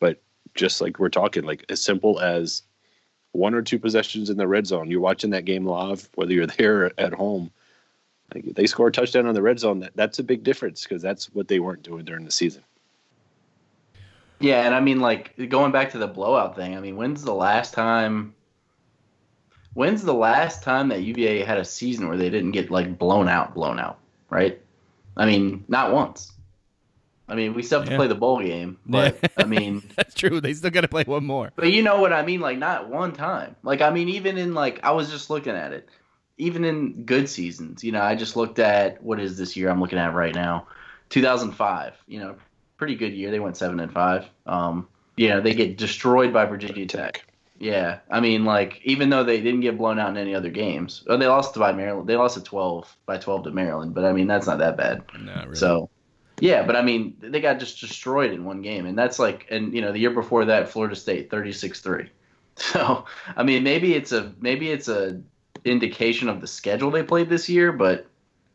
but 0.00 0.20
just 0.54 0.80
like 0.80 0.98
we're 0.98 1.10
talking, 1.10 1.44
like 1.44 1.64
as 1.68 1.82
simple 1.82 2.18
as 2.18 2.62
one 3.32 3.54
or 3.54 3.62
two 3.62 3.78
possessions 3.78 4.30
in 4.30 4.36
the 4.36 4.48
red 4.48 4.66
zone. 4.66 4.90
You're 4.90 5.00
watching 5.00 5.30
that 5.30 5.44
game 5.44 5.64
live, 5.64 6.08
whether 6.14 6.32
you're 6.32 6.46
there 6.58 6.86
or 6.86 6.92
at 6.98 7.12
home. 7.12 7.50
Like 8.34 8.54
they 8.54 8.66
score 8.66 8.88
a 8.88 8.92
touchdown 8.92 9.26
on 9.26 9.34
the 9.34 9.42
red 9.42 9.58
zone. 9.58 9.80
That, 9.80 9.92
that's 9.96 10.18
a 10.20 10.24
big 10.24 10.44
difference 10.44 10.84
because 10.84 11.02
that's 11.02 11.26
what 11.34 11.48
they 11.48 11.58
weren't 11.58 11.82
doing 11.82 12.04
during 12.04 12.24
the 12.24 12.30
season. 12.30 12.62
Yeah, 14.38 14.64
and 14.64 14.74
I 14.74 14.80
mean, 14.80 15.00
like 15.00 15.36
going 15.48 15.72
back 15.72 15.90
to 15.90 15.98
the 15.98 16.06
blowout 16.06 16.56
thing. 16.56 16.76
I 16.76 16.80
mean, 16.80 16.96
when's 16.96 17.22
the 17.22 17.34
last 17.34 17.74
time? 17.74 18.34
When's 19.74 20.02
the 20.02 20.14
last 20.14 20.62
time 20.62 20.88
that 20.88 21.02
UVA 21.02 21.40
had 21.40 21.58
a 21.58 21.64
season 21.64 22.08
where 22.08 22.16
they 22.16 22.30
didn't 22.30 22.52
get 22.52 22.70
like 22.70 22.98
blown 22.98 23.28
out, 23.28 23.54
blown 23.54 23.78
out? 23.78 23.98
Right? 24.30 24.60
I 25.16 25.26
mean, 25.26 25.64
not 25.68 25.92
once. 25.92 26.32
I 27.30 27.36
mean, 27.36 27.54
we 27.54 27.62
still 27.62 27.78
have 27.78 27.86
to 27.86 27.92
yeah. 27.92 27.98
play 27.98 28.08
the 28.08 28.16
bowl 28.16 28.42
game, 28.42 28.78
but 28.84 29.16
I 29.36 29.44
mean, 29.46 29.82
that's 29.96 30.14
true. 30.14 30.40
They 30.40 30.52
still 30.52 30.70
got 30.70 30.80
to 30.80 30.88
play 30.88 31.04
one 31.04 31.24
more. 31.24 31.52
But 31.54 31.70
you 31.70 31.82
know 31.82 32.00
what 32.00 32.12
I 32.12 32.22
mean? 32.24 32.40
Like, 32.40 32.58
not 32.58 32.88
one 32.88 33.12
time. 33.12 33.54
Like, 33.62 33.80
I 33.80 33.90
mean, 33.90 34.08
even 34.08 34.36
in 34.36 34.52
like, 34.52 34.80
I 34.82 34.90
was 34.90 35.10
just 35.10 35.30
looking 35.30 35.54
at 35.54 35.72
it. 35.72 35.88
Even 36.38 36.64
in 36.64 37.04
good 37.04 37.28
seasons, 37.28 37.84
you 37.84 37.92
know, 37.92 38.00
I 38.00 38.16
just 38.16 38.34
looked 38.34 38.58
at 38.58 39.02
what 39.02 39.20
is 39.20 39.38
this 39.38 39.56
year 39.56 39.68
I'm 39.68 39.80
looking 39.80 39.98
at 39.98 40.14
right 40.14 40.34
now, 40.34 40.66
2005. 41.10 41.94
You 42.08 42.18
know, 42.18 42.36
pretty 42.78 42.96
good 42.96 43.12
year. 43.12 43.30
They 43.30 43.40
went 43.40 43.56
seven 43.56 43.78
and 43.78 43.92
five. 43.92 44.24
Um, 44.46 44.88
you 45.16 45.28
know, 45.28 45.40
they 45.40 45.54
get 45.54 45.76
destroyed 45.76 46.32
by 46.32 46.46
Virginia 46.46 46.86
Tech. 46.86 47.24
Yeah, 47.60 47.98
I 48.10 48.20
mean, 48.20 48.46
like 48.46 48.80
even 48.84 49.10
though 49.10 49.22
they 49.22 49.40
didn't 49.42 49.60
get 49.60 49.76
blown 49.76 49.98
out 49.98 50.08
in 50.08 50.16
any 50.16 50.34
other 50.34 50.48
games, 50.48 51.04
oh, 51.08 51.18
they 51.18 51.26
lost 51.26 51.54
by 51.54 51.72
Maryland. 51.72 52.08
They 52.08 52.16
lost 52.16 52.38
at 52.38 52.44
12 52.46 52.96
by 53.04 53.18
12 53.18 53.44
to 53.44 53.50
Maryland, 53.50 53.94
but 53.94 54.06
I 54.06 54.12
mean 54.14 54.26
that's 54.26 54.46
not 54.46 54.58
that 54.58 54.78
bad. 54.78 55.02
No, 55.20 55.42
really. 55.44 55.56
So 55.56 55.90
Yeah, 56.40 56.64
but 56.66 56.76
I 56.76 56.82
mean, 56.82 57.16
they 57.20 57.40
got 57.40 57.58
just 57.58 57.80
destroyed 57.80 58.32
in 58.32 58.44
one 58.44 58.62
game, 58.62 58.86
and 58.86 58.98
that's 58.98 59.18
like, 59.18 59.46
and 59.50 59.72
you 59.74 59.80
know, 59.80 59.92
the 59.92 59.98
year 59.98 60.10
before 60.10 60.44
that, 60.46 60.68
Florida 60.68 60.96
State 60.96 61.30
thirty 61.30 61.52
six 61.52 61.80
three. 61.80 62.08
So, 62.56 63.06
I 63.36 63.42
mean, 63.42 63.62
maybe 63.62 63.94
it's 63.94 64.12
a 64.12 64.34
maybe 64.40 64.70
it's 64.70 64.88
a 64.88 65.22
indication 65.64 66.28
of 66.28 66.40
the 66.42 66.46
schedule 66.46 66.90
they 66.90 67.02
played 67.02 67.30
this 67.30 67.48
year, 67.48 67.72
but 67.72 68.06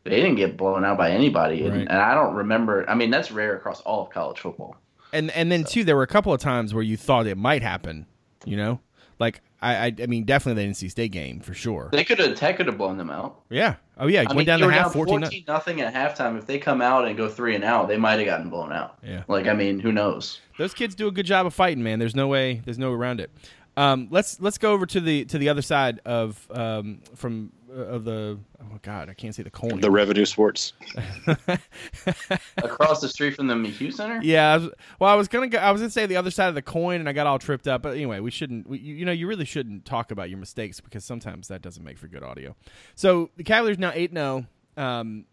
they 0.04 0.16
didn't 0.16 0.36
get 0.36 0.56
blown 0.56 0.84
out 0.84 0.96
by 0.96 1.10
anybody, 1.10 1.64
and, 1.64 1.72
Right. 1.72 1.88
and 1.88 1.98
I 1.98 2.14
don't 2.14 2.34
remember. 2.34 2.88
I 2.88 2.94
mean, 2.94 3.10
that's 3.10 3.32
rare 3.32 3.56
across 3.56 3.80
all 3.80 4.04
of 4.04 4.10
college 4.10 4.38
football. 4.38 4.76
And 5.12 5.30
and 5.32 5.50
then 5.50 5.64
too, 5.64 5.82
there 5.82 5.96
were 5.96 6.04
a 6.04 6.06
couple 6.08 6.32
of 6.32 6.40
times 6.40 6.72
where 6.72 6.84
you 6.84 6.96
thought 6.96 7.26
it 7.26 7.36
might 7.36 7.62
happen. 7.62 8.06
You 8.44 8.56
know, 8.56 8.80
like 9.18 9.40
I 9.60 9.86
I, 9.86 9.94
I 10.02 10.06
mean, 10.06 10.24
definitely 10.24 10.64
the 10.64 10.70
NC 10.72 10.90
State 10.90 11.12
game 11.12 11.40
for 11.40 11.54
sure. 11.54 11.88
They 11.92 12.04
could 12.04 12.18
have 12.18 12.36
Tech 12.36 12.56
could 12.56 12.66
have 12.66 12.78
blown 12.78 12.96
them 12.96 13.10
out. 13.10 13.40
Yeah. 13.50 13.76
Oh 13.98 14.06
yeah, 14.06 14.20
I 14.20 14.24
went 14.24 14.38
mean, 14.38 14.46
down 14.46 14.60
were 14.60 14.70
half 14.70 14.86
down 14.86 14.92
14 14.92 15.20
14 15.20 15.44
nothing 15.48 15.80
at 15.80 15.94
halftime. 15.94 16.36
If 16.36 16.46
they 16.46 16.58
come 16.58 16.82
out 16.82 17.06
and 17.06 17.16
go 17.16 17.28
three 17.28 17.54
and 17.54 17.64
out, 17.64 17.88
they 17.88 17.96
might 17.96 18.18
have 18.18 18.26
gotten 18.26 18.50
blown 18.50 18.72
out. 18.72 18.98
Yeah. 19.02 19.22
Like, 19.26 19.46
I 19.46 19.54
mean, 19.54 19.80
who 19.80 19.90
knows? 19.90 20.40
Those 20.58 20.74
kids 20.74 20.94
do 20.94 21.08
a 21.08 21.12
good 21.12 21.26
job 21.26 21.46
of 21.46 21.54
fighting, 21.54 21.82
man. 21.82 21.98
There's 21.98 22.14
no 22.14 22.28
way. 22.28 22.60
There's 22.64 22.78
no 22.78 22.90
way 22.90 22.96
around 22.96 23.20
it. 23.20 23.30
Um, 23.78 24.08
let's 24.10 24.40
let's 24.40 24.56
go 24.56 24.72
over 24.72 24.86
to 24.86 25.00
the 25.00 25.26
to 25.26 25.36
the 25.36 25.50
other 25.50 25.60
side 25.60 26.00
of 26.06 26.48
um, 26.50 27.00
from 27.14 27.52
uh, 27.70 27.74
of 27.74 28.04
the 28.04 28.38
oh 28.58 28.78
god 28.80 29.10
I 29.10 29.14
can't 29.14 29.34
say 29.34 29.42
the 29.42 29.50
coin. 29.50 29.80
The 29.80 29.90
revenue 29.90 30.24
sports. 30.24 30.72
Across 32.56 33.02
the 33.02 33.08
street 33.08 33.34
from 33.34 33.48
the 33.48 33.54
McCue 33.54 33.92
Center. 33.92 34.20
yeah, 34.22 34.54
I 34.54 34.56
was, 34.56 34.70
well, 34.98 35.10
I 35.10 35.14
was 35.14 35.28
gonna 35.28 35.48
go, 35.48 35.58
I 35.58 35.72
was 35.72 35.82
gonna 35.82 35.90
say 35.90 36.06
the 36.06 36.16
other 36.16 36.30
side 36.30 36.48
of 36.48 36.54
the 36.54 36.62
coin, 36.62 37.00
and 37.00 37.08
I 37.08 37.12
got 37.12 37.26
all 37.26 37.38
tripped 37.38 37.68
up. 37.68 37.82
But 37.82 37.94
anyway, 37.94 38.20
we 38.20 38.30
shouldn't. 38.30 38.66
We, 38.66 38.78
you, 38.78 38.94
you 38.94 39.04
know, 39.04 39.12
you 39.12 39.26
really 39.26 39.44
shouldn't 39.44 39.84
talk 39.84 40.10
about 40.10 40.30
your 40.30 40.38
mistakes 40.38 40.80
because 40.80 41.04
sometimes 41.04 41.48
that 41.48 41.60
doesn't 41.60 41.84
make 41.84 41.98
for 41.98 42.08
good 42.08 42.22
audio. 42.22 42.56
So 42.94 43.30
the 43.36 43.44
Cavaliers 43.44 43.78
now 43.78 43.92
eight 43.94 44.12
zero, 44.12 44.46
um, 44.78 45.26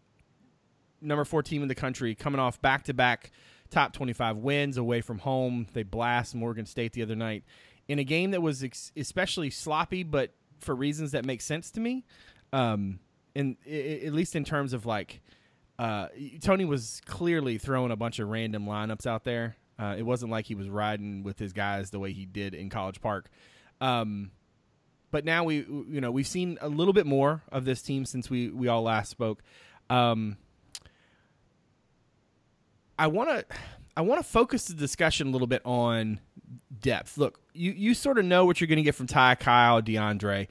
number 1.00 1.24
four 1.24 1.44
team 1.44 1.62
in 1.62 1.70
the 1.70 1.76
country, 1.76 2.14
coming 2.14 2.42
off 2.42 2.62
back 2.62 2.84
to 2.86 2.94
back 2.94 3.32
top 3.70 3.94
twenty 3.94 4.12
five 4.12 4.36
wins 4.36 4.76
away 4.76 5.00
from 5.00 5.20
home. 5.20 5.68
They 5.72 5.84
blast 5.84 6.36
Morgan 6.36 6.66
State 6.66 6.92
the 6.92 7.04
other 7.04 7.16
night 7.16 7.46
in 7.88 8.00
a 8.00 8.04
game 8.04 8.32
that 8.32 8.42
was 8.42 8.64
ex- 8.64 8.92
especially 8.96 9.50
sloppy, 9.50 10.04
but 10.04 10.32
for 10.60 10.74
reasons 10.76 11.12
that 11.12 11.26
make 11.26 11.42
sense 11.42 11.70
to 11.72 11.80
me. 11.80 12.06
Um, 12.54 13.00
and 13.36 13.58
i- 13.66 13.70
i- 13.70 14.06
at 14.06 14.14
least 14.14 14.36
in 14.36 14.44
terms 14.46 14.74
of 14.74 14.86
like 14.86 15.22
uh, 15.80 16.08
Tony 16.42 16.66
was 16.66 17.02
clearly 17.06 17.58
throwing 17.58 17.92
a 17.92 17.96
bunch 17.96 18.20
of 18.20 18.30
random 18.30 18.66
lineups 18.66 19.08
out 19.08 19.24
there. 19.24 19.56
Uh, 19.80 19.96
it 19.98 20.04
wasn't 20.04 20.32
like 20.32 20.46
he 20.46 20.54
was 20.56 20.70
riding 20.70 21.24
with 21.24 21.40
his 21.40 21.52
guys 21.52 21.90
the 21.90 22.00
way 22.00 22.14
he 22.14 22.26
did 22.28 22.54
in 22.54 22.70
College 22.70 23.02
Park. 23.02 23.28
Um, 23.82 24.30
but 25.10 25.26
now 25.26 25.44
we, 25.44 25.58
you 25.90 26.00
know, 26.00 26.12
we've 26.12 26.28
seen 26.28 26.60
a 26.62 26.70
little 26.70 26.94
bit 26.94 27.08
more 27.08 27.42
of 27.52 27.66
this 27.66 27.82
team 27.82 28.06
since 28.06 28.30
we 28.30 28.50
we 28.50 28.68
all 28.68 28.84
last 28.84 29.10
spoke. 29.10 29.42
Um, 29.90 30.38
I 32.98 33.08
want 33.08 33.30
to 33.30 33.46
I 33.98 34.02
want 34.02 34.24
to 34.24 34.28
focus 34.28 34.66
the 34.66 34.74
discussion 34.76 35.28
a 35.28 35.32
little 35.32 35.48
bit 35.48 35.62
on 35.66 36.20
depth. 36.82 37.18
Look, 37.18 37.40
you 37.54 37.72
you 37.72 37.94
sort 37.94 38.18
of 38.18 38.26
know 38.26 38.46
what 38.46 38.60
you're 38.60 38.68
going 38.68 38.78
to 38.78 38.84
get 38.84 38.96
from 38.96 39.08
Ty, 39.08 39.36
Kyle, 39.36 39.82
DeAndre. 39.82 40.48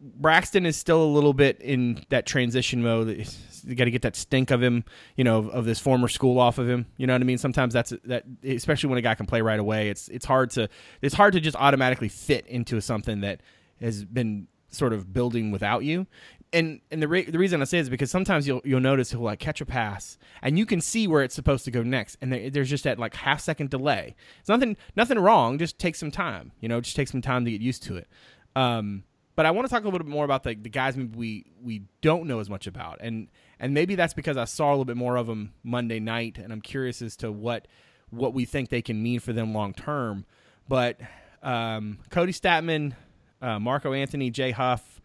Braxton 0.00 0.66
is 0.66 0.76
still 0.76 1.02
a 1.02 1.06
little 1.06 1.32
bit 1.32 1.60
in 1.60 2.04
that 2.10 2.26
transition 2.26 2.82
mode. 2.82 3.26
You 3.64 3.74
got 3.74 3.84
to 3.84 3.90
get 3.90 4.02
that 4.02 4.16
stink 4.16 4.50
of 4.50 4.62
him, 4.62 4.84
you 5.16 5.24
know, 5.24 5.38
of, 5.38 5.48
of 5.48 5.64
this 5.64 5.80
former 5.80 6.08
school 6.08 6.38
off 6.38 6.58
of 6.58 6.68
him. 6.68 6.84
You 6.98 7.06
know 7.06 7.14
what 7.14 7.22
I 7.22 7.24
mean? 7.24 7.38
Sometimes 7.38 7.72
that's 7.72 7.92
that, 8.04 8.24
especially 8.44 8.90
when 8.90 8.98
a 8.98 9.02
guy 9.02 9.14
can 9.14 9.24
play 9.24 9.40
right 9.40 9.58
away. 9.58 9.88
It's 9.88 10.08
it's 10.08 10.26
hard 10.26 10.50
to 10.50 10.68
it's 11.00 11.14
hard 11.14 11.32
to 11.32 11.40
just 11.40 11.56
automatically 11.56 12.08
fit 12.08 12.46
into 12.46 12.80
something 12.80 13.20
that 13.20 13.40
has 13.80 14.04
been 14.04 14.48
sort 14.68 14.92
of 14.92 15.12
building 15.12 15.50
without 15.50 15.84
you. 15.84 16.06
And 16.54 16.80
and 16.90 17.02
the 17.02 17.08
re- 17.08 17.24
the 17.24 17.38
reason 17.38 17.60
I 17.60 17.64
say 17.64 17.78
is 17.78 17.88
because 17.90 18.10
sometimes 18.10 18.46
you'll 18.46 18.62
you'll 18.64 18.80
notice 18.80 19.10
he'll 19.10 19.20
like 19.20 19.40
catch 19.40 19.60
a 19.60 19.66
pass 19.66 20.16
and 20.40 20.58
you 20.58 20.64
can 20.64 20.80
see 20.80 21.08
where 21.08 21.22
it's 21.22 21.34
supposed 21.34 21.64
to 21.64 21.70
go 21.70 21.82
next, 21.82 22.16
and 22.20 22.32
there, 22.32 22.48
there's 22.48 22.70
just 22.70 22.84
that 22.84 22.98
like 22.98 23.14
half 23.14 23.40
second 23.40 23.70
delay. 23.70 24.14
It's 24.40 24.48
nothing 24.48 24.76
nothing 24.94 25.18
wrong. 25.18 25.58
Just 25.58 25.78
take 25.78 25.96
some 25.96 26.10
time. 26.10 26.52
You 26.60 26.68
know, 26.68 26.80
just 26.80 26.96
take 26.96 27.08
some 27.08 27.20
time 27.20 27.44
to 27.44 27.50
get 27.50 27.60
used 27.60 27.82
to 27.84 27.96
it. 27.96 28.08
Um, 28.54 29.02
but 29.36 29.46
I 29.46 29.50
want 29.50 29.66
to 29.66 29.70
talk 29.70 29.82
a 29.82 29.86
little 29.86 29.98
bit 29.98 30.06
more 30.06 30.24
about 30.24 30.44
the, 30.44 30.54
the 30.54 30.68
guys 30.68 30.96
we 30.96 31.46
we 31.62 31.82
don't 32.02 32.26
know 32.26 32.38
as 32.38 32.48
much 32.48 32.66
about, 32.66 32.98
and 33.00 33.28
and 33.58 33.74
maybe 33.74 33.94
that's 33.94 34.14
because 34.14 34.36
I 34.36 34.44
saw 34.44 34.68
a 34.68 34.72
little 34.72 34.84
bit 34.84 34.96
more 34.96 35.16
of 35.16 35.26
them 35.26 35.54
Monday 35.62 35.98
night, 35.98 36.38
and 36.38 36.52
I'm 36.52 36.60
curious 36.60 37.02
as 37.02 37.16
to 37.16 37.32
what 37.32 37.66
what 38.10 38.32
we 38.32 38.44
think 38.44 38.68
they 38.68 38.82
can 38.82 39.02
mean 39.02 39.20
for 39.20 39.32
them 39.32 39.52
long 39.52 39.74
term. 39.74 40.24
But 40.68 41.00
um, 41.42 41.98
Kody 42.10 42.28
Stattmann, 42.28 42.94
uh, 43.42 43.58
Marco 43.58 43.92
Anthony, 43.92 44.30
Jay 44.30 44.52
Huff, 44.52 45.00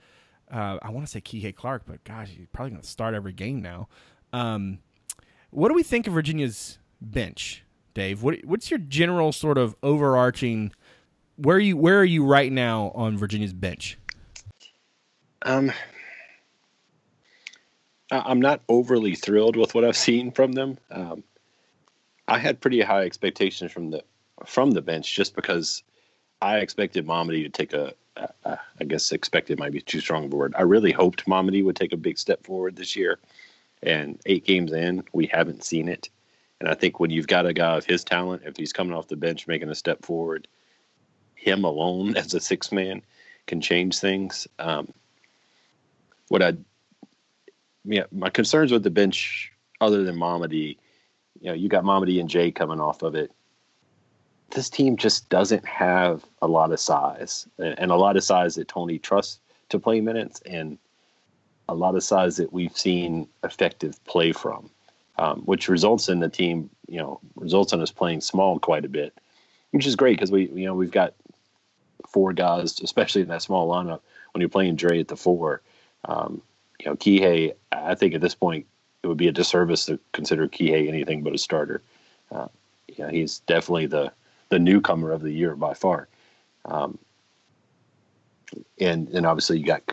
uh, 0.52 0.78
I 0.82 0.90
want 0.90 1.06
to 1.06 1.12
say 1.12 1.22
Kihei 1.22 1.56
Clark, 1.56 1.84
but 1.86 2.04
gosh, 2.04 2.30
he's 2.30 2.48
probably 2.52 2.72
going 2.72 2.82
to 2.82 2.88
start 2.88 3.14
every 3.14 3.34
game 3.34 3.62
now. 3.62 3.88
Um, 4.34 4.80
what 5.52 5.70
do 5.70 5.74
we 5.74 5.84
think 5.84 6.08
of 6.08 6.14
Virginia's 6.14 6.78
bench, 7.02 7.64
Dave? 7.94 8.24
What, 8.24 8.44
what's 8.46 8.70
your 8.70 8.80
general 8.80 9.32
sort 9.32 9.58
of 9.58 9.76
overarching? 9.84 10.72
Where 11.36 11.58
are 11.58 11.60
you? 11.60 11.78
Where 11.78 12.00
are 12.00 12.06
you 12.06 12.26
right 12.26 12.52
now 12.52 12.92
on 12.96 13.18
Virginia's 13.18 13.54
bench? 13.54 13.98
Um, 15.44 15.72
I'm 18.12 18.42
not 18.42 18.62
overly 18.68 19.16
thrilled 19.16 19.56
with 19.56 19.74
what 19.76 19.86
I've 19.86 19.98
seen 19.98 20.32
from 20.32 20.52
them. 20.54 20.78
Um, 20.92 21.24
I 22.28 22.40
had 22.40 22.60
pretty 22.60 22.82
high 22.82 23.04
expectations 23.06 23.72
from 23.72 23.92
the 23.92 24.04
from 24.46 24.72
the 24.72 24.82
bench 24.82 25.14
just 25.14 25.36
because 25.36 25.84
I 26.42 26.58
expected 26.58 27.06
Mamadi 27.06 27.44
to 27.44 27.50
take 27.50 27.74
a. 27.74 27.94
I 28.46 28.84
guess 28.86 29.12
expected 29.12 29.60
might 29.60 29.72
be 29.72 29.82
too 29.82 30.00
strong 30.00 30.26
of 30.26 30.34
a 30.34 30.36
word. 30.36 30.54
I 30.58 30.64
really 30.64 30.92
hoped 30.92 31.26
Mamadi 31.26 31.64
would 31.64 31.76
take 31.76 31.94
a 31.94 31.98
big 31.98 32.18
step 32.18 32.44
forward 32.44 32.76
this 32.76 32.96
year, 32.96 33.20
and 33.84 34.20
eight 34.26 34.46
games 34.46 34.72
in, 34.72 35.04
we 35.14 35.28
haven't 35.28 35.64
seen 35.64 35.88
it. 35.88 36.10
And 36.60 36.68
I 36.68 36.74
think 36.74 37.00
when 37.00 37.10
you've 37.10 37.28
got 37.28 37.46
a 37.46 37.54
guy 37.54 37.78
of 37.78 37.86
his 37.86 38.04
talent, 38.04 38.44
if 38.46 38.58
he's 38.58 38.74
coming 38.74 38.94
off 38.94 39.08
the 39.08 39.16
bench 39.16 39.48
making 39.48 39.70
a 39.70 39.76
step 39.76 40.04
forward, 40.04 40.48
him 41.36 41.64
alone 41.64 42.18
as 42.18 42.34
a 42.34 42.40
six 42.40 42.72
man 42.72 43.02
can 43.48 43.62
change 43.62 43.98
things. 44.00 44.48
Um, 44.60 44.94
what 46.28 46.44
I, 46.44 46.54
yeah, 47.86 48.04
my 48.12 48.30
concerns 48.30 48.72
with 48.72 48.84
the 48.84 48.90
bench, 48.90 49.52
other 49.82 50.04
than 50.04 50.16
Mamadi, 50.16 50.78
you 51.42 51.48
know, 51.48 51.54
you 51.54 51.70
got 51.70 51.84
Mamadi 51.84 52.20
and 52.20 52.30
Jay 52.30 52.52
coming 52.52 52.82
off 52.82 53.02
of 53.02 53.16
it. 53.16 53.32
This 54.52 54.70
team 54.70 54.98
just 54.98 55.30
doesn't 55.30 55.66
have 55.66 56.26
a 56.42 56.48
lot 56.48 56.72
of 56.72 56.80
size, 56.80 57.48
and 57.58 57.92
a 57.92 57.96
lot 57.96 58.18
of 58.18 58.24
size 58.24 58.56
that 58.56 58.68
Tony 58.68 58.98
trusts 58.98 59.40
to 59.70 59.80
play 59.80 60.02
minutes, 60.02 60.42
and 60.46 60.78
a 61.68 61.76
lot 61.76 61.96
of 61.96 62.04
size 62.04 62.38
that 62.38 62.52
we've 62.52 62.76
seen 62.76 63.28
effective 63.44 64.04
play 64.06 64.32
from, 64.32 64.70
um, 65.18 65.42
which 65.42 65.70
results 65.70 66.10
in 66.10 66.20
the 66.20 66.30
team, 66.30 66.70
you 66.88 66.98
know, 66.98 67.20
results 67.36 67.74
in 67.74 67.82
us 67.82 67.92
playing 67.92 68.22
small 68.22 68.58
quite 68.58 68.86
a 68.86 68.90
bit, 68.90 69.14
which 69.72 69.86
is 69.86 69.96
great 69.96 70.18
because 70.18 70.32
we, 70.32 70.50
you 70.50 70.66
know, 70.66 70.74
we've 70.74 70.90
got 70.90 71.14
four 72.08 72.34
guys, 72.34 72.80
especially 72.80 73.22
in 73.22 73.28
that 73.28 73.44
small 73.44 73.70
lineup. 73.70 74.02
When 74.34 74.42
you're 74.42 74.50
playing 74.50 74.76
Dre 74.76 75.00
at 75.00 75.08
the 75.08 75.16
four, 75.16 75.62
um, 76.06 76.42
you 76.80 76.88
know, 76.88 76.96
Kihei, 76.96 77.54
I 77.72 77.94
think 77.96 78.16
at 78.16 78.22
this 78.22 78.36
point 78.36 78.66
it 79.04 79.08
would 79.08 79.18
be 79.18 79.28
a 79.28 79.32
disservice 79.32 79.86
to 79.86 80.00
consider 80.12 80.48
Kihei 80.48 80.88
anything 80.88 81.22
but 81.22 81.36
a 81.36 81.38
starter. 81.38 81.82
Uh, 82.32 82.48
he's 82.88 83.40
definitely 83.40 83.86
the 83.86 84.12
the 84.50 84.60
newcomer 84.60 85.12
of 85.12 85.22
the 85.22 85.32
year 85.32 85.56
by 85.56 85.74
far. 85.74 86.08
Um, 86.66 86.98
and 88.80 89.08
and 89.10 89.26
obviously 89.26 89.60
you 89.60 89.66
got 89.66 89.84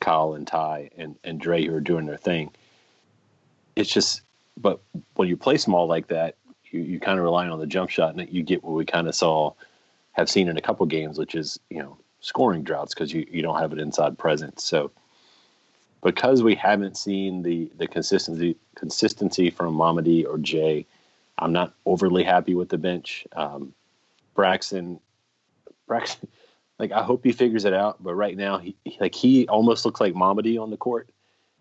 Kyle 0.00 0.34
and 0.34 0.46
Ty 0.46 0.90
and 0.96 1.16
and 1.24 1.40
Dre 1.40 1.64
who 1.64 1.74
are 1.74 1.80
doing 1.80 2.06
their 2.06 2.16
thing. 2.16 2.50
It's 3.76 3.92
just, 3.92 4.22
but 4.56 4.80
when 5.14 5.28
you 5.28 5.36
play 5.36 5.56
small 5.56 5.86
like 5.86 6.08
that, 6.08 6.36
you, 6.70 6.80
you 6.80 7.00
kind 7.00 7.18
of 7.18 7.24
rely 7.24 7.48
on 7.48 7.60
the 7.60 7.66
jump 7.66 7.90
shot, 7.90 8.14
and 8.14 8.28
you 8.32 8.42
get 8.42 8.64
what 8.64 8.72
we 8.74 8.84
kind 8.84 9.06
of 9.06 9.14
saw, 9.14 9.52
have 10.12 10.28
seen 10.28 10.48
in 10.48 10.56
a 10.56 10.62
couple 10.62 10.84
games, 10.86 11.18
which 11.18 11.34
is 11.34 11.60
you 11.70 11.78
know 11.78 11.98
scoring 12.20 12.62
droughts 12.62 12.94
because 12.94 13.12
you, 13.12 13.26
you 13.30 13.42
don't 13.42 13.60
have 13.60 13.72
an 13.72 13.78
inside 13.78 14.18
presence. 14.18 14.64
So 14.64 14.90
because 16.02 16.42
we 16.42 16.54
haven't 16.54 16.96
seen 16.96 17.42
the 17.42 17.70
the 17.76 17.86
consistency 17.86 18.56
consistency 18.74 19.50
from 19.50 19.76
Mamadi 19.76 20.26
or 20.26 20.38
Jay, 20.38 20.86
I'm 21.38 21.52
not 21.52 21.74
overly 21.86 22.24
happy 22.24 22.54
with 22.54 22.68
the 22.68 22.78
bench. 22.78 23.26
Um, 23.36 23.74
Braxton, 24.38 25.00
Braxton, 25.88 26.28
like 26.78 26.92
I 26.92 27.02
hope 27.02 27.24
he 27.24 27.32
figures 27.32 27.64
it 27.64 27.72
out, 27.72 28.00
but 28.00 28.14
right 28.14 28.36
now 28.36 28.58
he 28.58 28.76
like 29.00 29.12
he 29.12 29.48
almost 29.48 29.84
looks 29.84 30.00
like 30.00 30.14
Mamadi 30.14 30.62
on 30.62 30.70
the 30.70 30.76
court. 30.76 31.08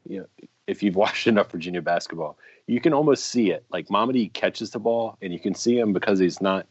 You 0.07 0.19
know, 0.19 0.25
if 0.67 0.83
you've 0.83 0.95
watched 1.05 1.25
enough 1.25 1.51
Virginia 1.51 1.81
basketball, 1.81 2.37
you 2.67 2.79
can 2.79 2.93
almost 2.93 3.25
see 3.25 3.49
it. 3.49 3.65
Like 3.71 3.87
Mamadi 3.87 4.31
catches 4.31 4.69
the 4.69 4.77
ball, 4.77 5.17
and 5.23 5.33
you 5.33 5.39
can 5.39 5.55
see 5.55 5.79
him 5.79 5.91
because 5.91 6.19
he's 6.19 6.39
not. 6.39 6.67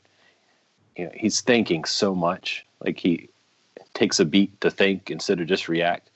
You 0.97 1.07
know, 1.07 1.11
he's 1.13 1.41
thinking 1.41 1.85
so 1.85 2.15
much. 2.15 2.65
Like 2.85 3.01
he 3.01 3.29
takes 3.93 4.21
a 4.21 4.25
beat 4.25 4.61
to 4.61 4.71
think 4.71 5.11
instead 5.11 5.41
of 5.41 5.49
just 5.49 5.69
react. 5.69 6.11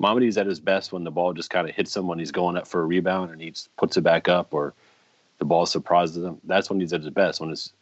Mamadi's 0.00 0.38
at 0.38 0.46
his 0.46 0.60
best 0.60 0.92
when 0.92 1.02
the 1.02 1.10
ball 1.10 1.32
just 1.32 1.50
kind 1.50 1.68
of 1.68 1.74
hits 1.74 1.96
him 1.96 2.06
when 2.06 2.20
he's 2.20 2.30
going 2.30 2.56
up 2.56 2.68
for 2.68 2.82
a 2.82 2.86
rebound 2.86 3.32
and 3.32 3.40
he 3.40 3.52
puts 3.78 3.96
it 3.96 4.02
back 4.02 4.28
up, 4.28 4.54
or 4.54 4.74
the 5.38 5.44
ball 5.44 5.66
surprises 5.66 6.24
him. 6.24 6.38
That's 6.44 6.70
when 6.70 6.78
he's 6.78 6.92
at 6.92 7.00
his 7.00 7.10
best 7.10 7.40
when 7.40 7.50
it's 7.50 7.72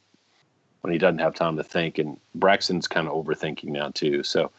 when 0.83 0.93
he 0.93 0.99
doesn't 0.99 1.19
have 1.19 1.35
time 1.35 1.57
to 1.57 1.65
think. 1.65 1.99
And 1.99 2.19
Braxton's 2.35 2.87
kind 2.87 3.09
of 3.09 3.15
overthinking 3.15 3.69
now 3.69 3.91
too. 3.95 4.23
So 4.23 4.51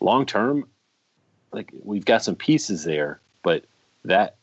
long 0.00 0.24
term, 0.24 0.68
like 1.52 1.70
we've 1.82 2.04
got 2.04 2.22
some 2.22 2.36
pieces 2.36 2.84
there, 2.84 3.20
but 3.42 3.64
that 4.04 4.36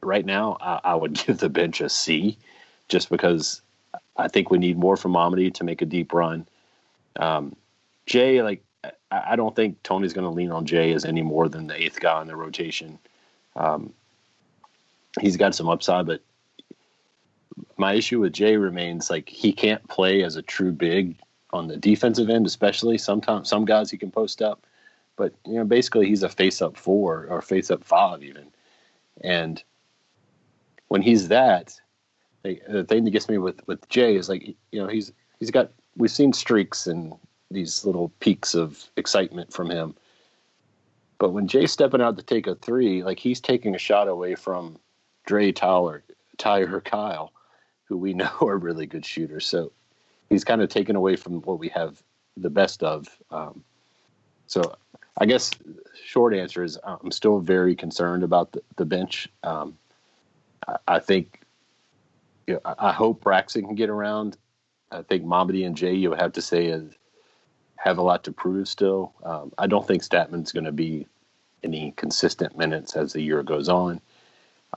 right 0.00 0.24
now 0.24 0.56
I, 0.60 0.80
I 0.84 0.94
would 0.94 1.14
give 1.26 1.38
the 1.38 1.48
bench 1.48 1.80
a 1.80 1.88
C 1.88 2.38
just 2.88 3.10
because 3.10 3.60
I 4.16 4.28
think 4.28 4.50
we 4.50 4.58
need 4.58 4.78
more 4.78 4.96
from 4.96 5.12
Mamadi 5.12 5.52
to 5.54 5.64
make 5.64 5.82
a 5.82 5.86
deep 5.86 6.12
run. 6.12 6.46
Um, 7.16 7.56
Jay, 8.06 8.42
like 8.42 8.62
I 9.10 9.36
don't 9.36 9.54
think 9.54 9.82
Tony's 9.82 10.12
going 10.12 10.26
to 10.26 10.30
lean 10.30 10.50
on 10.50 10.66
Jay 10.66 10.92
as 10.92 11.04
any 11.04 11.22
more 11.22 11.48
than 11.48 11.66
the 11.66 11.80
eighth 11.80 12.00
guy 12.00 12.20
in 12.22 12.28
the 12.28 12.36
rotation. 12.36 12.98
Um, 13.54 13.92
he's 15.20 15.36
got 15.36 15.54
some 15.54 15.68
upside, 15.68 16.06
but 16.06 16.22
my 17.76 17.94
issue 17.94 18.20
with 18.20 18.32
Jay 18.32 18.56
remains 18.56 19.10
like 19.10 19.28
he 19.28 19.52
can't 19.52 19.86
play 19.88 20.22
as 20.22 20.36
a 20.36 20.42
true 20.42 20.72
big 20.72 21.16
on 21.50 21.68
the 21.68 21.76
defensive 21.76 22.28
end, 22.28 22.46
especially. 22.46 22.98
Sometimes 22.98 23.48
some 23.48 23.64
guys 23.64 23.90
he 23.90 23.96
can 23.96 24.10
post 24.10 24.42
up, 24.42 24.66
but 25.16 25.34
you 25.46 25.54
know 25.54 25.64
basically 25.64 26.08
he's 26.08 26.22
a 26.22 26.28
face 26.28 26.60
up 26.60 26.76
four 26.76 27.26
or 27.28 27.42
face 27.42 27.70
up 27.70 27.84
five 27.84 28.22
even, 28.22 28.46
and 29.22 29.62
when 30.88 31.02
he's 31.02 31.28
that, 31.28 31.78
like, 32.44 32.62
the 32.68 32.84
thing 32.84 33.04
that 33.04 33.10
gets 33.10 33.28
me 33.28 33.38
with 33.38 33.66
with 33.66 33.88
Jay 33.88 34.16
is 34.16 34.28
like 34.28 34.46
you 34.46 34.80
know 34.80 34.86
he's 34.86 35.12
he's 35.38 35.50
got 35.50 35.70
we've 35.96 36.10
seen 36.10 36.32
streaks 36.32 36.86
and 36.86 37.14
these 37.50 37.84
little 37.84 38.08
peaks 38.20 38.54
of 38.54 38.90
excitement 38.96 39.52
from 39.52 39.70
him. 39.70 39.94
But 41.18 41.30
when 41.30 41.48
Jay's 41.48 41.72
stepping 41.72 42.02
out 42.02 42.16
to 42.18 42.22
take 42.22 42.46
a 42.46 42.54
three, 42.56 43.02
like 43.02 43.18
he's 43.18 43.40
taking 43.40 43.74
a 43.74 43.78
shot 43.78 44.08
away 44.08 44.34
from 44.34 44.78
Dre 45.26 45.52
Tyler, 45.52 46.04
Tyler 46.36 46.80
Kyle, 46.80 47.32
who 47.86 47.96
we 47.96 48.14
know 48.20 48.32
are 48.42 48.58
really 48.58 48.86
good 48.86 49.04
shooters. 49.04 49.46
So 49.46 49.72
he's 50.28 50.44
kind 50.44 50.62
of 50.62 50.68
taken 50.68 50.96
away 50.96 51.16
from 51.16 51.40
what 51.42 51.58
we 51.58 51.68
have 51.70 52.02
the 52.36 52.50
best 52.50 52.82
of. 52.82 53.08
Um, 53.30 53.64
so 54.46 54.76
I 55.18 55.26
guess 55.26 55.50
short 56.04 56.34
answer 56.34 56.62
is 56.62 56.78
I'm 56.84 57.10
still 57.10 57.40
very 57.40 57.74
concerned 57.74 58.22
about 58.22 58.52
the, 58.52 58.62
the 58.76 58.84
bench. 58.84 59.28
Um, 59.42 59.78
I, 60.68 60.76
I, 60.86 60.98
think 60.98 61.40
you 62.46 62.54
know, 62.54 62.60
I, 62.64 62.88
I 62.88 62.92
hope 62.92 63.22
Braxton 63.22 63.64
can 63.66 63.74
get 63.74 63.90
around. 63.90 64.36
I 64.92 65.02
think 65.02 65.24
Mamadi 65.24 65.66
and 65.66 65.76
Jay 65.76 65.94
you 65.94 66.12
have 66.12 66.32
to 66.34 66.42
say 66.42 66.66
is 66.66 66.92
have 67.76 67.98
a 67.98 68.02
lot 68.02 68.24
to 68.24 68.32
prove 68.32 68.68
still. 68.68 69.12
Um, 69.24 69.52
I 69.58 69.66
don't 69.66 69.86
think 69.86 70.02
Stattmann's 70.02 70.52
going 70.52 70.64
to 70.64 70.72
be 70.72 71.06
any 71.62 71.92
consistent 71.96 72.56
minutes 72.56 72.94
as 72.96 73.12
the 73.12 73.20
year 73.20 73.42
goes 73.42 73.68
on. 73.68 74.00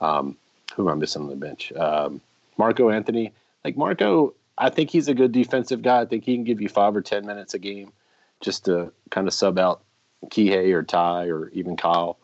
Um, 0.00 0.36
who 0.74 0.88
am 0.88 0.92
I 0.92 0.94
missing 0.98 1.22
on 1.22 1.28
the 1.28 1.36
bench? 1.36 1.72
Um, 1.72 2.20
Marco 2.60 2.90
Anthony. 2.90 3.32
Like 3.64 3.76
Marco, 3.76 4.34
I 4.58 4.68
think 4.68 4.90
he's 4.90 5.08
a 5.08 5.14
good 5.14 5.32
defensive 5.32 5.80
guy. 5.80 6.02
I 6.02 6.04
think 6.04 6.24
he 6.24 6.34
can 6.34 6.44
give 6.44 6.60
you 6.60 6.68
five 6.68 6.94
or 6.94 7.00
ten 7.00 7.26
minutes 7.26 7.54
a 7.54 7.58
game 7.58 7.92
just 8.40 8.66
to 8.66 8.92
kind 9.10 9.26
of 9.26 9.32
sub 9.32 9.58
out 9.58 9.82
Kihei 10.26 10.72
or 10.74 10.82
Ty 10.82 11.28
or 11.28 11.48
even 11.50 11.76
Kyle. 11.76 12.18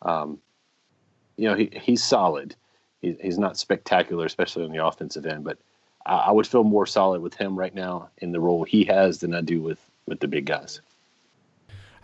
Um, 0.00 0.38
you 1.36 1.48
know, 1.48 1.54
he, 1.54 1.70
he's 1.80 2.02
solid. 2.02 2.56
He, 3.02 3.16
he's 3.20 3.38
not 3.38 3.58
spectacular, 3.58 4.24
especially 4.24 4.64
on 4.64 4.72
the 4.72 4.84
offensive 4.84 5.26
end, 5.26 5.44
but 5.44 5.58
I, 6.06 6.14
I 6.14 6.30
would 6.32 6.46
feel 6.46 6.64
more 6.64 6.86
solid 6.86 7.20
with 7.20 7.34
him 7.34 7.58
right 7.58 7.74
now 7.74 8.08
in 8.18 8.32
the 8.32 8.40
role 8.40 8.64
he 8.64 8.84
has 8.84 9.20
than 9.20 9.34
I 9.34 9.42
do 9.42 9.60
with 9.60 9.78
with 10.06 10.20
the 10.20 10.28
big 10.28 10.46
guys. 10.46 10.80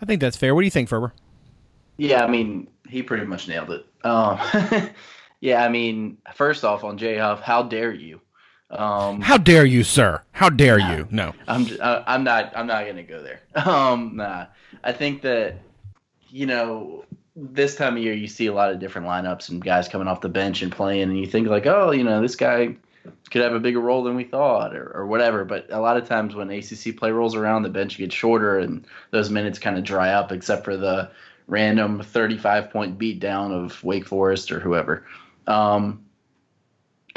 I 0.01 0.05
think 0.05 0.21
that's 0.21 0.37
fair. 0.37 0.53
What 0.53 0.61
do 0.61 0.65
you 0.65 0.71
think, 0.71 0.89
Ferber? 0.89 1.11
Yeah, 1.97 2.23
I 2.23 2.27
mean, 2.27 2.67
he 2.87 3.01
pretty 3.01 3.25
much 3.25 3.47
nailed 3.47 3.71
it. 3.71 3.85
Um, 4.05 4.39
yeah, 5.41 5.63
I 5.63 5.69
mean, 5.69 6.17
first 6.35 6.63
off, 6.63 6.83
on 6.83 6.97
Jay 6.97 7.17
Huff, 7.17 7.41
how 7.41 7.63
dare 7.63 7.93
you? 7.93 8.21
Um, 8.71 9.21
how 9.21 9.37
dare 9.37 9.65
you, 9.65 9.83
sir? 9.83 10.21
How 10.31 10.49
dare 10.49 10.77
nah, 10.77 10.95
you? 10.95 11.07
No, 11.09 11.33
I'm 11.47 11.67
uh, 11.79 12.03
I'm 12.05 12.23
not 12.23 12.55
I'm 12.55 12.67
not 12.67 12.85
gonna 12.85 13.03
go 13.03 13.21
there. 13.21 13.41
Um, 13.65 14.15
nah, 14.15 14.47
I 14.83 14.91
think 14.93 15.23
that 15.23 15.57
you 16.29 16.45
know 16.45 17.05
this 17.35 17.75
time 17.75 17.97
of 17.97 18.03
year 18.03 18.13
you 18.13 18.27
see 18.27 18.47
a 18.47 18.53
lot 18.53 18.71
of 18.71 18.79
different 18.79 19.07
lineups 19.07 19.49
and 19.49 19.63
guys 19.63 19.87
coming 19.87 20.07
off 20.07 20.21
the 20.21 20.29
bench 20.29 20.61
and 20.61 20.71
playing, 20.71 21.03
and 21.03 21.19
you 21.19 21.25
think 21.25 21.47
like, 21.47 21.65
oh, 21.65 21.91
you 21.91 22.03
know, 22.03 22.21
this 22.21 22.35
guy 22.35 22.75
could 23.31 23.41
have 23.41 23.53
a 23.53 23.59
bigger 23.59 23.79
role 23.79 24.03
than 24.03 24.15
we 24.15 24.23
thought 24.23 24.75
or, 24.75 24.91
or 24.95 25.07
whatever. 25.07 25.45
But 25.45 25.67
a 25.71 25.79
lot 25.79 25.97
of 25.97 26.07
times 26.07 26.35
when 26.35 26.51
ACC 26.51 26.97
play 26.97 27.11
rolls 27.11 27.35
around, 27.35 27.63
the 27.63 27.69
bench 27.69 27.97
gets 27.97 28.13
shorter 28.13 28.59
and 28.59 28.85
those 29.11 29.29
minutes 29.29 29.57
kind 29.57 29.77
of 29.77 29.83
dry 29.83 30.11
up, 30.11 30.31
except 30.31 30.65
for 30.65 30.77
the 30.77 31.09
random 31.47 32.01
35 32.03 32.69
point 32.69 32.97
beat 32.97 33.19
down 33.19 33.51
of 33.51 33.83
Wake 33.83 34.05
Forest 34.05 34.51
or 34.51 34.59
whoever. 34.59 35.05
Um, 35.49 36.05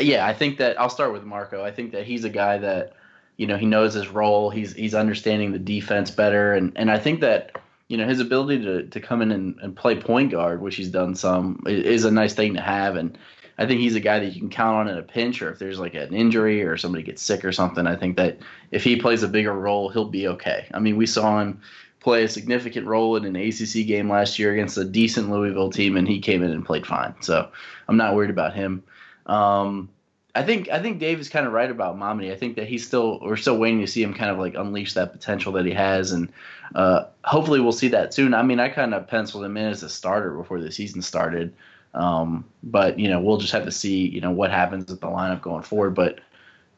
yeah, 0.00 0.26
I 0.26 0.32
think 0.32 0.58
that 0.58 0.80
I'll 0.80 0.88
start 0.88 1.12
with 1.12 1.22
Marco. 1.22 1.62
I 1.62 1.70
think 1.70 1.92
that 1.92 2.06
he's 2.06 2.24
a 2.24 2.30
guy 2.30 2.58
that, 2.58 2.94
you 3.36 3.46
know, 3.46 3.56
he 3.56 3.66
knows 3.66 3.94
his 3.94 4.08
role. 4.08 4.50
He's 4.50 4.72
he's 4.72 4.94
understanding 4.94 5.52
the 5.52 5.58
defense 5.58 6.10
better, 6.10 6.54
and 6.54 6.72
and 6.76 6.90
I 6.90 6.98
think 6.98 7.20
that 7.20 7.52
you 7.88 7.96
know 7.96 8.06
his 8.06 8.20
ability 8.20 8.64
to 8.64 8.86
to 8.86 9.00
come 9.00 9.22
in 9.22 9.30
and, 9.30 9.58
and 9.60 9.76
play 9.76 9.94
point 10.00 10.32
guard, 10.32 10.62
which 10.62 10.76
he's 10.76 10.88
done 10.88 11.14
some, 11.14 11.62
is 11.66 12.04
a 12.04 12.10
nice 12.10 12.34
thing 12.34 12.54
to 12.54 12.60
have. 12.60 12.96
And 12.96 13.18
I 13.58 13.66
think 13.66 13.80
he's 13.80 13.94
a 13.94 14.00
guy 14.00 14.18
that 14.18 14.32
you 14.32 14.40
can 14.40 14.50
count 14.50 14.76
on 14.76 14.88
in 14.88 14.96
a 14.96 15.02
pinch, 15.02 15.42
or 15.42 15.52
if 15.52 15.58
there's 15.58 15.78
like 15.78 15.94
an 15.94 16.14
injury 16.14 16.62
or 16.62 16.76
somebody 16.78 17.04
gets 17.04 17.22
sick 17.22 17.44
or 17.44 17.52
something. 17.52 17.86
I 17.86 17.96
think 17.96 18.16
that 18.16 18.38
if 18.70 18.82
he 18.82 18.96
plays 18.96 19.22
a 19.22 19.28
bigger 19.28 19.52
role, 19.52 19.90
he'll 19.90 20.06
be 20.06 20.26
okay. 20.28 20.66
I 20.72 20.78
mean, 20.78 20.96
we 20.96 21.06
saw 21.06 21.40
him 21.40 21.60
play 22.02 22.24
a 22.24 22.28
significant 22.28 22.86
role 22.86 23.16
in 23.16 23.24
an 23.24 23.36
ACC 23.36 23.86
game 23.86 24.10
last 24.10 24.38
year 24.38 24.52
against 24.52 24.76
a 24.76 24.84
decent 24.84 25.30
Louisville 25.30 25.70
team, 25.70 25.96
and 25.96 26.06
he 26.06 26.20
came 26.20 26.42
in 26.42 26.50
and 26.50 26.66
played 26.66 26.86
fine. 26.86 27.14
So 27.20 27.50
I'm 27.88 27.96
not 27.96 28.14
worried 28.14 28.30
about 28.30 28.54
him. 28.54 28.82
Um, 29.26 29.88
I 30.34 30.42
think 30.42 30.70
I 30.70 30.80
think 30.80 30.98
Dave 30.98 31.20
is 31.20 31.28
kind 31.28 31.46
of 31.46 31.52
right 31.52 31.70
about 31.70 31.98
Mamadi. 31.98 32.32
I 32.32 32.36
think 32.36 32.56
that 32.56 32.66
he's 32.66 32.86
still 32.86 33.20
we're 33.20 33.36
still 33.36 33.58
waiting 33.58 33.80
to 33.80 33.86
see 33.86 34.02
him 34.02 34.14
kind 34.14 34.30
of 34.30 34.38
like 34.38 34.54
unleash 34.54 34.94
that 34.94 35.12
potential 35.12 35.52
that 35.52 35.66
he 35.66 35.72
has, 35.72 36.12
and 36.12 36.32
uh, 36.74 37.04
hopefully 37.24 37.60
we'll 37.60 37.72
see 37.72 37.88
that 37.88 38.14
soon. 38.14 38.34
I 38.34 38.42
mean, 38.42 38.58
I 38.58 38.68
kind 38.68 38.94
of 38.94 39.06
penciled 39.06 39.44
him 39.44 39.56
in 39.56 39.66
as 39.66 39.82
a 39.82 39.90
starter 39.90 40.32
before 40.32 40.60
the 40.60 40.72
season 40.72 41.02
started. 41.02 41.52
Um, 41.94 42.46
but 42.62 42.98
you 42.98 43.08
know, 43.08 43.20
we'll 43.20 43.36
just 43.36 43.52
have 43.52 43.66
to 43.66 43.70
see, 43.70 44.08
you 44.08 44.22
know, 44.22 44.30
what 44.30 44.50
happens 44.50 44.90
with 44.90 45.00
the 45.00 45.06
lineup 45.06 45.42
going 45.42 45.62
forward. 45.62 45.94
But 45.94 46.20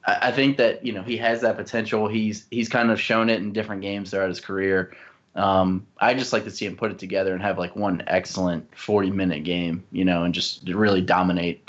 I, 0.05 0.29
I, 0.29 0.33
think 0.33 0.57
that 0.57 0.85
you 0.85 0.93
know 0.93 1.03
he 1.03 1.17
has 1.19 1.41
that 1.43 1.57
potential. 1.57 2.09
He's 2.09 2.47
he's 2.51 2.69
kind 2.69 2.91
of 2.91 3.01
shown 3.01 3.31
it 3.31 3.39
in 3.39 3.53
different 3.53 3.83
games 3.83 4.11
throughout 4.11 4.29
his 4.29 4.41
career. 4.41 4.97
Um, 5.35 5.87
I 5.99 6.15
just 6.15 6.33
like 6.33 6.45
to 6.45 6.51
see 6.51 6.67
him 6.67 6.77
put 6.77 6.93
it 6.93 6.99
together 6.99 7.33
and 7.33 7.43
have 7.43 7.59
like 7.59 7.75
one 7.75 8.03
excellent 8.07 8.77
40 8.77 9.11
minute 9.11 9.45
game, 9.45 9.85
you 9.91 10.05
know, 10.05 10.25
and 10.25 10.33
just 10.33 10.69
really 10.69 11.01
dominate. 11.01 11.69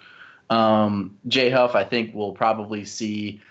Um, 0.50 1.18
Jay 1.28 1.50
Huff, 1.50 1.76
I 1.76 1.84
think 1.84 2.14
we'll 2.14 2.34
probably 2.34 2.86
see 2.86 3.42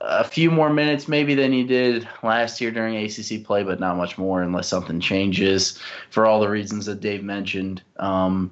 a 0.00 0.24
few 0.24 0.50
more 0.50 0.70
minutes 0.70 1.06
maybe 1.06 1.34
than 1.34 1.52
he 1.52 1.62
did 1.62 2.08
last 2.22 2.60
year 2.60 2.70
during 2.70 2.96
ACC 2.96 3.44
play, 3.44 3.62
but 3.62 3.78
not 3.78 3.96
much 3.96 4.18
more 4.18 4.42
unless 4.42 4.68
something 4.68 5.00
changes 5.00 5.78
for 6.10 6.26
all 6.26 6.40
the 6.40 6.48
reasons 6.48 6.86
that 6.86 7.00
Dave 7.00 7.22
mentioned. 7.22 7.82
Um, 7.96 8.50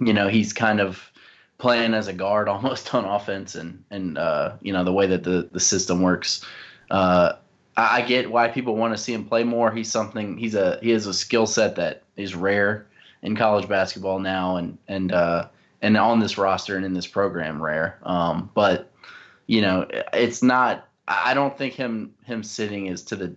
you 0.00 0.12
know, 0.12 0.28
he's 0.28 0.52
kind 0.52 0.80
of 0.80 1.10
playing 1.58 1.94
as 1.94 2.08
a 2.08 2.12
guard 2.12 2.48
almost 2.48 2.94
on 2.94 3.04
offense, 3.04 3.54
and 3.54 3.84
and 3.90 4.18
uh, 4.18 4.56
you 4.60 4.72
know 4.72 4.84
the 4.84 4.92
way 4.92 5.06
that 5.06 5.22
the 5.22 5.48
the 5.52 5.60
system 5.60 6.02
works. 6.02 6.44
Uh, 6.90 7.34
I, 7.76 8.02
get 8.02 8.30
why 8.30 8.48
people 8.48 8.76
want 8.76 8.94
to 8.94 9.02
see 9.02 9.14
him 9.14 9.24
play 9.24 9.44
more. 9.44 9.70
He's 9.70 9.90
something. 9.90 10.36
He's 10.36 10.54
a 10.54 10.78
he 10.82 10.90
has 10.90 11.06
a 11.06 11.14
skill 11.14 11.46
set 11.46 11.76
that 11.76 12.02
is 12.16 12.34
rare 12.34 12.86
in 13.22 13.36
college 13.36 13.68
basketball 13.68 14.18
now, 14.18 14.56
and 14.56 14.78
and 14.88 15.12
uh, 15.12 15.48
and 15.80 15.96
on 15.96 16.20
this 16.20 16.36
roster 16.36 16.76
and 16.76 16.84
in 16.84 16.92
this 16.92 17.06
program, 17.06 17.62
rare. 17.62 17.98
Um, 18.02 18.50
but 18.54 18.90
you 19.46 19.62
know, 19.62 19.86
it's 20.12 20.42
not. 20.42 20.88
I 21.08 21.34
don't 21.34 21.56
think 21.56 21.74
him 21.74 22.14
him 22.24 22.42
sitting 22.42 22.86
is 22.86 23.02
to 23.04 23.16
the, 23.16 23.34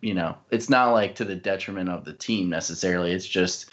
you 0.00 0.14
know, 0.14 0.36
it's 0.50 0.70
not 0.70 0.92
like 0.92 1.16
to 1.16 1.24
the 1.24 1.36
detriment 1.36 1.88
of 1.88 2.04
the 2.04 2.12
team 2.12 2.48
necessarily. 2.48 3.12
It's 3.12 3.26
just 3.26 3.70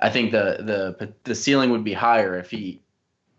I 0.00 0.10
think 0.10 0.32
the 0.32 0.58
the 0.98 1.12
the 1.24 1.34
ceiling 1.34 1.70
would 1.70 1.84
be 1.84 1.92
higher 1.92 2.38
if 2.38 2.50
he 2.50 2.80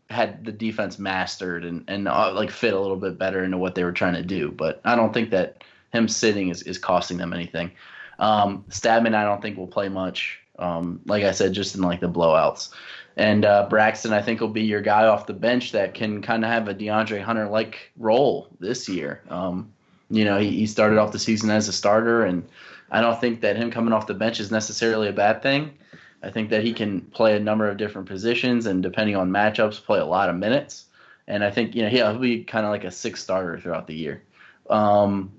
had 0.10 0.46
the 0.46 0.52
defense 0.52 1.00
mastered 1.00 1.66
and 1.66 1.84
and 1.88 2.08
uh, 2.08 2.34
like 2.34 2.52
fit 2.52 2.74
a 2.74 2.80
little 2.80 2.98
bit 2.98 3.18
better 3.18 3.44
into 3.44 3.58
what 3.58 3.76
they 3.76 3.84
were 3.84 3.92
trying 3.92 4.14
to 4.14 4.24
do. 4.24 4.52
But 4.52 4.82
I 4.86 4.96
don't 4.96 5.14
think 5.14 5.32
that 5.32 5.64
him 5.92 6.08
sitting 6.08 6.50
is, 6.50 6.64
is 6.64 6.78
costing 6.78 7.18
them 7.18 7.34
anything. 7.34 7.72
Um, 8.20 8.66
Stattmann, 8.70 9.16
I 9.16 9.24
don't 9.24 9.42
think 9.42 9.58
will 9.58 9.68
play 9.68 9.90
much. 9.90 10.40
Um, 10.60 11.02
like 11.06 11.24
I 11.24 11.32
said, 11.32 11.54
just 11.54 11.76
in 11.76 11.82
like 11.82 12.00
the 12.00 12.10
blowouts. 12.10 12.70
And 13.16 13.46
uh, 13.46 13.68
Braxton, 13.70 14.12
I 14.12 14.22
think, 14.22 14.40
will 14.40 14.48
be 14.48 14.64
your 14.64 14.82
guy 14.82 15.06
off 15.06 15.28
the 15.28 15.34
bench 15.34 15.72
that 15.72 15.94
can 15.94 16.22
kind 16.22 16.44
of 16.44 16.50
have 16.50 16.68
a 16.68 16.74
DeAndre 16.74 17.22
Hunter 17.22 17.48
like 17.48 17.92
role 17.98 18.48
this 18.60 18.90
year. 18.90 19.22
Um, 19.30 19.72
you 20.10 20.26
know, 20.26 20.40
he, 20.40 20.50
he 20.52 20.66
started 20.66 20.98
off 20.98 21.12
the 21.12 21.20
season 21.20 21.50
as 21.50 21.68
a 21.68 21.74
starter, 21.74 22.26
and 22.26 22.44
I 22.92 23.02
don't 23.02 23.20
think 23.20 23.42
that 23.42 23.56
him 23.56 23.72
coming 23.72 23.94
off 23.94 24.08
the 24.08 24.14
bench 24.14 24.40
is 24.40 24.52
necessarily 24.52 25.08
a 25.10 25.14
bad 25.14 25.44
thing. 25.44 25.78
I 26.24 26.32
think 26.32 26.50
that 26.50 26.64
he 26.64 26.74
can 26.74 27.02
play 27.02 27.36
a 27.36 27.40
number 27.40 27.70
of 27.70 27.78
different 27.78 28.08
positions 28.08 28.66
and 28.66 28.82
depending 28.82 29.16
on 29.16 29.30
matchups, 29.30 29.84
play 29.84 30.00
a 30.00 30.06
lot 30.06 30.30
of 30.30 30.36
minutes. 30.36 30.86
And 31.28 31.44
I 31.44 31.52
think 31.52 31.76
you 31.76 31.84
know 31.84 31.90
he'll 31.90 32.18
be 32.18 32.44
kind 32.44 32.66
of 32.66 32.72
like 32.72 32.84
a 32.84 32.92
six 32.92 33.22
starter 33.22 33.60
throughout 33.60 33.88
the 33.88 33.96
year. 33.96 34.24
Um, 34.70 35.32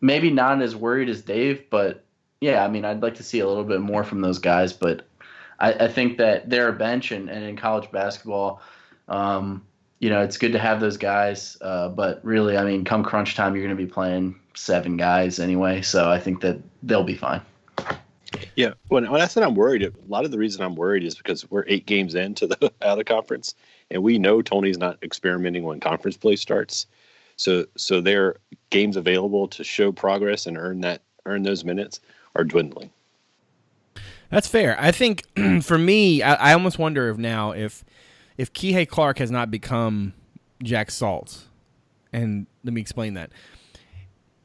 maybe 0.00 0.30
not 0.30 0.62
as 0.62 0.74
worried 0.74 1.08
as 1.08 1.22
Dave, 1.22 1.68
but 1.70 2.04
yeah, 2.40 2.64
I 2.64 2.68
mean 2.68 2.84
I'd 2.84 3.02
like 3.02 3.16
to 3.16 3.22
see 3.22 3.40
a 3.40 3.48
little 3.48 3.64
bit 3.64 3.80
more 3.80 4.04
from 4.04 4.20
those 4.20 4.38
guys. 4.38 4.72
But 4.72 5.06
I, 5.58 5.72
I 5.72 5.88
think 5.88 6.18
that 6.18 6.48
they're 6.48 6.68
a 6.68 6.72
bench 6.72 7.12
and, 7.12 7.28
and 7.28 7.44
in 7.44 7.56
college 7.56 7.90
basketball, 7.90 8.62
um, 9.08 9.64
you 9.98 10.10
know 10.10 10.22
it's 10.22 10.36
good 10.36 10.52
to 10.52 10.58
have 10.58 10.80
those 10.80 10.96
guys. 10.96 11.56
Uh, 11.60 11.88
but 11.88 12.24
really, 12.24 12.56
I 12.56 12.64
mean, 12.64 12.84
come 12.84 13.04
crunch 13.04 13.34
time, 13.34 13.54
you're 13.54 13.64
going 13.64 13.76
to 13.76 13.82
be 13.82 13.90
playing 13.90 14.38
seven 14.54 14.96
guys 14.96 15.38
anyway. 15.38 15.82
So 15.82 16.10
I 16.10 16.18
think 16.18 16.40
that 16.40 16.58
they'll 16.82 17.04
be 17.04 17.16
fine. 17.16 17.40
Yeah, 18.56 18.74
when, 18.88 19.10
when 19.10 19.20
I 19.20 19.26
said 19.26 19.42
I'm 19.42 19.54
worried, 19.54 19.82
a 19.82 19.92
lot 20.08 20.24
of 20.24 20.30
the 20.30 20.38
reason 20.38 20.62
I'm 20.62 20.76
worried 20.76 21.04
is 21.04 21.14
because 21.14 21.50
we're 21.50 21.64
eight 21.66 21.86
games 21.86 22.14
into 22.14 22.46
the 22.46 22.72
out 22.82 22.98
of 22.98 23.04
conference, 23.06 23.54
and 23.90 24.02
we 24.02 24.18
know 24.18 24.42
Tony's 24.42 24.78
not 24.78 24.98
experimenting 25.02 25.64
when 25.64 25.80
conference 25.80 26.16
play 26.16 26.36
starts. 26.36 26.86
So 27.36 27.66
so 27.76 28.00
their 28.00 28.36
games 28.70 28.96
available 28.96 29.48
to 29.48 29.64
show 29.64 29.92
progress 29.92 30.46
and 30.46 30.56
earn 30.56 30.80
that 30.82 31.02
earn 31.26 31.42
those 31.42 31.64
minutes 31.64 32.00
are 32.36 32.44
dwindling. 32.44 32.90
That's 34.30 34.48
fair. 34.48 34.76
I 34.80 34.90
think 34.90 35.24
for 35.62 35.78
me, 35.78 36.22
I, 36.22 36.34
I, 36.50 36.52
almost 36.54 36.78
wonder 36.78 37.08
if 37.08 37.18
now 37.18 37.52
if 37.52 37.84
if 38.36 38.52
Kihei 38.52 38.88
Clark 38.88 39.18
has 39.18 39.30
not 39.30 39.50
become 39.50 40.14
Jack 40.62 40.90
Salt, 40.90 41.44
and 42.12 42.46
let 42.64 42.72
me 42.72 42.80
explain 42.80 43.14
that. 43.14 43.30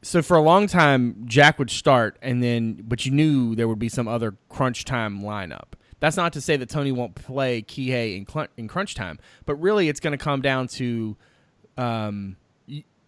So 0.02 0.22
for 0.22 0.36
a 0.36 0.42
long 0.42 0.66
time, 0.66 1.24
Jack 1.26 1.58
would 1.58 1.70
start, 1.70 2.18
and 2.22 2.42
then 2.42 2.84
but 2.86 3.04
you 3.04 3.12
knew 3.12 3.54
there 3.54 3.68
would 3.68 3.78
be 3.78 3.88
some 3.88 4.08
other 4.08 4.36
crunch 4.48 4.84
time 4.84 5.20
lineup. 5.20 5.74
That's 6.00 6.16
not 6.16 6.32
to 6.32 6.40
say 6.40 6.56
that 6.56 6.70
Tony 6.70 6.92
won't 6.92 7.14
play 7.14 7.60
Kihei 7.60 8.16
in, 8.16 8.26
cl- 8.26 8.48
in 8.56 8.66
crunch 8.68 8.94
time, 8.94 9.18
but 9.44 9.56
really 9.56 9.90
it's 9.90 10.00
going 10.00 10.16
to 10.16 10.22
come 10.22 10.40
down 10.40 10.68
to 10.68 11.16
um, 11.76 12.36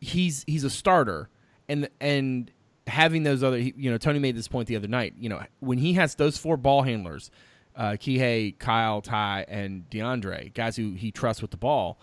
he's 0.01 0.45
he's 0.47 0.65
a 0.65 0.71
starter, 0.71 1.31
and 1.69 1.89
and 2.01 2.51
having 2.87 3.23
those 3.23 3.43
other, 3.43 3.59
you 3.59 3.91
know, 3.91 3.97
Tony 3.97 4.19
made 4.19 4.37
this 4.37 4.49
point 4.49 4.69
the 4.69 4.77
other 4.77 4.89
night. 4.89 5.15
You 5.19 5.29
know, 5.29 5.43
when 5.61 5.79
he 5.79 5.95
has 5.95 6.17
those 6.17 6.37
four 6.37 6.57
ball 6.57 6.83
handlers, 6.83 7.31
uh, 7.77 7.93
Kihei, 7.93 8.59
Kyle, 8.59 9.01
Ty, 9.01 9.47
and 9.49 9.89
DeAndre, 9.89 10.53
guys 10.53 10.77
who 10.77 10.93
he 10.93 11.11
trusts 11.11 11.41
with 11.41 11.53
the 11.53 11.57
ball, 11.57 11.99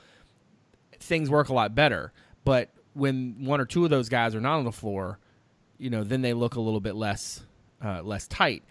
things 1.00 1.30
work 1.30 1.50
a 1.50 1.54
lot 1.54 1.76
better. 1.76 2.12
But 2.44 2.70
when 3.00 3.46
one 3.46 3.60
or 3.62 3.66
two 3.66 3.84
of 3.84 3.90
those 3.90 4.10
guys 4.10 4.36
are 4.36 4.42
not 4.42 4.58
on 4.58 4.66
the 4.66 4.72
floor, 4.72 5.20
you 5.78 5.90
know, 5.90 6.04
then 6.04 6.22
they 6.22 6.34
look 6.34 6.56
a 6.56 6.62
little 6.62 6.82
bit 6.82 6.96
less 6.96 7.44
uh, 7.84 8.02
less 8.04 8.28
tight. 8.28 8.64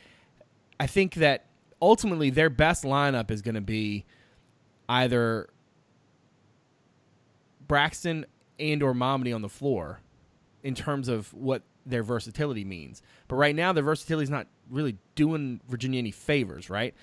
I 0.78 0.86
think 0.86 1.14
that 1.14 1.46
ultimately 1.80 2.30
their 2.30 2.50
best 2.50 2.84
lineup 2.84 3.30
is 3.30 3.42
going 3.42 3.54
to 3.54 3.60
be 3.60 4.04
either 4.88 5.48
Braxton 7.66 8.26
and 8.58 8.82
or 8.82 8.94
Mamadi 8.94 9.34
on 9.34 9.42
the 9.42 9.48
floor 9.48 10.00
in 10.62 10.74
terms 10.74 11.08
of 11.08 11.32
what 11.32 11.62
their 11.86 12.02
versatility 12.02 12.64
means. 12.64 13.02
But 13.28 13.36
right 13.36 13.54
now, 13.54 13.72
their 13.72 13.84
versatility 13.84 14.24
is 14.24 14.30
not 14.30 14.46
really 14.70 14.96
doing 15.14 15.60
Virginia 15.68 15.98
any 15.98 16.10
favors, 16.10 16.68
right? 16.68 16.94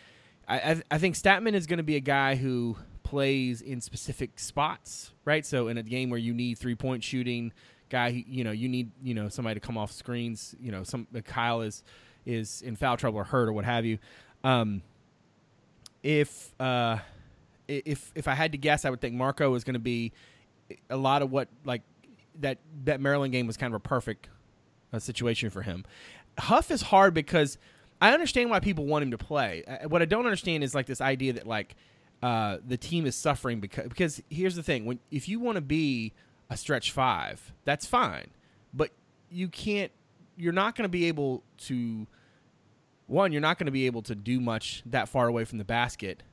I, 0.47 0.57
I, 0.59 0.81
I 0.91 0.97
think 0.97 1.15
Stattmann 1.15 1.53
is 1.53 1.65
going 1.65 1.77
to 1.77 1.83
be 1.83 1.95
a 1.95 2.01
guy 2.01 2.35
who 2.35 2.77
plays 3.05 3.61
in 3.61 3.79
specific 3.79 4.37
spots, 4.37 5.11
right? 5.23 5.45
So 5.45 5.69
in 5.69 5.77
a 5.77 5.83
game 5.83 6.09
where 6.09 6.19
you 6.19 6.33
need 6.33 6.57
three 6.57 6.75
point 6.75 7.03
shooting, 7.03 7.53
guy, 7.89 8.25
you 8.27 8.43
know, 8.43 8.51
you 8.51 8.67
need 8.67 8.91
you 9.01 9.13
know 9.13 9.29
somebody 9.29 9.57
to 9.57 9.65
come 9.65 9.77
off 9.77 9.91
screens. 9.93 10.53
You 10.59 10.71
know, 10.71 10.83
some 10.83 11.07
Kyle 11.23 11.61
is 11.61 11.83
is 12.25 12.61
in 12.61 12.75
foul 12.75 12.97
trouble 12.97 13.19
or 13.19 13.23
hurt 13.23 13.47
or 13.47 13.53
what 13.53 13.63
have 13.63 13.85
you. 13.85 13.99
Um, 14.43 14.81
if 16.03 16.51
uh, 16.59 16.97
if 17.67 18.11
if 18.15 18.27
I 18.27 18.33
had 18.33 18.51
to 18.51 18.57
guess, 18.57 18.83
I 18.83 18.89
would 18.89 18.99
think 18.99 19.15
Marco 19.15 19.53
is 19.55 19.63
going 19.63 19.75
to 19.75 19.79
be 19.79 20.11
a 20.89 20.97
lot 20.97 21.21
of 21.21 21.31
what 21.31 21.47
like 21.63 21.83
that 22.39 22.57
that 22.83 22.99
Maryland 22.99 23.31
game 23.31 23.47
was 23.47 23.55
kind 23.55 23.73
of 23.73 23.77
a 23.77 23.79
perfect 23.79 24.27
uh, 24.91 24.99
situation 24.99 25.49
for 25.49 25.61
him. 25.61 25.85
Huff 26.37 26.69
is 26.69 26.81
hard 26.81 27.13
because 27.13 27.57
I 28.01 28.13
understand 28.13 28.49
why 28.49 28.59
people 28.59 28.85
want 28.85 29.03
him 29.03 29.11
to 29.11 29.17
play. 29.17 29.63
Uh, 29.63 29.87
what 29.87 30.01
I 30.01 30.05
don't 30.05 30.25
understand 30.25 30.63
is 30.63 30.75
like 30.75 30.85
this 30.87 31.01
idea 31.01 31.33
that 31.33 31.47
like 31.47 31.75
uh, 32.25 32.57
the 32.67 32.75
team 32.75 33.05
is 33.05 33.15
suffering 33.15 33.59
because 33.59 33.87
because 33.87 34.23
here's 34.31 34.55
the 34.55 34.63
thing: 34.63 34.83
when 34.85 34.99
if 35.11 35.29
you 35.29 35.39
want 35.39 35.57
to 35.57 35.61
be 35.61 36.11
a 36.49 36.57
stretch 36.57 36.91
five, 36.91 37.53
that's 37.65 37.85
fine, 37.85 38.31
but 38.73 38.89
you 39.29 39.47
can't. 39.47 39.91
You're 40.35 40.51
not 40.51 40.75
going 40.75 40.85
to 40.85 40.89
be 40.89 41.05
able 41.05 41.43
to. 41.67 42.07
One, 43.05 43.31
you're 43.31 43.41
not 43.41 43.59
going 43.59 43.67
to 43.67 43.71
be 43.71 43.85
able 43.85 44.01
to 44.01 44.15
do 44.15 44.39
much 44.39 44.81
that 44.87 45.07
far 45.07 45.27
away 45.27 45.45
from 45.45 45.59
the 45.59 45.63
basket 45.65 46.23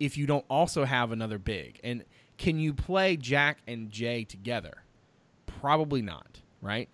if 0.00 0.16
you 0.16 0.26
don't 0.26 0.46
also 0.48 0.86
have 0.86 1.12
another 1.12 1.38
big. 1.38 1.78
And 1.84 2.04
can 2.38 2.58
you 2.58 2.72
play 2.72 3.18
Jack 3.18 3.58
and 3.68 3.90
Jay 3.90 4.24
together? 4.24 4.84
Probably 5.44 6.00
not, 6.00 6.40
right? 6.62 6.88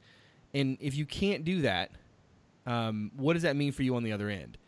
And 0.53 0.79
if 0.81 0.97
you 0.97 1.07
can't 1.07 1.45
do 1.45 1.63
that, 1.63 1.93
um, 2.67 3.13
what 3.15 3.35
does 3.35 3.45
that 3.45 3.55
mean 3.55 3.71
for 3.71 3.85
you 3.85 3.95
on 3.95 4.03
the 4.03 4.11
other 4.11 4.29
end? 4.29 4.59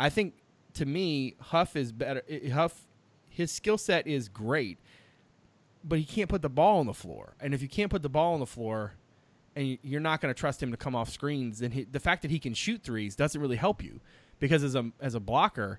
I 0.00 0.08
think 0.08 0.32
to 0.74 0.86
me, 0.86 1.34
Huff 1.38 1.76
is 1.76 1.92
better. 1.92 2.22
Huff, 2.54 2.87
his 3.38 3.52
skill 3.52 3.78
set 3.78 4.04
is 4.08 4.28
great, 4.28 4.78
but 5.84 6.00
he 6.00 6.04
can't 6.04 6.28
put 6.28 6.42
the 6.42 6.48
ball 6.48 6.80
on 6.80 6.86
the 6.86 6.92
floor. 6.92 7.34
And 7.40 7.54
if 7.54 7.62
you 7.62 7.68
can't 7.68 7.88
put 7.88 8.02
the 8.02 8.08
ball 8.08 8.34
on 8.34 8.40
the 8.40 8.46
floor, 8.46 8.94
and 9.54 9.78
you're 9.82 10.00
not 10.00 10.20
going 10.20 10.34
to 10.34 10.38
trust 10.38 10.60
him 10.60 10.72
to 10.72 10.76
come 10.76 10.96
off 10.96 11.08
screens, 11.08 11.60
then 11.60 11.70
he, 11.70 11.84
the 11.84 12.00
fact 12.00 12.22
that 12.22 12.32
he 12.32 12.40
can 12.40 12.52
shoot 12.52 12.82
threes 12.82 13.14
doesn't 13.14 13.40
really 13.40 13.56
help 13.56 13.80
you 13.80 14.00
because 14.40 14.64
as 14.64 14.74
a 14.74 14.90
as 15.00 15.14
a 15.14 15.20
blocker, 15.20 15.78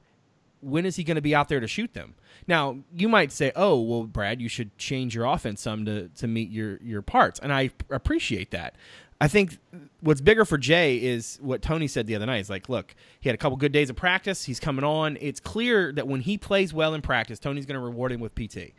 when 0.61 0.85
is 0.85 0.95
he 0.95 1.03
going 1.03 1.15
to 1.15 1.21
be 1.21 1.35
out 1.35 1.49
there 1.49 1.59
to 1.59 1.67
shoot 1.67 1.93
them? 1.93 2.15
Now, 2.47 2.77
you 2.93 3.09
might 3.09 3.33
say, 3.33 3.51
"Oh, 3.57 3.81
well, 3.81 4.03
Brad, 4.03 4.39
you 4.39 4.47
should 4.47 4.77
change 4.77 5.13
your 5.13 5.25
offense 5.25 5.59
some 5.59 5.83
to 5.83 6.07
to 6.07 6.27
meet 6.27 6.49
your 6.49 6.77
your 6.77 7.01
parts," 7.01 7.41
and 7.41 7.51
I 7.51 7.71
appreciate 7.89 8.51
that. 8.51 8.75
I 9.21 9.27
think 9.27 9.57
what's 9.99 10.21
bigger 10.21 10.45
for 10.45 10.57
Jay 10.57 10.95
is 10.95 11.37
what 11.41 11.61
Tony 11.61 11.87
said 11.87 12.07
the 12.07 12.15
other 12.15 12.25
night. 12.25 12.37
It's 12.37 12.49
like, 12.49 12.69
look, 12.69 12.95
he 13.19 13.27
had 13.27 13.33
a 13.33 13.37
couple 13.37 13.57
good 13.57 13.73
days 13.73 13.89
of 13.89 13.95
practice. 13.95 14.45
He's 14.45 14.59
coming 14.59 14.85
on. 14.85 15.17
It's 15.19 15.41
clear 15.41 15.91
that 15.93 16.07
when 16.07 16.21
he 16.21 16.37
plays 16.37 16.73
well 16.73 16.93
in 16.93 17.01
practice, 17.01 17.37
Tony's 17.37 17.65
going 17.65 17.79
to 17.79 17.85
reward 17.85 18.13
him 18.13 18.21
with 18.21 18.33
PT. 18.33 18.73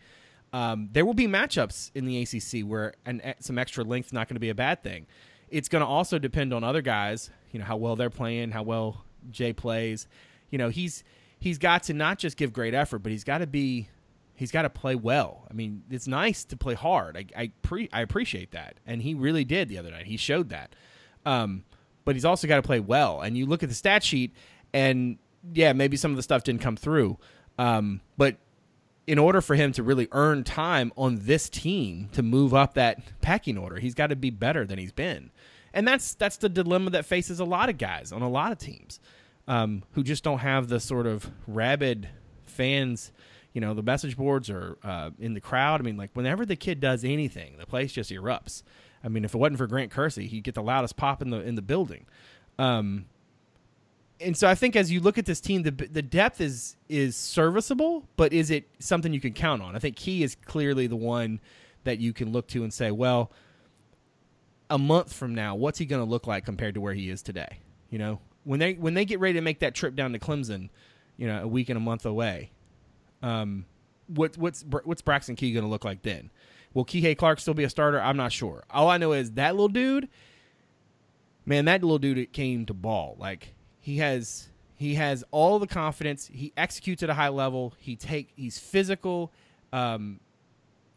Um, 0.52 0.88
there 0.92 1.04
will 1.04 1.14
be 1.14 1.28
matchups 1.28 1.90
in 1.94 2.06
the 2.06 2.22
ACC 2.22 2.66
where 2.66 2.94
an, 3.04 3.34
some 3.40 3.58
extra 3.58 3.84
length 3.84 4.06
is 4.06 4.12
not 4.12 4.28
going 4.28 4.36
to 4.36 4.40
be 4.40 4.48
a 4.48 4.54
bad 4.54 4.82
thing. 4.82 5.06
It's 5.50 5.68
going 5.68 5.80
to 5.80 5.86
also 5.86 6.18
depend 6.18 6.54
on 6.54 6.64
other 6.64 6.82
guys, 6.82 7.30
you 7.52 7.58
know, 7.58 7.64
how 7.66 7.76
well 7.76 7.96
they're 7.96 8.10
playing, 8.10 8.50
how 8.50 8.62
well 8.62 9.04
Jay 9.30 9.52
plays. 9.52 10.06
You 10.50 10.58
know, 10.58 10.70
he's 10.70 11.04
he's 11.38 11.58
got 11.58 11.84
to 11.84 11.94
not 11.94 12.18
just 12.18 12.36
give 12.36 12.52
great 12.52 12.74
effort, 12.74 13.00
but 13.00 13.12
he's 13.12 13.24
got 13.24 13.38
to 13.38 13.46
be 13.46 13.88
he's 14.40 14.50
got 14.50 14.62
to 14.62 14.70
play 14.70 14.94
well. 14.94 15.46
I 15.50 15.52
mean, 15.52 15.82
it's 15.90 16.08
nice 16.08 16.44
to 16.46 16.56
play 16.56 16.72
hard. 16.72 17.14
I 17.14 17.26
I, 17.36 17.52
pre, 17.60 17.90
I 17.92 18.00
appreciate 18.00 18.52
that, 18.52 18.78
and 18.86 19.02
he 19.02 19.12
really 19.12 19.44
did 19.44 19.68
the 19.68 19.76
other 19.76 19.90
night. 19.90 20.06
He 20.06 20.16
showed 20.16 20.48
that. 20.48 20.74
Um, 21.26 21.64
but 22.06 22.16
he's 22.16 22.24
also 22.24 22.48
got 22.48 22.56
to 22.56 22.62
play 22.62 22.80
well. 22.80 23.20
And 23.20 23.36
you 23.36 23.44
look 23.44 23.62
at 23.62 23.68
the 23.68 23.74
stat 23.74 24.02
sheet, 24.02 24.34
and 24.72 25.18
yeah, 25.52 25.74
maybe 25.74 25.98
some 25.98 26.10
of 26.10 26.16
the 26.16 26.22
stuff 26.22 26.42
didn't 26.42 26.62
come 26.62 26.76
through. 26.76 27.18
Um, 27.58 28.00
but 28.16 28.38
in 29.06 29.18
order 29.18 29.42
for 29.42 29.56
him 29.56 29.72
to 29.72 29.82
really 29.82 30.08
earn 30.12 30.42
time 30.42 30.90
on 30.96 31.18
this 31.20 31.50
team 31.50 32.08
to 32.12 32.22
move 32.22 32.54
up 32.54 32.72
that 32.74 33.20
packing 33.20 33.58
order, 33.58 33.76
he's 33.78 33.94
got 33.94 34.06
to 34.06 34.16
be 34.16 34.30
better 34.30 34.64
than 34.64 34.78
he's 34.78 34.92
been. 34.92 35.30
And 35.74 35.86
that's 35.86 36.14
that's 36.14 36.38
the 36.38 36.48
dilemma 36.48 36.88
that 36.90 37.04
faces 37.04 37.40
a 37.40 37.44
lot 37.44 37.68
of 37.68 37.76
guys 37.76 38.10
on 38.10 38.22
a 38.22 38.30
lot 38.30 38.52
of 38.52 38.58
teams 38.58 39.00
um, 39.46 39.82
who 39.92 40.02
just 40.02 40.24
don't 40.24 40.38
have 40.38 40.68
the 40.68 40.80
sort 40.80 41.06
of 41.06 41.30
rabid 41.46 42.08
fans 42.46 43.12
you 43.52 43.60
know 43.60 43.74
the 43.74 43.82
message 43.82 44.16
boards 44.16 44.48
are 44.50 44.78
uh, 44.82 45.10
in 45.18 45.34
the 45.34 45.40
crowd. 45.40 45.80
I 45.80 45.84
mean, 45.84 45.96
like 45.96 46.10
whenever 46.14 46.46
the 46.46 46.56
kid 46.56 46.80
does 46.80 47.04
anything, 47.04 47.56
the 47.58 47.66
place 47.66 47.92
just 47.92 48.10
erupts. 48.10 48.62
I 49.02 49.08
mean, 49.08 49.24
if 49.24 49.34
it 49.34 49.38
wasn't 49.38 49.58
for 49.58 49.66
Grant 49.66 49.90
Kersey, 49.90 50.26
he'd 50.26 50.44
get 50.44 50.54
the 50.54 50.62
loudest 50.62 50.96
pop 50.96 51.22
in 51.22 51.30
the 51.30 51.40
in 51.40 51.54
the 51.54 51.62
building. 51.62 52.06
Um, 52.58 53.06
and 54.20 54.36
so 54.36 54.48
I 54.48 54.54
think 54.54 54.76
as 54.76 54.92
you 54.92 55.00
look 55.00 55.18
at 55.18 55.26
this 55.26 55.40
team, 55.40 55.62
the 55.62 55.70
the 55.70 56.02
depth 56.02 56.40
is 56.40 56.76
is 56.88 57.16
serviceable, 57.16 58.06
but 58.16 58.32
is 58.32 58.50
it 58.50 58.68
something 58.78 59.12
you 59.12 59.20
can 59.20 59.32
count 59.32 59.62
on? 59.62 59.74
I 59.74 59.78
think 59.78 59.96
Key 59.96 60.22
is 60.22 60.34
clearly 60.34 60.86
the 60.86 60.96
one 60.96 61.40
that 61.84 61.98
you 61.98 62.12
can 62.12 62.30
look 62.30 62.46
to 62.48 62.62
and 62.62 62.72
say, 62.72 62.90
well, 62.90 63.32
a 64.68 64.78
month 64.78 65.12
from 65.12 65.34
now, 65.34 65.54
what's 65.54 65.78
he 65.78 65.86
going 65.86 66.04
to 66.04 66.08
look 66.08 66.26
like 66.26 66.44
compared 66.44 66.74
to 66.74 66.80
where 66.80 66.92
he 66.92 67.08
is 67.08 67.22
today? 67.22 67.60
You 67.88 67.98
know, 67.98 68.20
when 68.44 68.60
they 68.60 68.74
when 68.74 68.94
they 68.94 69.04
get 69.04 69.20
ready 69.20 69.34
to 69.34 69.40
make 69.40 69.60
that 69.60 69.74
trip 69.74 69.96
down 69.96 70.12
to 70.12 70.18
Clemson, 70.18 70.68
you 71.16 71.26
know, 71.26 71.42
a 71.42 71.48
week 71.48 71.70
and 71.70 71.76
a 71.76 71.80
month 71.80 72.04
away, 72.04 72.50
um, 73.22 73.66
what, 74.06 74.36
what's 74.36 74.62
what's 74.62 75.02
Braxton 75.02 75.36
Key 75.36 75.52
going 75.52 75.64
to 75.64 75.70
look 75.70 75.84
like 75.84 76.02
then? 76.02 76.30
Will 76.74 76.84
Kihei 76.84 77.16
Clark 77.16 77.40
still 77.40 77.54
be 77.54 77.64
a 77.64 77.70
starter? 77.70 78.00
I'm 78.00 78.16
not 78.16 78.32
sure. 78.32 78.64
All 78.70 78.88
I 78.88 78.96
know 78.98 79.12
is 79.12 79.32
that 79.32 79.54
little 79.54 79.68
dude, 79.68 80.08
man, 81.44 81.64
that 81.64 81.82
little 81.82 81.98
dude 81.98 82.32
came 82.32 82.66
to 82.66 82.74
ball. 82.74 83.16
Like 83.18 83.54
he 83.80 83.98
has 83.98 84.48
he 84.76 84.94
has 84.94 85.24
all 85.30 85.58
the 85.58 85.66
confidence. 85.66 86.30
He 86.32 86.52
executes 86.56 87.02
at 87.02 87.10
a 87.10 87.14
high 87.14 87.28
level. 87.28 87.74
He 87.78 87.96
take 87.96 88.32
he's 88.36 88.58
physical. 88.58 89.32
Um, 89.72 90.20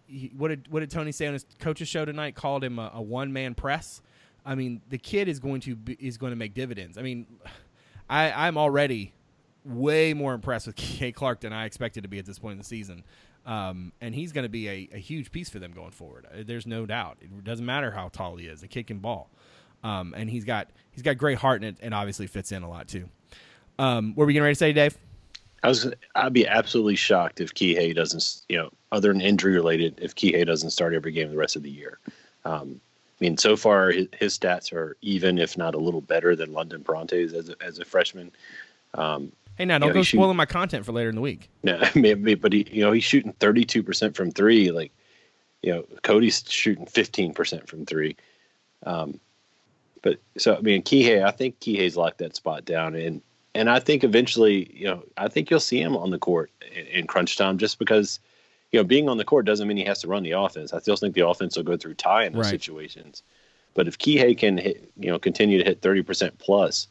he, 0.06 0.32
what 0.38 0.50
did 0.50 0.68
what 0.70 0.82
did 0.82 0.92
Tony 0.92 1.12
say 1.12 1.28
on 1.28 1.34
his 1.34 1.46
coach's 1.60 1.88
show 1.88 2.06
tonight? 2.06 2.36
Called 2.36 2.64
him 2.64 2.78
a, 2.78 2.92
a 2.94 3.02
one 3.02 3.34
man 3.34 3.56
press. 3.56 4.02
I 4.46 4.56
mean, 4.56 4.82
the 4.90 4.98
kid 4.98 5.28
is 5.28 5.40
going 5.40 5.62
to 5.62 5.76
be, 5.76 5.98
is 6.00 6.18
going 6.18 6.32
to 6.32 6.36
make 6.36 6.54
dividends. 6.54 6.98
I 6.98 7.02
mean, 7.02 7.26
I 8.10 8.48
I'm 8.48 8.58
already 8.58 9.14
way 9.66 10.14
more 10.14 10.34
impressed 10.34 10.68
with 10.68 10.76
K. 10.78 11.12
Clark 11.12 11.42
than 11.42 11.54
I 11.54 11.66
expected 11.66 12.04
to 12.04 12.10
be 12.10 12.20
at 12.20 12.26
this 12.26 12.40
point 12.40 12.54
in 12.54 12.58
the 12.58 12.64
season. 12.64 13.04
Um, 13.46 13.92
and 14.00 14.16
he's 14.16 14.32
going 14.32 14.44
to 14.44 14.50
be 14.50 14.70
a, 14.70 14.90
a, 14.94 14.98
huge 14.98 15.30
piece 15.32 15.50
for 15.50 15.60
them 15.60 15.74
going 15.74 15.92
forward. 15.92 16.26
Uh, 16.28 16.44
there's 16.46 16.66
no 16.66 16.86
doubt. 16.86 17.18
It 17.20 17.44
doesn't 17.44 17.66
matter 17.66 17.92
how 17.92 18.08
tall 18.08 18.38
he 18.38 18.48
is; 18.48 18.62
the 18.62 18.70
kid 18.70 18.88
can 18.88 19.00
ball, 19.00 19.30
um, 19.84 20.14
and 20.16 20.30
he's 20.30 20.46
got 20.46 20.70
he's 20.92 21.04
got 21.04 21.18
great 21.18 21.38
heart, 21.38 21.62
and, 21.62 21.76
and 21.82 21.94
obviously 21.94 22.26
fits 22.26 22.54
in 22.54 22.64
a 22.64 22.70
lot 22.70 22.88
too. 22.88 23.10
Um, 23.78 24.16
what 24.16 24.24
are 24.24 24.28
we 24.28 24.34
getting 24.34 24.44
ready 24.44 24.56
to 24.56 24.60
say, 24.60 24.72
Dave? 24.72 24.98
I 25.62 25.68
was 25.68 25.92
I'd 26.16 26.32
be 26.32 26.48
absolutely 26.48 26.96
shocked 26.96 27.42
if 27.42 27.54
Kihei 27.54 27.94
doesn't, 27.94 28.44
you 28.48 28.58
know, 28.58 28.70
other 28.94 29.12
than 29.12 29.20
injury 29.20 29.54
related, 29.54 30.00
if 30.02 30.16
Kihei 30.16 30.46
doesn't 30.46 30.72
start 30.72 30.94
every 30.94 31.12
game 31.12 31.30
the 31.30 31.38
rest 31.38 31.56
of 31.56 31.64
the 31.64 31.70
year. 31.70 32.00
Um, 32.46 32.80
I 33.20 33.24
mean, 33.24 33.38
so 33.38 33.56
far 33.56 33.92
his, 33.92 34.08
his, 34.18 34.38
stats 34.38 34.74
are 34.74 34.98
even, 35.02 35.38
if 35.38 35.58
not 35.58 35.76
a 35.76 35.78
little 35.78 36.02
better 36.02 36.36
than 36.36 36.52
London 36.52 36.84
Perrantes's 36.84 37.34
as 37.34 37.50
a, 37.50 37.56
as 37.64 37.80
a 37.80 37.86
freshman. 37.86 38.32
Um, 38.96 39.32
Hey, 39.58 39.66
now 39.66 39.78
don't 39.78 39.90
know, 39.90 39.94
go 39.94 40.04
spoiling 40.04 40.38
my 40.38 40.46
content 40.46 40.86
for 40.86 40.92
later 40.92 41.10
in 41.10 41.16
the 41.16 41.22
week. 41.22 41.50
No, 41.64 41.80
but 42.36 42.54
he, 42.54 42.68
you 42.72 42.84
know, 42.84 42.92
he's 42.92 43.04
shooting 43.04 43.34
32% 43.34 44.16
from 44.16 44.32
three. 44.32 44.72
Like, 44.72 44.92
you 45.62 45.74
know, 45.74 45.86
Cody's 46.02 46.44
shooting 46.48 46.86
15% 46.86 47.68
from 47.68 47.86
three. 47.86 48.18
Um, 48.86 49.20
but 50.02 50.20
so, 50.38 50.58
I 50.58 50.60
mean, 50.60 50.84
Kihei, 50.84 51.24
I 51.24 51.32
think 51.32 51.60
Kihei's 51.60 51.96
locked 51.96 52.18
that 52.18 52.36
spot 52.36 52.66
down. 52.66 52.96
And, 52.96 53.22
and 53.56 53.70
I 53.70 53.80
think 53.80 54.04
eventually, 54.04 54.70
you 54.74 54.88
know, 54.88 55.04
I 55.16 55.30
think 55.30 55.50
you'll 55.50 55.60
see 55.62 55.80
him 55.82 55.96
on 55.96 56.10
the 56.10 56.20
court 56.20 56.52
in, 56.76 56.86
in 56.88 57.08
crunch 57.08 57.38
time 57.38 57.58
just 57.58 57.80
because, 57.80 58.20
you 58.72 58.80
know, 58.80 58.84
being 58.84 59.08
on 59.08 59.18
the 59.18 59.24
court 59.24 59.46
doesn't 59.46 59.68
mean 59.68 59.78
he 59.78 59.86
has 59.86 60.02
to 60.02 60.08
run 60.08 60.24
the 60.24 60.32
offense. 60.32 60.74
I 60.74 60.80
still 60.80 60.98
think 60.98 61.16
the 61.16 61.28
offense 61.28 61.56
will 61.56 61.64
go 61.64 61.78
through 61.78 61.94
Ty 61.94 62.26
in 62.26 62.34
those 62.34 62.46
Right. 62.46 62.52
situations. 62.52 63.24
But 63.76 63.88
if 63.88 63.98
Kihei 63.98 64.38
can 64.38 64.58
hit, 64.58 64.92
you 64.98 65.10
know, 65.10 65.20
continue 65.20 65.58
to 65.60 65.64
hit 65.64 65.82
30% 65.82 66.38
plus, 66.40 66.88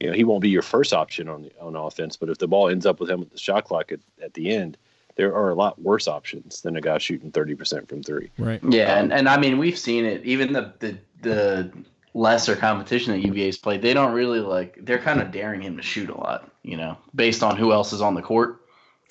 you 0.00 0.08
know, 0.08 0.12
he 0.12 0.24
won't 0.24 0.42
be 0.42 0.50
your 0.50 0.62
first 0.62 0.92
option 0.92 1.28
on 1.28 1.42
the, 1.42 1.52
on 1.60 1.76
offense. 1.76 2.16
But 2.16 2.28
if 2.28 2.38
the 2.38 2.48
ball 2.48 2.68
ends 2.68 2.86
up 2.86 3.00
with 3.00 3.10
him 3.10 3.22
at 3.22 3.30
the 3.30 3.38
shot 3.38 3.64
clock 3.64 3.92
at, 3.92 4.00
at 4.22 4.34
the 4.34 4.50
end, 4.50 4.76
there 5.16 5.34
are 5.34 5.50
a 5.50 5.54
lot 5.54 5.80
worse 5.80 6.08
options 6.08 6.60
than 6.62 6.76
a 6.76 6.80
guy 6.80 6.98
shooting 6.98 7.30
30% 7.30 7.88
from 7.88 8.02
three. 8.02 8.30
Right. 8.38 8.60
Yeah, 8.68 8.98
and, 8.98 9.12
and 9.12 9.28
I 9.28 9.38
mean 9.38 9.58
we've 9.58 9.78
seen 9.78 10.04
it. 10.04 10.24
Even 10.24 10.52
the 10.52 10.72
the 10.80 10.98
the 11.22 11.72
lesser 12.14 12.56
competition 12.56 13.12
that 13.12 13.26
UVA's 13.26 13.58
played, 13.58 13.82
they 13.82 13.94
don't 13.94 14.12
really 14.12 14.40
like. 14.40 14.78
They're 14.80 14.98
kind 14.98 15.20
of 15.20 15.30
daring 15.30 15.62
him 15.62 15.76
to 15.76 15.82
shoot 15.82 16.10
a 16.10 16.16
lot, 16.16 16.50
you 16.62 16.76
know, 16.76 16.96
based 17.14 17.42
on 17.42 17.56
who 17.56 17.72
else 17.72 17.92
is 17.92 18.00
on 18.00 18.14
the 18.14 18.22
court. 18.22 18.60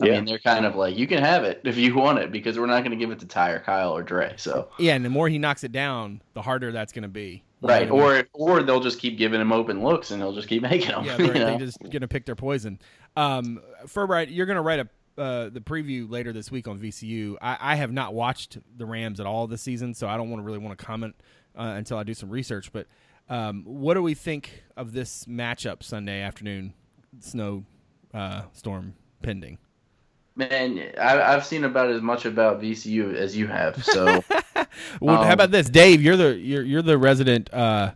I 0.02 0.08
Yeah. 0.08 0.12
mean, 0.14 0.26
they're 0.26 0.40
kind 0.40 0.66
of 0.66 0.76
like, 0.76 0.98
you 0.98 1.08
can 1.08 1.20
have 1.24 1.44
it 1.44 1.62
if 1.64 1.78
you 1.78 1.96
want 1.96 2.20
it 2.20 2.32
because 2.32 2.58
we're 2.58 2.66
not 2.66 2.80
going 2.80 2.92
to 2.92 2.98
give 2.98 3.12
it 3.12 3.20
to 3.20 3.28
Ty 3.28 3.52
or 3.52 3.60
Kyle 3.60 3.96
or 3.96 4.04
Dre. 4.04 4.34
So 4.38 4.70
Yeah, 4.80 4.96
and 4.96 5.06
the 5.06 5.10
more 5.10 5.30
he 5.30 5.38
knocks 5.38 5.64
it 5.64 5.72
down, 5.72 6.22
the 6.34 6.42
harder 6.42 6.72
that's 6.72 6.92
going 6.94 7.04
to 7.04 7.10
be. 7.10 7.44
You 7.62 7.68
know 7.70 7.74
right, 7.74 7.88
I 7.88 7.92
mean? 7.92 8.02
or 8.02 8.24
or 8.34 8.64
they'll 8.64 8.82
just 8.82 9.00
keep 9.00 9.18
giving 9.18 9.40
him 9.40 9.54
open 9.54 9.84
looks 9.84 10.12
and 10.12 10.22
he'll 10.22 10.34
just 10.34 10.48
keep 10.50 10.62
making 10.72 10.90
them. 10.90 11.06
yeah, 11.06 11.18
you 11.18 11.26
they're, 11.26 11.34
know? 11.34 11.46
they're 11.46 11.60
just 11.60 11.80
going 11.80 12.02
to 12.02 12.08
pick 12.08 12.26
their 12.26 12.36
poison. 12.36 12.80
Um, 13.16 13.62
Furbright, 13.86 14.28
you're 14.36 14.46
going 14.46 14.58
to 14.58 14.62
write 14.62 14.80
a 14.80 14.90
uh, 15.16 15.50
the 15.50 15.62
preview 15.62 16.10
later 16.10 16.34
this 16.34 16.50
week 16.50 16.68
on 16.68 16.80
VCU. 16.80 17.38
I, 17.40 17.56
I 17.60 17.76
have 17.76 17.92
not 17.92 18.16
watched 18.16 18.58
the 18.76 18.86
Rams 18.88 19.20
at 19.20 19.28
all 19.28 19.46
this 19.46 19.62
season, 19.62 19.94
so 19.94 20.08
I 20.08 20.18
don't 20.18 20.32
want 20.32 20.42
to 20.42 20.44
really 20.44 20.58
want 20.58 20.78
to 20.78 20.84
comment 20.84 21.16
uh, 21.56 21.74
until 21.78 21.98
I 22.00 22.04
do 22.04 22.16
some 22.16 22.32
research. 22.32 22.74
But 22.74 22.88
um, 23.30 23.64
what 23.64 23.94
do 23.94 24.02
we 24.02 24.16
think 24.16 24.64
of 24.76 24.92
this 24.92 25.26
matchup 25.26 25.84
Sunday 25.84 26.20
afternoon? 26.22 26.74
Snow 27.20 27.64
uh, 28.12 28.42
storm 28.54 28.96
pending. 29.22 29.60
Man, 30.36 30.92
I, 31.00 31.22
I've 31.22 31.46
seen 31.46 31.64
about 31.64 31.92
as 31.92 32.02
much 32.02 32.26
about 32.26 32.60
VCU 32.60 33.14
as 33.16 33.38
you 33.38 33.48
have. 33.48 33.84
So 33.86 34.26
Well, 35.02 35.24
how 35.24 35.34
Um, 35.34 35.34
about 35.34 35.52
this, 35.52 35.70
Dave? 35.70 36.02
You're 36.02 36.18
the 36.18 36.36
you're 36.38 36.64
you're 36.64 36.82
the 36.82 36.98
resident 36.98 37.54
uh, 37.54 37.94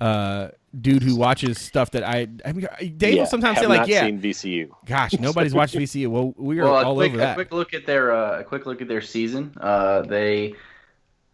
uh, 0.00 0.48
dude 0.78 1.02
who 1.02 1.16
watches 1.16 1.58
stuff 1.58 1.90
that 1.92 2.02
I. 2.04 2.28
I 2.44 2.52
mean, 2.52 2.66
Dave 2.96 3.18
Yeah, 3.18 3.20
will 3.20 3.26
sometimes 3.26 3.58
say 3.58 3.66
like, 3.66 3.86
"Yeah, 3.86 4.00
seen 4.00 4.20
VCU. 4.20 4.70
gosh, 4.84 5.18
nobody's 5.18 5.54
watched 5.54 5.76
VCU." 5.76 6.08
Well, 6.08 6.34
we 6.36 6.60
are 6.60 6.64
well, 6.64 6.74
all 6.80 6.96
quick, 6.96 7.12
over 7.12 7.18
a 7.18 7.18
that. 7.18 7.34
quick 7.34 7.52
look 7.52 7.74
at 7.74 7.86
their 7.86 8.12
uh, 8.12 8.40
a 8.40 8.44
quick 8.44 8.66
look 8.66 8.80
at 8.82 8.88
their 8.88 9.00
season. 9.02 9.54
Uh, 9.60 10.02
they 10.02 10.54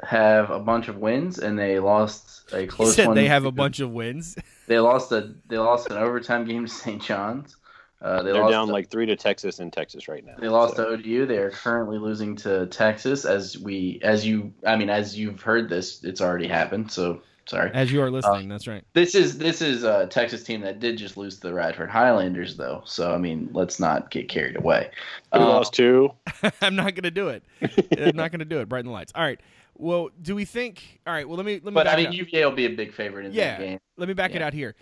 have 0.03 0.51
a 0.51 0.61
bunch 0.61 0.89
of 0.89 0.97
wins 0.99 1.39
and 1.39 1.59
they 1.59 1.79
lost 1.81 2.45
a 2.53 2.67
He 2.67 2.67
close 2.67 2.95
said 2.95 3.07
one. 3.07 3.15
they 3.15 3.29
have 3.29 3.45
a 3.45 3.53
bunch 3.53 3.81
of 3.81 3.91
wins. 3.91 4.37
They 4.67 4.79
lost 4.81 5.13
a 5.13 5.35
they 5.47 5.59
lost 5.59 5.91
an 5.91 5.99
overtime 5.99 6.45
game 6.47 6.67
to 6.67 6.73
St. 6.73 7.01
John's. 7.03 7.57
Uh, 8.03 8.23
they 8.23 8.33
They're 8.33 8.43
lost 8.43 8.51
down 8.53 8.67
to, 8.67 8.73
like 8.73 8.91
three 8.91 9.07
to 9.07 9.15
Texas 9.17 9.61
in 9.61 9.71
Texas 9.71 10.09
right 10.09 10.25
now. 10.25 10.35
they 10.39 10.49
lost 10.49 10.77
So, 10.77 10.85
to 10.85 10.91
ODU. 10.95 11.25
They 11.27 11.39
are 11.39 11.51
currently 11.51 11.99
losing 11.99 12.35
to 12.37 12.67
Texas. 12.67 13.25
As 13.25 13.57
we 13.59 14.01
as 14.03 14.27
you 14.27 14.53
I 14.67 14.77
mean 14.77 14.91
as 14.91 15.17
you've 15.19 15.41
heard 15.41 15.69
this, 15.69 16.03
it's 16.03 16.21
already 16.21 16.49
happened. 16.49 16.91
So 16.91 17.23
sorry. 17.47 17.71
As 17.75 17.93
you 17.93 18.03
are 18.03 18.11
listening, 18.11 18.49
that's 18.49 18.67
right. 18.67 18.85
This 18.93 19.15
is 19.15 19.39
this 19.39 19.63
is 19.63 19.85
a 19.85 20.07
Texas 20.09 20.43
team 20.43 20.63
that 20.63 20.81
did 20.81 20.99
just 20.99 21.17
lose 21.17 21.37
to 21.37 21.43
the 21.49 21.55
Radford 21.55 21.91
Highlanders 21.91 22.57
though. 22.57 22.83
So 22.87 23.15
I 23.15 23.19
mean 23.19 23.49
let's 23.53 23.79
not 23.79 24.11
get 24.11 24.29
carried 24.29 24.57
away. 24.57 24.91
who 25.33 25.39
Uh, 25.41 25.47
lost 25.47 25.73
two? 25.73 26.11
I'm 26.61 26.75
not 26.75 26.95
going 26.97 27.05
to 27.05 27.11
do 27.13 27.29
it. 27.29 27.45
I'm 27.99 28.17
not 28.17 28.33
going 28.33 28.41
to 28.41 28.45
do 28.45 28.59
it. 28.61 28.69
Brighten 28.69 28.87
the 28.87 28.93
lights. 28.93 29.13
All 29.15 29.23
right. 29.23 29.41
Well, 29.75 30.11
do 30.21 30.35
we 30.35 30.45
think? 30.45 31.01
All 31.07 31.13
right. 31.13 31.27
Well, 31.27 31.37
let 31.37 31.47
me 31.47 31.55
let 31.55 31.65
me. 31.67 31.71
but 31.73 31.85
back 31.87 31.97
I 31.99 32.01
it 32.01 32.11
mean 32.11 32.21
up. 32.21 32.27
UVA 32.33 32.45
will 32.45 32.53
be 32.53 32.67
a 32.67 32.71
big 32.71 32.93
favorite 32.93 33.27
in 33.27 33.33
Yeah. 33.33 33.59
that 33.59 33.65
game. 33.65 33.79
let 33.97 34.09
me 34.09 34.15
back 34.15 34.35
it 34.35 34.43
out 34.43 34.53
here. 34.53 34.75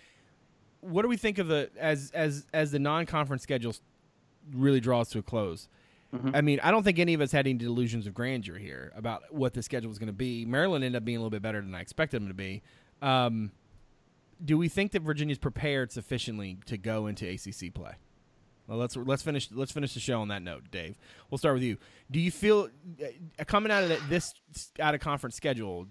What 0.81 1.03
do 1.03 1.07
we 1.07 1.17
think 1.17 1.37
of 1.37 1.47
the 1.47 1.69
as 1.79 2.11
as 2.13 2.45
as 2.53 2.71
the 2.71 2.79
non-conference 2.79 3.43
schedule 3.43 3.75
really 4.53 4.79
draws 4.79 5.09
to 5.09 5.19
a 5.19 5.23
close? 5.23 5.67
Mhm. 6.13 6.35
I 6.35 6.41
mean, 6.41 6.59
I 6.61 6.71
don't 6.71 6.83
think 6.83 6.99
any 6.99 7.13
of 7.13 7.21
us 7.21 7.31
had 7.31 7.47
any 7.47 7.57
delusions 7.57 8.05
of 8.05 8.13
grandeur 8.13 8.57
here 8.57 8.91
about 8.95 9.33
what 9.33 9.53
the 9.53 9.63
schedule 9.63 9.87
was 9.87 9.97
going 9.97 10.07
to 10.07 10.13
be. 10.13 10.45
Maryland 10.45 10.83
ended 10.83 10.97
up 11.01 11.05
being 11.05 11.17
a 11.17 11.19
little 11.21 11.29
bit 11.29 11.41
better 11.41 11.61
than 11.61 11.73
I 11.73 11.79
expected 11.79 12.21
them 12.21 12.27
to 12.27 12.33
be. 12.33 12.61
Um, 13.01 13.51
do 14.43 14.57
we 14.57 14.67
think 14.67 14.91
that 14.91 15.03
Virginia's 15.03 15.37
prepared 15.37 15.91
sufficiently 15.91 16.57
to 16.65 16.77
go 16.77 17.07
into 17.07 17.25
ACC 17.29 17.73
play? 17.73 17.93
Well, 18.67 18.77
let's 18.77 18.95
let's 18.97 19.21
finish 19.23 19.49
let's 19.51 19.71
finish 19.71 19.93
the 19.93 19.99
show 19.99 20.21
on 20.21 20.27
that 20.29 20.41
note, 20.41 20.63
Dave. 20.71 20.95
We'll 21.29 21.37
start 21.37 21.55
with 21.55 21.63
you. 21.63 21.77
Do 22.09 22.19
you 22.19 22.31
feel 22.31 22.69
uh, 23.01 23.43
coming 23.45 23.71
out 23.71 23.83
of 23.83 23.89
that, 23.89 24.01
this 24.09 24.33
out 24.79 24.95
of 24.95 25.01
conference 25.01 25.35
schedule? 25.35 25.87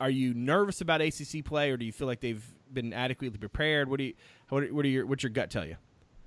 Are 0.00 0.10
you 0.10 0.32
nervous 0.32 0.80
about 0.80 1.00
ACC 1.02 1.44
play, 1.44 1.70
or 1.70 1.76
do 1.76 1.84
you 1.84 1.92
feel 1.92 2.06
like 2.06 2.20
they've 2.20 2.44
been 2.72 2.92
adequately 2.92 3.36
prepared? 3.38 3.88
What 3.88 3.98
do 3.98 4.04
you 4.04 4.14
what, 4.48 4.70
what 4.72 4.84
are 4.84 4.88
your 4.88 5.06
what's 5.06 5.22
your 5.22 5.30
gut 5.30 5.50
tell 5.50 5.66
you? 5.66 5.76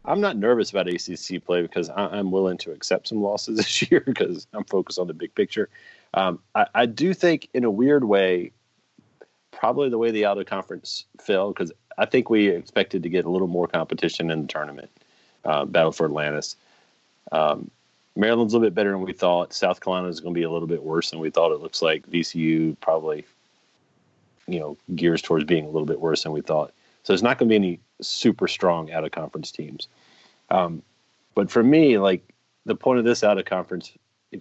I'm 0.06 0.20
not 0.20 0.36
nervous 0.36 0.70
about 0.72 0.88
ACC 0.88 1.44
play 1.44 1.62
because 1.62 1.89
I, 1.89 2.08
I'm 2.08 2.30
willing 2.30 2.58
to 2.60 2.72
accept 2.72 3.08
some 3.08 3.22
losses 3.22 3.58
this 3.58 3.89
year 3.89 4.02
because 4.06 4.48
I'm 4.54 4.66
focused 4.66 5.00
on 5.00 5.08
the 5.08 5.14
big 5.14 5.34
picture. 5.34 5.70
Um, 6.14 6.39
I, 6.54 6.68
I 6.76 6.86
do 6.86 7.14
think, 7.14 7.48
in 7.54 7.64
a 7.64 7.72
weird 7.72 8.04
way, 8.04 8.52
probably 9.52 9.89
the 9.89 9.98
way 9.98 10.12
the 10.12 10.26
out 10.26 10.38
of 10.38 10.46
conference 10.46 11.06
fell 11.22 11.52
because 11.54 11.72
I 11.98 12.06
think 12.06 12.30
we 12.30 12.50
expected 12.50 13.04
to 13.04 13.10
get 13.10 13.26
a 13.26 13.30
little 13.30 13.48
more 13.48 13.68
competition 13.68 14.30
in 14.30 14.41
the 14.41 14.48
tournament. 14.48 14.91
Uh, 15.46 15.66
Battle 15.66 15.91
for 15.91 16.06
Atlantis. 16.06 16.56
Um, 17.32 17.70
Maryland's 18.16 18.54
a 18.54 18.58
little 18.58 18.70
bit 18.70 18.76
better 18.76 18.91
than 18.91 19.02
we 19.02 19.14
thought. 19.14 19.54
South 19.54 19.82
Carolina 19.82 20.08
is 20.08 20.20
going 20.20 20.34
to 20.34 20.39
be 20.39 20.44
a 20.44 20.52
little 20.52 20.68
bit 20.68 20.84
worse 20.84 21.10
than 21.10 21.20
we 21.20 21.30
thought. 21.30 21.52
It 21.52 21.62
looks 21.62 21.82
like 21.82 22.08
VCU 22.08 22.80
probably, 22.80 23.26
you 24.48 24.60
know, 24.60 24.78
gears 24.96 25.22
towards 25.22 25.46
being 25.46 25.66
a 25.66 25.70
little 25.70 25.86
bit 25.86 26.00
worse 26.00 26.24
than 26.24 26.32
we 26.32 26.41
thought. 26.41 26.74
So 27.04 27.14
there's 27.14 27.24
not 27.24 27.38
going 27.38 27.50
to 27.50 27.52
be 27.52 27.56
any 27.56 27.80
super 28.02 28.48
strong 28.48 28.91
out 28.91 29.04
of 29.04 29.12
conference 29.12 29.52
teams. 29.52 29.88
Um, 30.50 30.82
but 31.36 31.52
for 31.52 31.64
me, 31.64 31.98
like 31.98 32.34
the 32.66 32.76
point 32.76 33.00
of 33.00 33.06
this 33.06 33.24
out 33.24 33.38
of 33.38 33.46
conference, 33.46 33.91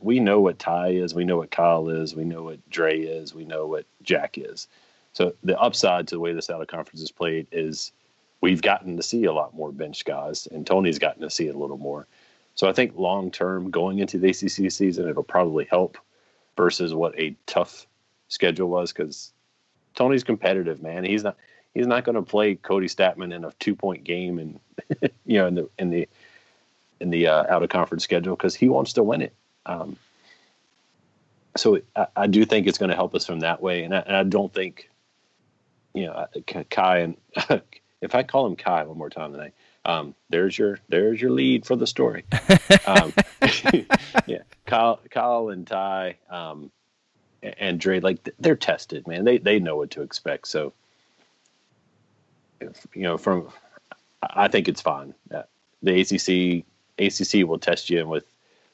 we 0.01 0.21
know 0.21 0.41
what 0.41 0.59
Ty 0.59 0.89
is, 0.89 1.15
we 1.15 1.25
know 1.25 1.39
what 1.39 1.51
Kyle 1.51 1.89
is, 1.89 2.15
we 2.15 2.25
know 2.25 2.43
what 2.43 2.71
Dre 2.71 3.01
is, 3.01 3.35
we 3.35 3.45
know 3.45 3.67
what 3.67 3.85
Jack 4.03 4.39
is. 4.39 4.69
So 5.13 5.35
the 5.43 5.59
upside 5.61 6.09
to 6.09 6.15
the 6.15 6.21
way 6.21 6.33
this 6.33 6.51
out 6.51 6.63
of 6.63 6.69
conference 6.69 7.03
is 7.03 7.11
played 7.11 7.47
is 7.53 7.93
we've 8.41 8.63
gotten 8.63 8.97
to 8.97 9.03
see 9.03 9.25
a 9.25 9.33
lot 9.33 9.55
more 9.55 9.73
bench 9.73 10.05
guys, 10.05 10.47
and 10.51 10.67
Tony's 10.67 10.99
gotten 10.99 11.23
to 11.23 11.31
see 11.31 11.49
it 11.49 11.55
a 11.55 11.59
little 11.59 11.79
more. 11.79 12.07
So 12.55 12.69
I 12.69 12.73
think 12.73 12.97
long 12.97 13.31
term, 13.31 13.71
going 13.71 13.99
into 13.99 14.19
the 14.19 14.31
ACC 14.31 14.71
season, 14.71 15.09
it'll 15.09 15.23
probably 15.23 15.67
help 15.71 15.99
versus 16.57 16.95
what 16.95 17.19
a 17.19 17.37
tough 17.47 17.87
schedule 18.29 18.69
was 18.69 18.93
because 18.93 19.33
Tony's 19.95 20.25
competitive, 20.25 20.83
man. 20.83 21.05
He's 21.05 21.25
not 21.25 21.37
he's 21.75 21.87
not 21.87 22.05
going 22.05 22.17
to 22.17 22.23
play 22.23 22.55
Kody 22.55 22.85
Stattmann 22.85 23.35
in 23.35 23.45
a 23.45 23.53
two 23.59 23.75
point 23.75 24.05
game 24.05 24.39
and 24.39 24.61
you 25.27 25.39
know 25.39 25.47
in 25.47 25.55
the 25.55 25.69
in 25.79 25.91
the 25.91 26.09
in 27.01 27.11
the 27.11 27.27
uh, 27.27 27.45
out 27.49 27.63
of 27.63 27.69
conference 27.69 28.05
schedule 28.05 28.37
because 28.37 28.55
he 28.55 28.69
wants 28.69 28.95
to 28.95 29.03
win 29.03 29.23
it. 29.23 29.35
Um, 29.67 29.97
so 31.57 31.81
I, 31.95 32.07
I 32.17 32.27
do 32.27 32.45
think 32.45 32.67
it's 32.67 32.79
going 32.79 32.91
to 32.91 32.97
help 32.97 33.15
us 33.15 33.27
from 33.27 33.41
that 33.41 33.61
way, 33.61 33.85
and 33.85 33.95
I, 33.95 33.99
and 33.99 34.17
I 34.17 34.23
don't 34.23 34.53
think 34.53 34.89
you 35.95 36.07
know 36.07 36.27
Ky 36.35 36.65
and 36.79 37.17
if 38.01 38.15
I 38.15 38.23
call 38.23 38.47
him 38.47 38.57
Ky 38.57 38.85
one 38.87 38.99
more 38.99 39.11
time 39.11 39.33
tonight, 39.33 39.55
um, 39.85 40.15
there's 40.31 40.57
your 40.59 40.79
there's 40.89 41.21
your 41.21 41.31
lead 41.31 41.67
for 41.67 41.77
the 41.77 41.87
story. 41.87 42.25
um, 42.87 43.13
yeah, 44.27 44.43
Kyle 44.67 45.01
Kyle 45.11 45.49
and 45.49 45.67
Ty 45.67 46.17
um, 46.31 46.71
and- 47.43 47.81
Dre 47.81 48.01
like 48.01 48.29
they're 48.39 48.57
tested, 48.57 49.07
man. 49.07 49.25
They 49.25 49.39
they 49.39 49.59
know 49.59 49.77
what 49.77 49.91
to 49.93 50.03
expect. 50.03 50.49
So 50.49 50.73
if, 52.61 52.87
you 52.95 53.03
know 53.03 53.19
from 53.19 53.49
I 54.23 54.49
think 54.49 54.69
it's 54.69 54.81
fine. 54.81 55.15
Uh, 55.35 55.43
the 55.83 56.01
ACC 56.01 56.65
ACC 56.99 57.47
will 57.49 57.59
test 57.59 57.91
you, 57.91 58.01
and 58.01 58.09
with 58.09 58.25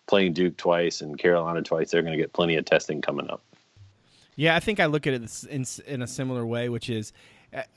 playing 0.06 0.32
Duke 0.32 0.56
twice 0.56 1.00
and 1.00 1.18
Carolina 1.18 1.62
twice, 1.62 1.90
they're 1.90 2.02
going 2.02 2.12
to 2.12 2.18
get 2.18 2.32
plenty 2.32 2.56
of 2.56 2.64
testing 2.64 3.00
coming 3.00 3.30
up. 3.30 3.42
Yeah, 4.36 4.56
I 4.56 4.60
think 4.60 4.80
I 4.80 4.86
look 4.86 5.06
at 5.06 5.14
it 5.14 5.44
in, 5.50 5.64
in 5.86 6.02
a 6.02 6.06
similar 6.06 6.46
way, 6.46 6.68
which 6.68 6.90
is 6.90 7.12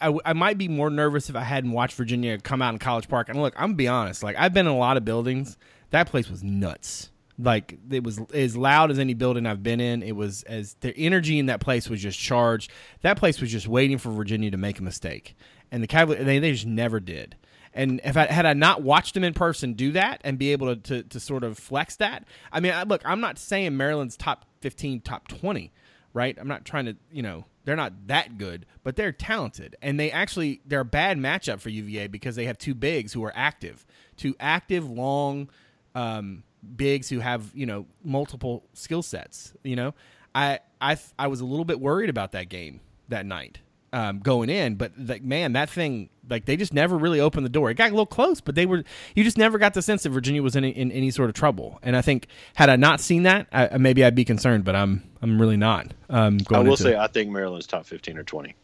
I, 0.02 0.18
I 0.26 0.34
might 0.34 0.58
be 0.58 0.68
more 0.68 0.90
nervous 0.90 1.30
if 1.30 1.36
I 1.36 1.44
hadn't 1.44 1.72
watched 1.72 1.96
Virginia 1.96 2.38
come 2.38 2.62
out 2.62 2.74
in 2.74 2.80
College 2.80 3.08
Park. 3.08 3.30
And 3.30 3.42
look, 3.42 3.54
I'm 3.56 3.70
gonna 3.70 3.76
be 3.76 3.88
honest, 3.88 4.24
like 4.24 4.36
I've 4.38 4.54
been 4.54 4.66
in 4.68 4.72
a 4.72 4.78
lot 4.78 4.98
of 4.98 5.06
buildings. 5.06 5.58
That 5.92 6.08
place 6.08 6.30
was 6.30 6.44
nuts. 6.44 7.11
Like 7.42 7.78
it 7.90 8.04
was 8.04 8.20
as 8.34 8.56
loud 8.56 8.92
as 8.92 9.00
any 9.00 9.14
building 9.14 9.46
I've 9.46 9.64
been 9.64 9.80
in. 9.80 10.04
It 10.04 10.16
was 10.16 10.44
as 10.44 10.76
the 10.82 10.96
energy 10.98 11.40
in 11.40 11.48
that 11.48 11.60
place 11.60 11.90
was 11.90 12.02
just 12.02 12.20
charged. 12.20 12.72
That 13.02 13.18
place 13.18 13.42
was 13.42 13.52
just 13.52 13.68
waiting 13.68 13.98
for 13.98 14.12
Virginia 14.12 14.52
to 14.52 14.58
make 14.58 14.80
a 14.80 14.84
mistake, 14.84 15.36
and 15.72 15.82
the 15.82 15.88
Cavaliers 15.88 16.26
they, 16.26 16.40
they 16.40 16.52
just 16.52 16.66
never 16.66 17.00
did. 17.00 17.36
And 17.74 18.02
if 18.04 18.18
I 18.18 18.26
had 18.26 18.46
I 18.46 18.54
not 18.54 18.82
watched 18.82 19.14
them 19.14 19.24
in 19.24 19.34
person 19.34 19.74
do 19.74 19.94
that 19.94 20.22
and 20.24 20.38
be 20.38 20.52
able 20.52 20.76
to, 20.76 20.82
to, 20.82 21.04
to 21.04 21.20
sort 21.20 21.44
of 21.44 21.58
flex 21.58 21.96
that, 21.98 22.26
I 22.52 22.60
mean, 22.60 22.74
I, 22.74 22.84
look, 22.84 23.02
I'm 23.06 23.22
not 23.22 23.40
saying 23.40 23.78
Maryland's 23.78 24.18
top 24.18 24.46
15, 24.60 25.02
top 25.02 25.28
20, 25.30 25.72
right? 26.14 26.38
I'm 26.40 26.50
not 26.50 26.66
trying 26.66 26.86
to, 26.86 26.98
you 27.12 27.22
know, 27.22 27.46
they're 27.64 27.76
not 27.76 28.08
that 28.08 28.38
good, 28.38 28.66
but 28.84 28.96
they're 28.96 29.12
talented. 29.12 29.76
And 29.82 30.00
they 30.00 30.12
actually 30.12 30.62
they're 30.66 30.82
a 30.82 30.86
bad 30.86 31.18
matchup 31.18 31.60
for 31.60 31.70
UVA 31.70 32.08
because 32.08 32.36
they 32.36 32.46
have 32.46 32.58
two 32.58 32.74
bigs 32.74 33.14
who 33.14 33.24
are 33.24 33.34
active, 33.36 33.86
two 34.18 34.36
active 34.40 34.90
long 34.90 35.50
um, 35.96 36.44
bigs 36.76 37.10
who 37.10 37.20
have 37.20 37.52
you 37.54 37.66
know 37.66 37.86
multiple 38.04 38.64
skill 38.74 39.02
sets. 39.02 39.54
You 39.64 39.76
know, 39.76 39.94
I 40.34 40.60
I 40.80 40.98
I 41.18 41.28
was 41.28 41.42
a 41.42 41.46
little 41.46 41.66
bit 41.66 41.80
worried 41.80 42.10
about 42.10 42.32
that 42.34 42.50
game 42.50 42.82
that 43.10 43.26
night 43.26 43.60
um, 43.94 44.20
going 44.20 44.50
in, 44.50 44.76
but 44.76 44.94
like 44.98 45.24
man, 45.24 45.54
that 45.54 45.70
thing 45.70 46.10
like 46.30 46.46
they 46.46 46.56
just 46.56 46.74
never 46.74 46.98
really 46.98 47.20
opened 47.20 47.46
the 47.46 47.50
door. 47.50 47.70
It 47.70 47.76
got 47.76 47.88
a 47.88 47.92
little 47.92 48.06
close, 48.06 48.40
but 48.40 48.56
they 48.56 48.66
were 48.66 48.84
you 49.16 49.24
just 49.24 49.38
never 49.38 49.58
got 49.58 49.74
the 49.74 49.82
sense 49.82 50.04
that 50.04 50.10
Virginia 50.10 50.42
was 50.42 50.56
in, 50.56 50.64
in 50.64 50.92
any 50.92 51.12
sort 51.12 51.30
of 51.30 51.36
trouble. 51.36 51.80
And 51.84 51.96
I 51.96 52.02
think 52.02 52.28
had 52.56 52.70
I 52.70 52.78
not 52.78 53.02
seen 53.02 53.24
that, 53.24 53.48
I, 53.52 53.78
maybe 53.78 54.06
I'd 54.06 54.16
be 54.16 54.26
concerned, 54.26 54.64
but 54.64 54.76
I'm 54.76 55.04
I'm 55.22 55.40
really 55.42 55.58
not. 55.58 55.94
Um, 56.10 56.40
I 56.52 56.60
will 56.60 56.78
say 56.78 56.96
I 56.96 57.08
think 57.08 57.32
Maryland's 57.32 57.68
top 57.68 57.86
fifteen 57.86 58.18
or 58.18 58.24
twenty 58.24 58.56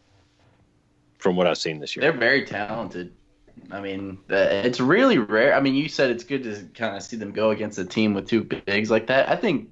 from 1.18 1.36
what 1.36 1.46
I've 1.46 1.58
seen 1.58 1.80
this 1.80 1.94
year. 1.94 2.02
They're 2.02 2.12
very 2.12 2.44
talented. 2.44 3.12
I 3.70 3.80
mean, 3.80 4.18
it's 4.28 4.80
really 4.80 5.18
rare. 5.18 5.54
I 5.54 5.60
mean, 5.60 5.74
you 5.74 5.88
said 5.88 6.10
it's 6.10 6.24
good 6.24 6.42
to 6.44 6.68
kind 6.74 6.96
of 6.96 7.02
see 7.02 7.16
them 7.16 7.32
go 7.32 7.50
against 7.50 7.78
a 7.78 7.84
team 7.84 8.14
with 8.14 8.26
two 8.26 8.44
bigs 8.44 8.90
like 8.90 9.06
that. 9.08 9.28
I 9.28 9.36
think 9.36 9.70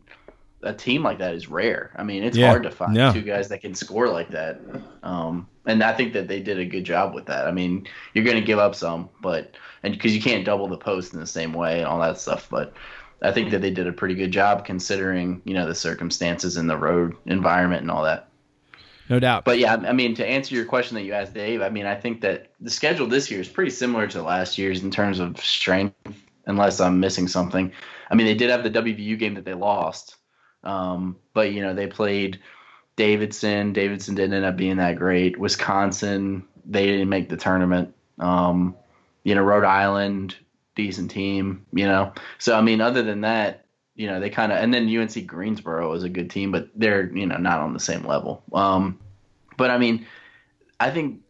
a 0.63 0.73
team 0.73 1.03
like 1.03 1.19
that 1.19 1.35
is 1.35 1.49
rare. 1.49 1.93
I 1.97 2.03
mean, 2.03 2.23
it's 2.23 2.37
yeah. 2.37 2.49
hard 2.49 2.63
to 2.65 2.71
find 2.71 2.95
yeah. 2.95 3.13
two 3.13 3.23
guys 3.23 3.49
that 3.49 3.61
can 3.61 3.75
score 3.75 4.09
like 4.09 4.31
that. 4.31 4.61
Um, 5.03 5.49
and 5.67 5.83
I 5.83 5.93
think 5.93 6.13
that 6.15 6.29
they 6.29 6.41
did 6.41 6.59
a 6.59 6.65
good 6.65 6.85
job 6.85 7.15
with 7.15 7.27
that. 7.27 7.47
I 7.47 7.53
mean, 7.53 7.87
you're 8.15 8.25
going 8.25 8.37
to 8.37 8.43
give 8.43 8.59
up 8.59 8.75
some, 8.75 9.09
but 9.21 9.57
and 9.83 9.93
because 9.93 10.15
you 10.15 10.23
can't 10.23 10.45
double 10.45 10.69
the 10.69 10.77
post 10.77 11.15
in 11.15 11.21
the 11.21 11.27
same 11.27 11.53
way 11.53 11.79
and 11.79 11.87
all 11.87 12.01
that 12.01 12.19
stuff, 12.19 12.49
but 12.51 12.75
I 13.23 13.33
think 13.33 13.51
that 13.51 13.61
they 13.63 13.71
did 13.71 13.87
a 13.87 13.93
pretty 13.93 14.15
good 14.15 14.31
job 14.31 14.65
considering 14.65 15.41
you 15.45 15.55
know 15.55 15.67
the 15.67 15.75
circumstances 15.75 16.57
in 16.57 16.67
the 16.67 16.77
road 16.77 17.17
environment 17.27 17.83
and 17.83 17.91
all 17.91 18.05
that. 18.05 18.26
No 19.09 19.21
doubt. 19.21 19.45
But 19.45 19.59
yeah, 19.59 19.75
I 19.75 19.93
mean, 19.93 20.15
to 20.17 20.27
answer 20.27 20.55
your 20.55 20.65
question 20.65 20.97
that 20.97 21.05
you 21.05 21.13
asked, 21.13 21.35
Dave, 21.35 21.63
I 21.63 21.69
mean, 21.69 21.87
I 21.87 21.95
think 21.95 22.23
that 22.23 22.51
the 22.61 22.71
schedule 22.71 23.07
this 23.07 23.31
year 23.31 23.41
is 23.41 23.49
pretty 23.49 23.71
similar 23.71 24.07
to 24.09 24.23
last 24.23 24.59
year's 24.59 24.83
in 24.83 24.91
terms 24.91 25.21
of 25.21 25.39
strength, 25.39 25.95
unless 26.47 26.81
I'm 26.81 26.99
missing 26.99 27.29
something. 27.29 27.73
I 28.11 28.15
mean, 28.15 28.27
they 28.27 28.35
did 28.35 28.51
have 28.51 28.65
the 28.65 28.71
WVU 28.71 29.19
game 29.19 29.35
that 29.35 29.45
they 29.45 29.55
lost, 29.55 30.17
um, 30.65 31.17
but 31.35 31.53
you 31.53 31.63
know 31.63 31.75
they 31.75 31.87
played 31.87 32.41
Davidson. 32.97 33.73
Davidson 33.73 34.15
didn't 34.15 34.35
end 34.35 34.45
up 34.45 34.57
being 34.57 34.79
that 34.79 34.97
great. 34.97 35.39
Wisconsin, 35.39 36.45
they 36.65 36.87
didn't 36.87 37.09
make 37.09 37.29
the 37.29 37.37
tournament. 37.37 37.95
Um, 38.19 38.75
you 39.23 39.35
know, 39.35 39.43
Rhode 39.43 39.65
Island, 39.65 40.37
decent 40.75 41.11
team. 41.11 41.67
You 41.73 41.87
know, 41.87 42.13
so 42.39 42.57
I 42.57 42.61
mean, 42.61 42.81
other 42.81 43.03
than 43.03 43.21
that, 43.21 43.66
you 43.97 44.07
know, 44.07 44.21
they 44.21 44.31
kind 44.31 44.53
of 44.53 44.59
and 44.59 44.73
then 44.73 44.95
UNC 44.95 45.27
Greensboro 45.27 45.93
is 45.95 46.05
a 46.05 46.09
good 46.09 46.31
team, 46.31 46.53
but 46.53 46.69
they're 46.75 47.11
you 47.17 47.27
know 47.27 47.39
not 47.39 47.61
on 47.61 47.73
the 47.73 47.81
same 47.81 48.07
level. 48.07 48.43
Um, 48.53 48.99
but 49.57 49.71
I 49.71 49.79
mean, 49.79 50.07
I 50.79 50.91
think 50.91 51.23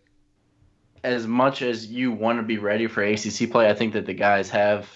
as 1.05 1.27
much 1.27 1.63
as 1.63 1.87
you 1.87 2.11
want 2.11 2.41
to 2.41 2.43
be 2.43 2.59
ready 2.59 2.89
for 2.89 3.03
ACC 3.03 3.51
play, 3.51 3.71
I 3.71 3.75
think 3.75 3.93
that 3.93 4.07
the 4.07 4.15
guys 4.15 4.51
have 4.51 4.89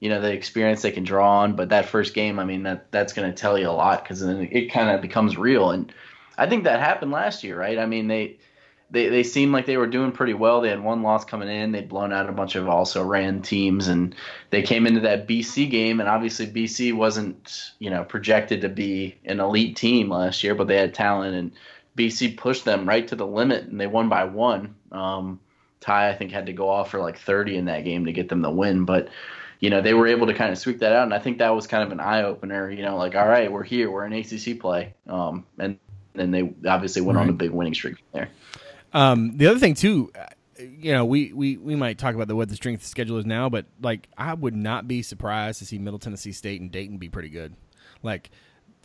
you 0.00 0.08
know 0.08 0.20
the 0.20 0.32
experience 0.32 0.80
they 0.80 0.90
can 0.90 1.04
draw 1.04 1.40
on. 1.40 1.54
But 1.54 1.68
that 1.68 1.86
first 1.86 2.14
game, 2.14 2.38
I 2.38 2.44
mean, 2.44 2.62
that 2.62 2.90
that's 2.90 3.12
going 3.12 3.30
to 3.30 3.36
tell 3.36 3.58
you 3.58 3.68
a 3.68 3.70
lot 3.70 4.02
because 4.02 4.20
then 4.20 4.48
it 4.50 4.72
kind 4.72 4.90
of 4.90 5.02
becomes 5.02 5.36
real. 5.36 5.70
And 5.70 5.92
I 6.38 6.48
think 6.48 6.64
that 6.64 6.80
happened 6.80 7.12
last 7.12 7.44
year, 7.44 7.58
right? 7.58 7.78
I 7.78 7.84
mean, 7.84 8.08
they 8.08 8.38
they 8.90 9.08
they 9.08 9.22
seemed 9.22 9.52
like 9.52 9.66
they 9.66 9.76
were 9.76 9.86
doing 9.86 10.12
pretty 10.12 10.34
well. 10.34 10.60
They 10.60 10.68
had 10.68 10.82
one 10.82 11.02
loss 11.02 11.24
coming 11.24 11.48
in. 11.48 11.72
They'd 11.72 11.88
blown 11.88 12.12
out 12.12 12.28
a 12.28 12.32
bunch 12.32 12.54
of 12.54 12.68
also 12.68 13.04
ran 13.04 13.42
teams, 13.42 13.88
and 13.88 14.14
they 14.50 14.62
came 14.62 14.86
into 14.86 15.00
that 15.00 15.28
BC 15.28 15.70
game. 15.70 16.00
And 16.00 16.08
obviously, 16.08 16.46
BC 16.46 16.94
wasn't 16.94 17.72
you 17.78 17.90
know 17.90 18.04
projected 18.04 18.60
to 18.62 18.68
be 18.68 19.16
an 19.24 19.40
elite 19.40 19.76
team 19.76 20.10
last 20.10 20.42
year, 20.42 20.54
but 20.54 20.66
they 20.66 20.76
had 20.76 20.94
talent, 20.94 21.34
and 21.34 21.52
BC 21.96 22.36
pushed 22.36 22.64
them 22.64 22.88
right 22.88 23.06
to 23.08 23.16
the 23.16 23.26
limit, 23.26 23.64
and 23.64 23.80
they 23.80 23.86
won 23.86 24.08
by 24.08 24.24
one. 24.24 24.74
Um, 24.92 25.40
Ty, 25.80 26.10
I 26.10 26.14
think, 26.14 26.32
had 26.32 26.46
to 26.46 26.52
go 26.52 26.68
off 26.68 26.90
for 26.90 27.00
like 27.00 27.18
30 27.18 27.56
in 27.56 27.64
that 27.66 27.84
game 27.84 28.04
to 28.04 28.12
get 28.12 28.28
them 28.28 28.42
the 28.42 28.50
win, 28.50 28.84
but 28.84 29.08
you 29.60 29.68
know, 29.68 29.82
they 29.82 29.94
were 29.94 30.06
able 30.06 30.26
to 30.26 30.34
kind 30.34 30.50
of 30.50 30.58
sweep 30.58 30.78
that 30.78 30.92
out. 30.92 31.04
And 31.04 31.14
I 31.14 31.18
think 31.18 31.38
that 31.38 31.54
was 31.54 31.66
kind 31.66 31.82
of 31.82 31.92
an 31.92 32.00
eye 32.00 32.22
opener, 32.22 32.70
you 32.70 32.82
know, 32.82 32.96
like, 32.96 33.14
all 33.14 33.28
right, 33.28 33.52
we're 33.52 33.62
here, 33.62 33.90
we're 33.90 34.06
in 34.06 34.12
ACC 34.14 34.58
play. 34.58 34.94
Um, 35.06 35.44
and 35.58 35.78
then 36.14 36.30
they 36.30 36.52
obviously 36.66 37.02
went 37.02 37.18
right. 37.18 37.24
on 37.24 37.28
a 37.28 37.34
big 37.34 37.50
winning 37.50 37.74
streak 37.74 38.02
there. 38.12 38.30
Um, 38.92 39.36
the 39.36 39.46
other 39.46 39.58
thing 39.58 39.74
too, 39.74 40.10
uh, 40.18 40.26
you 40.58 40.92
know, 40.92 41.04
we, 41.04 41.32
we, 41.32 41.56
we 41.56 41.76
might 41.76 41.98
talk 41.98 42.14
about 42.14 42.28
the 42.28 42.36
what 42.36 42.48
the 42.48 42.56
strength 42.56 42.84
schedule 42.84 43.18
is 43.18 43.26
now, 43.26 43.48
but 43.48 43.66
like 43.80 44.08
I 44.16 44.34
would 44.34 44.54
not 44.54 44.88
be 44.88 45.02
surprised 45.02 45.58
to 45.60 45.66
see 45.66 45.78
Middle 45.78 45.98
Tennessee 45.98 46.32
State 46.32 46.60
and 46.60 46.70
Dayton 46.70 46.98
be 46.98 47.08
pretty 47.08 47.30
good. 47.30 47.54
Like 48.02 48.30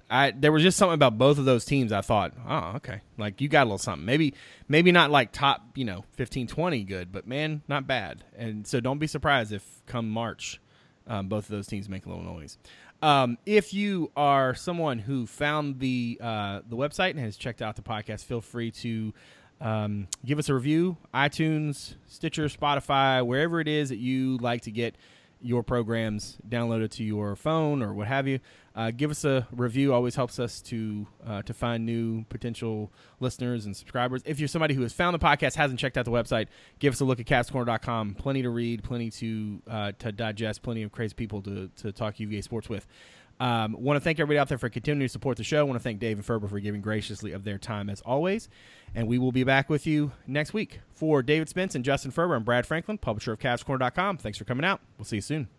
I 0.10 0.32
there 0.32 0.52
was 0.52 0.64
just 0.64 0.78
something 0.78 0.94
about 0.94 1.18
both 1.18 1.38
of 1.38 1.46
those 1.46 1.66
teams 1.66 1.92
I 1.92 2.02
thought, 2.02 2.34
oh, 2.48 2.74
okay. 2.78 3.02
Like 3.18 3.42
you 3.42 3.50
got 3.50 3.64
a 3.64 3.66
little 3.66 3.78
something. 3.78 4.06
Maybe 4.06 4.34
maybe 4.68 4.92
not 4.92 5.12
like 5.12 5.32
top, 5.32 5.64
you 5.76 5.86
know, 5.86 6.06
15 6.14 6.48
20 6.48 6.84
good, 6.84 7.12
but 7.12 7.28
man, 7.28 7.62
not 7.68 7.88
bad. 7.88 8.24
And 8.38 8.66
so 8.66 8.80
don't 8.80 9.00
be 9.00 9.08
surprised 9.08 9.52
if 9.52 9.82
come 9.86 10.10
March 10.10 10.62
um, 11.08 11.28
both 11.28 11.46
of 11.46 11.50
those 11.50 11.68
teams 11.68 11.90
make 11.90 12.06
a 12.06 12.10
little 12.10 12.24
noise. 12.24 12.58
Um, 13.02 13.38
if 13.46 13.74
you 13.74 14.12
are 14.16 14.56
someone 14.56 15.00
who 15.00 15.28
found 15.28 15.80
the 15.80 16.18
uh, 16.22 16.62
the 16.68 16.76
website 16.76 17.12
and 17.12 17.20
has 17.20 17.38
checked 17.38 17.62
out 17.62 17.76
the 17.76 17.82
podcast, 17.82 18.24
feel 18.24 18.42
free 18.42 18.72
to 18.72 19.14
um, 19.62 20.08
give 20.26 20.40
us 20.40 20.50
a 20.50 20.54
review. 20.54 20.98
iTunes, 21.14 21.96
Stitcher, 22.08 22.46
Spotify, 22.46 23.26
wherever 23.26 23.60
it 23.60 23.68
is 23.68 23.90
that 23.90 23.98
you 23.98 24.38
like 24.38 24.62
to 24.62 24.72
get 24.72 24.96
your 25.42 25.64
programs 25.64 26.38
downloaded 26.48 26.90
to 26.90 27.04
your 27.04 27.36
phone 27.36 27.84
or 27.84 27.94
what 27.94 28.08
have 28.08 28.28
you. 28.28 28.40
Uh, 28.76 28.92
give 28.92 29.12
us 29.12 29.24
a 29.24 29.48
review. 29.52 29.94
Always 29.94 30.16
helps 30.16 30.40
us 30.40 30.62
to 30.64 31.08
uh, 31.26 31.42
to 31.44 31.54
find 31.54 31.86
new 31.86 32.26
potential 32.26 32.92
listeners 33.20 33.66
and 33.66 33.76
subscribers. 33.76 34.22
If 34.26 34.40
you're 34.40 34.48
somebody 34.48 34.74
who 34.74 34.82
has 34.82 34.92
found 34.92 35.14
the 35.14 35.20
podcast, 35.20 35.56
hasn't 35.56 35.80
checked 35.80 35.98
out 35.98 36.06
the 36.06 36.12
website, 36.12 36.48
give 36.80 36.94
us 36.94 37.00
a 37.00 37.06
look 37.06 37.20
at 37.20 37.26
CavsCorner.com. 37.26 38.16
Plenty 38.16 38.42
to 38.42 38.50
read, 38.50 38.84
plenty 38.84 39.10
to 39.12 39.62
uh, 39.70 39.92
to 40.00 40.12
digest, 40.12 40.62
plenty 40.62 40.84
of 40.84 40.92
crazy 40.92 41.14
people 41.14 41.42
to 41.44 41.70
to 41.78 41.92
talk 41.92 42.20
UVA 42.20 42.42
sports 42.42 42.68
with. 42.68 42.86
Um, 43.40 43.76
want 43.78 43.98
to 43.98 44.02
thank 44.02 44.20
everybody 44.20 44.40
out 44.40 44.48
there 44.48 44.58
for 44.58 44.70
continuing 44.70 45.08
to 45.08 45.12
support 45.12 45.38
the 45.38 45.44
show. 45.44 45.66
Want 45.66 45.78
to 45.78 45.84
thank 45.84 46.00
Dave 46.00 46.18
and 46.18 46.26
Ferber 46.26 46.48
for 46.48 46.60
giving 46.60 46.82
graciously 46.82 47.34
of 47.34 47.44
their 47.44 47.58
time 47.58 47.90
as 47.90 48.02
always. 48.02 48.50
And 48.96 49.08
we 49.08 49.18
will 49.18 49.34
be 49.34 49.44
back 49.44 49.70
with 49.70 49.86
you 49.86 50.14
next 50.26 50.54
week. 50.54 50.80
For 50.94 51.22
David 51.22 51.50
Spence 51.50 51.76
and 51.76 51.84
Justin 51.84 52.12
Ferber 52.12 52.36
and 52.36 52.46
Brad 52.46 52.66
Franklin, 52.66 52.98
publisher 52.98 53.34
of 53.34 53.40
CavsCorner.com, 53.40 54.18
thanks 54.18 54.38
for 54.38 54.46
coming 54.46 54.66
out. 54.66 54.80
We'll 54.98 55.06
see 55.06 55.18
you 55.18 55.22
soon. 55.22 55.50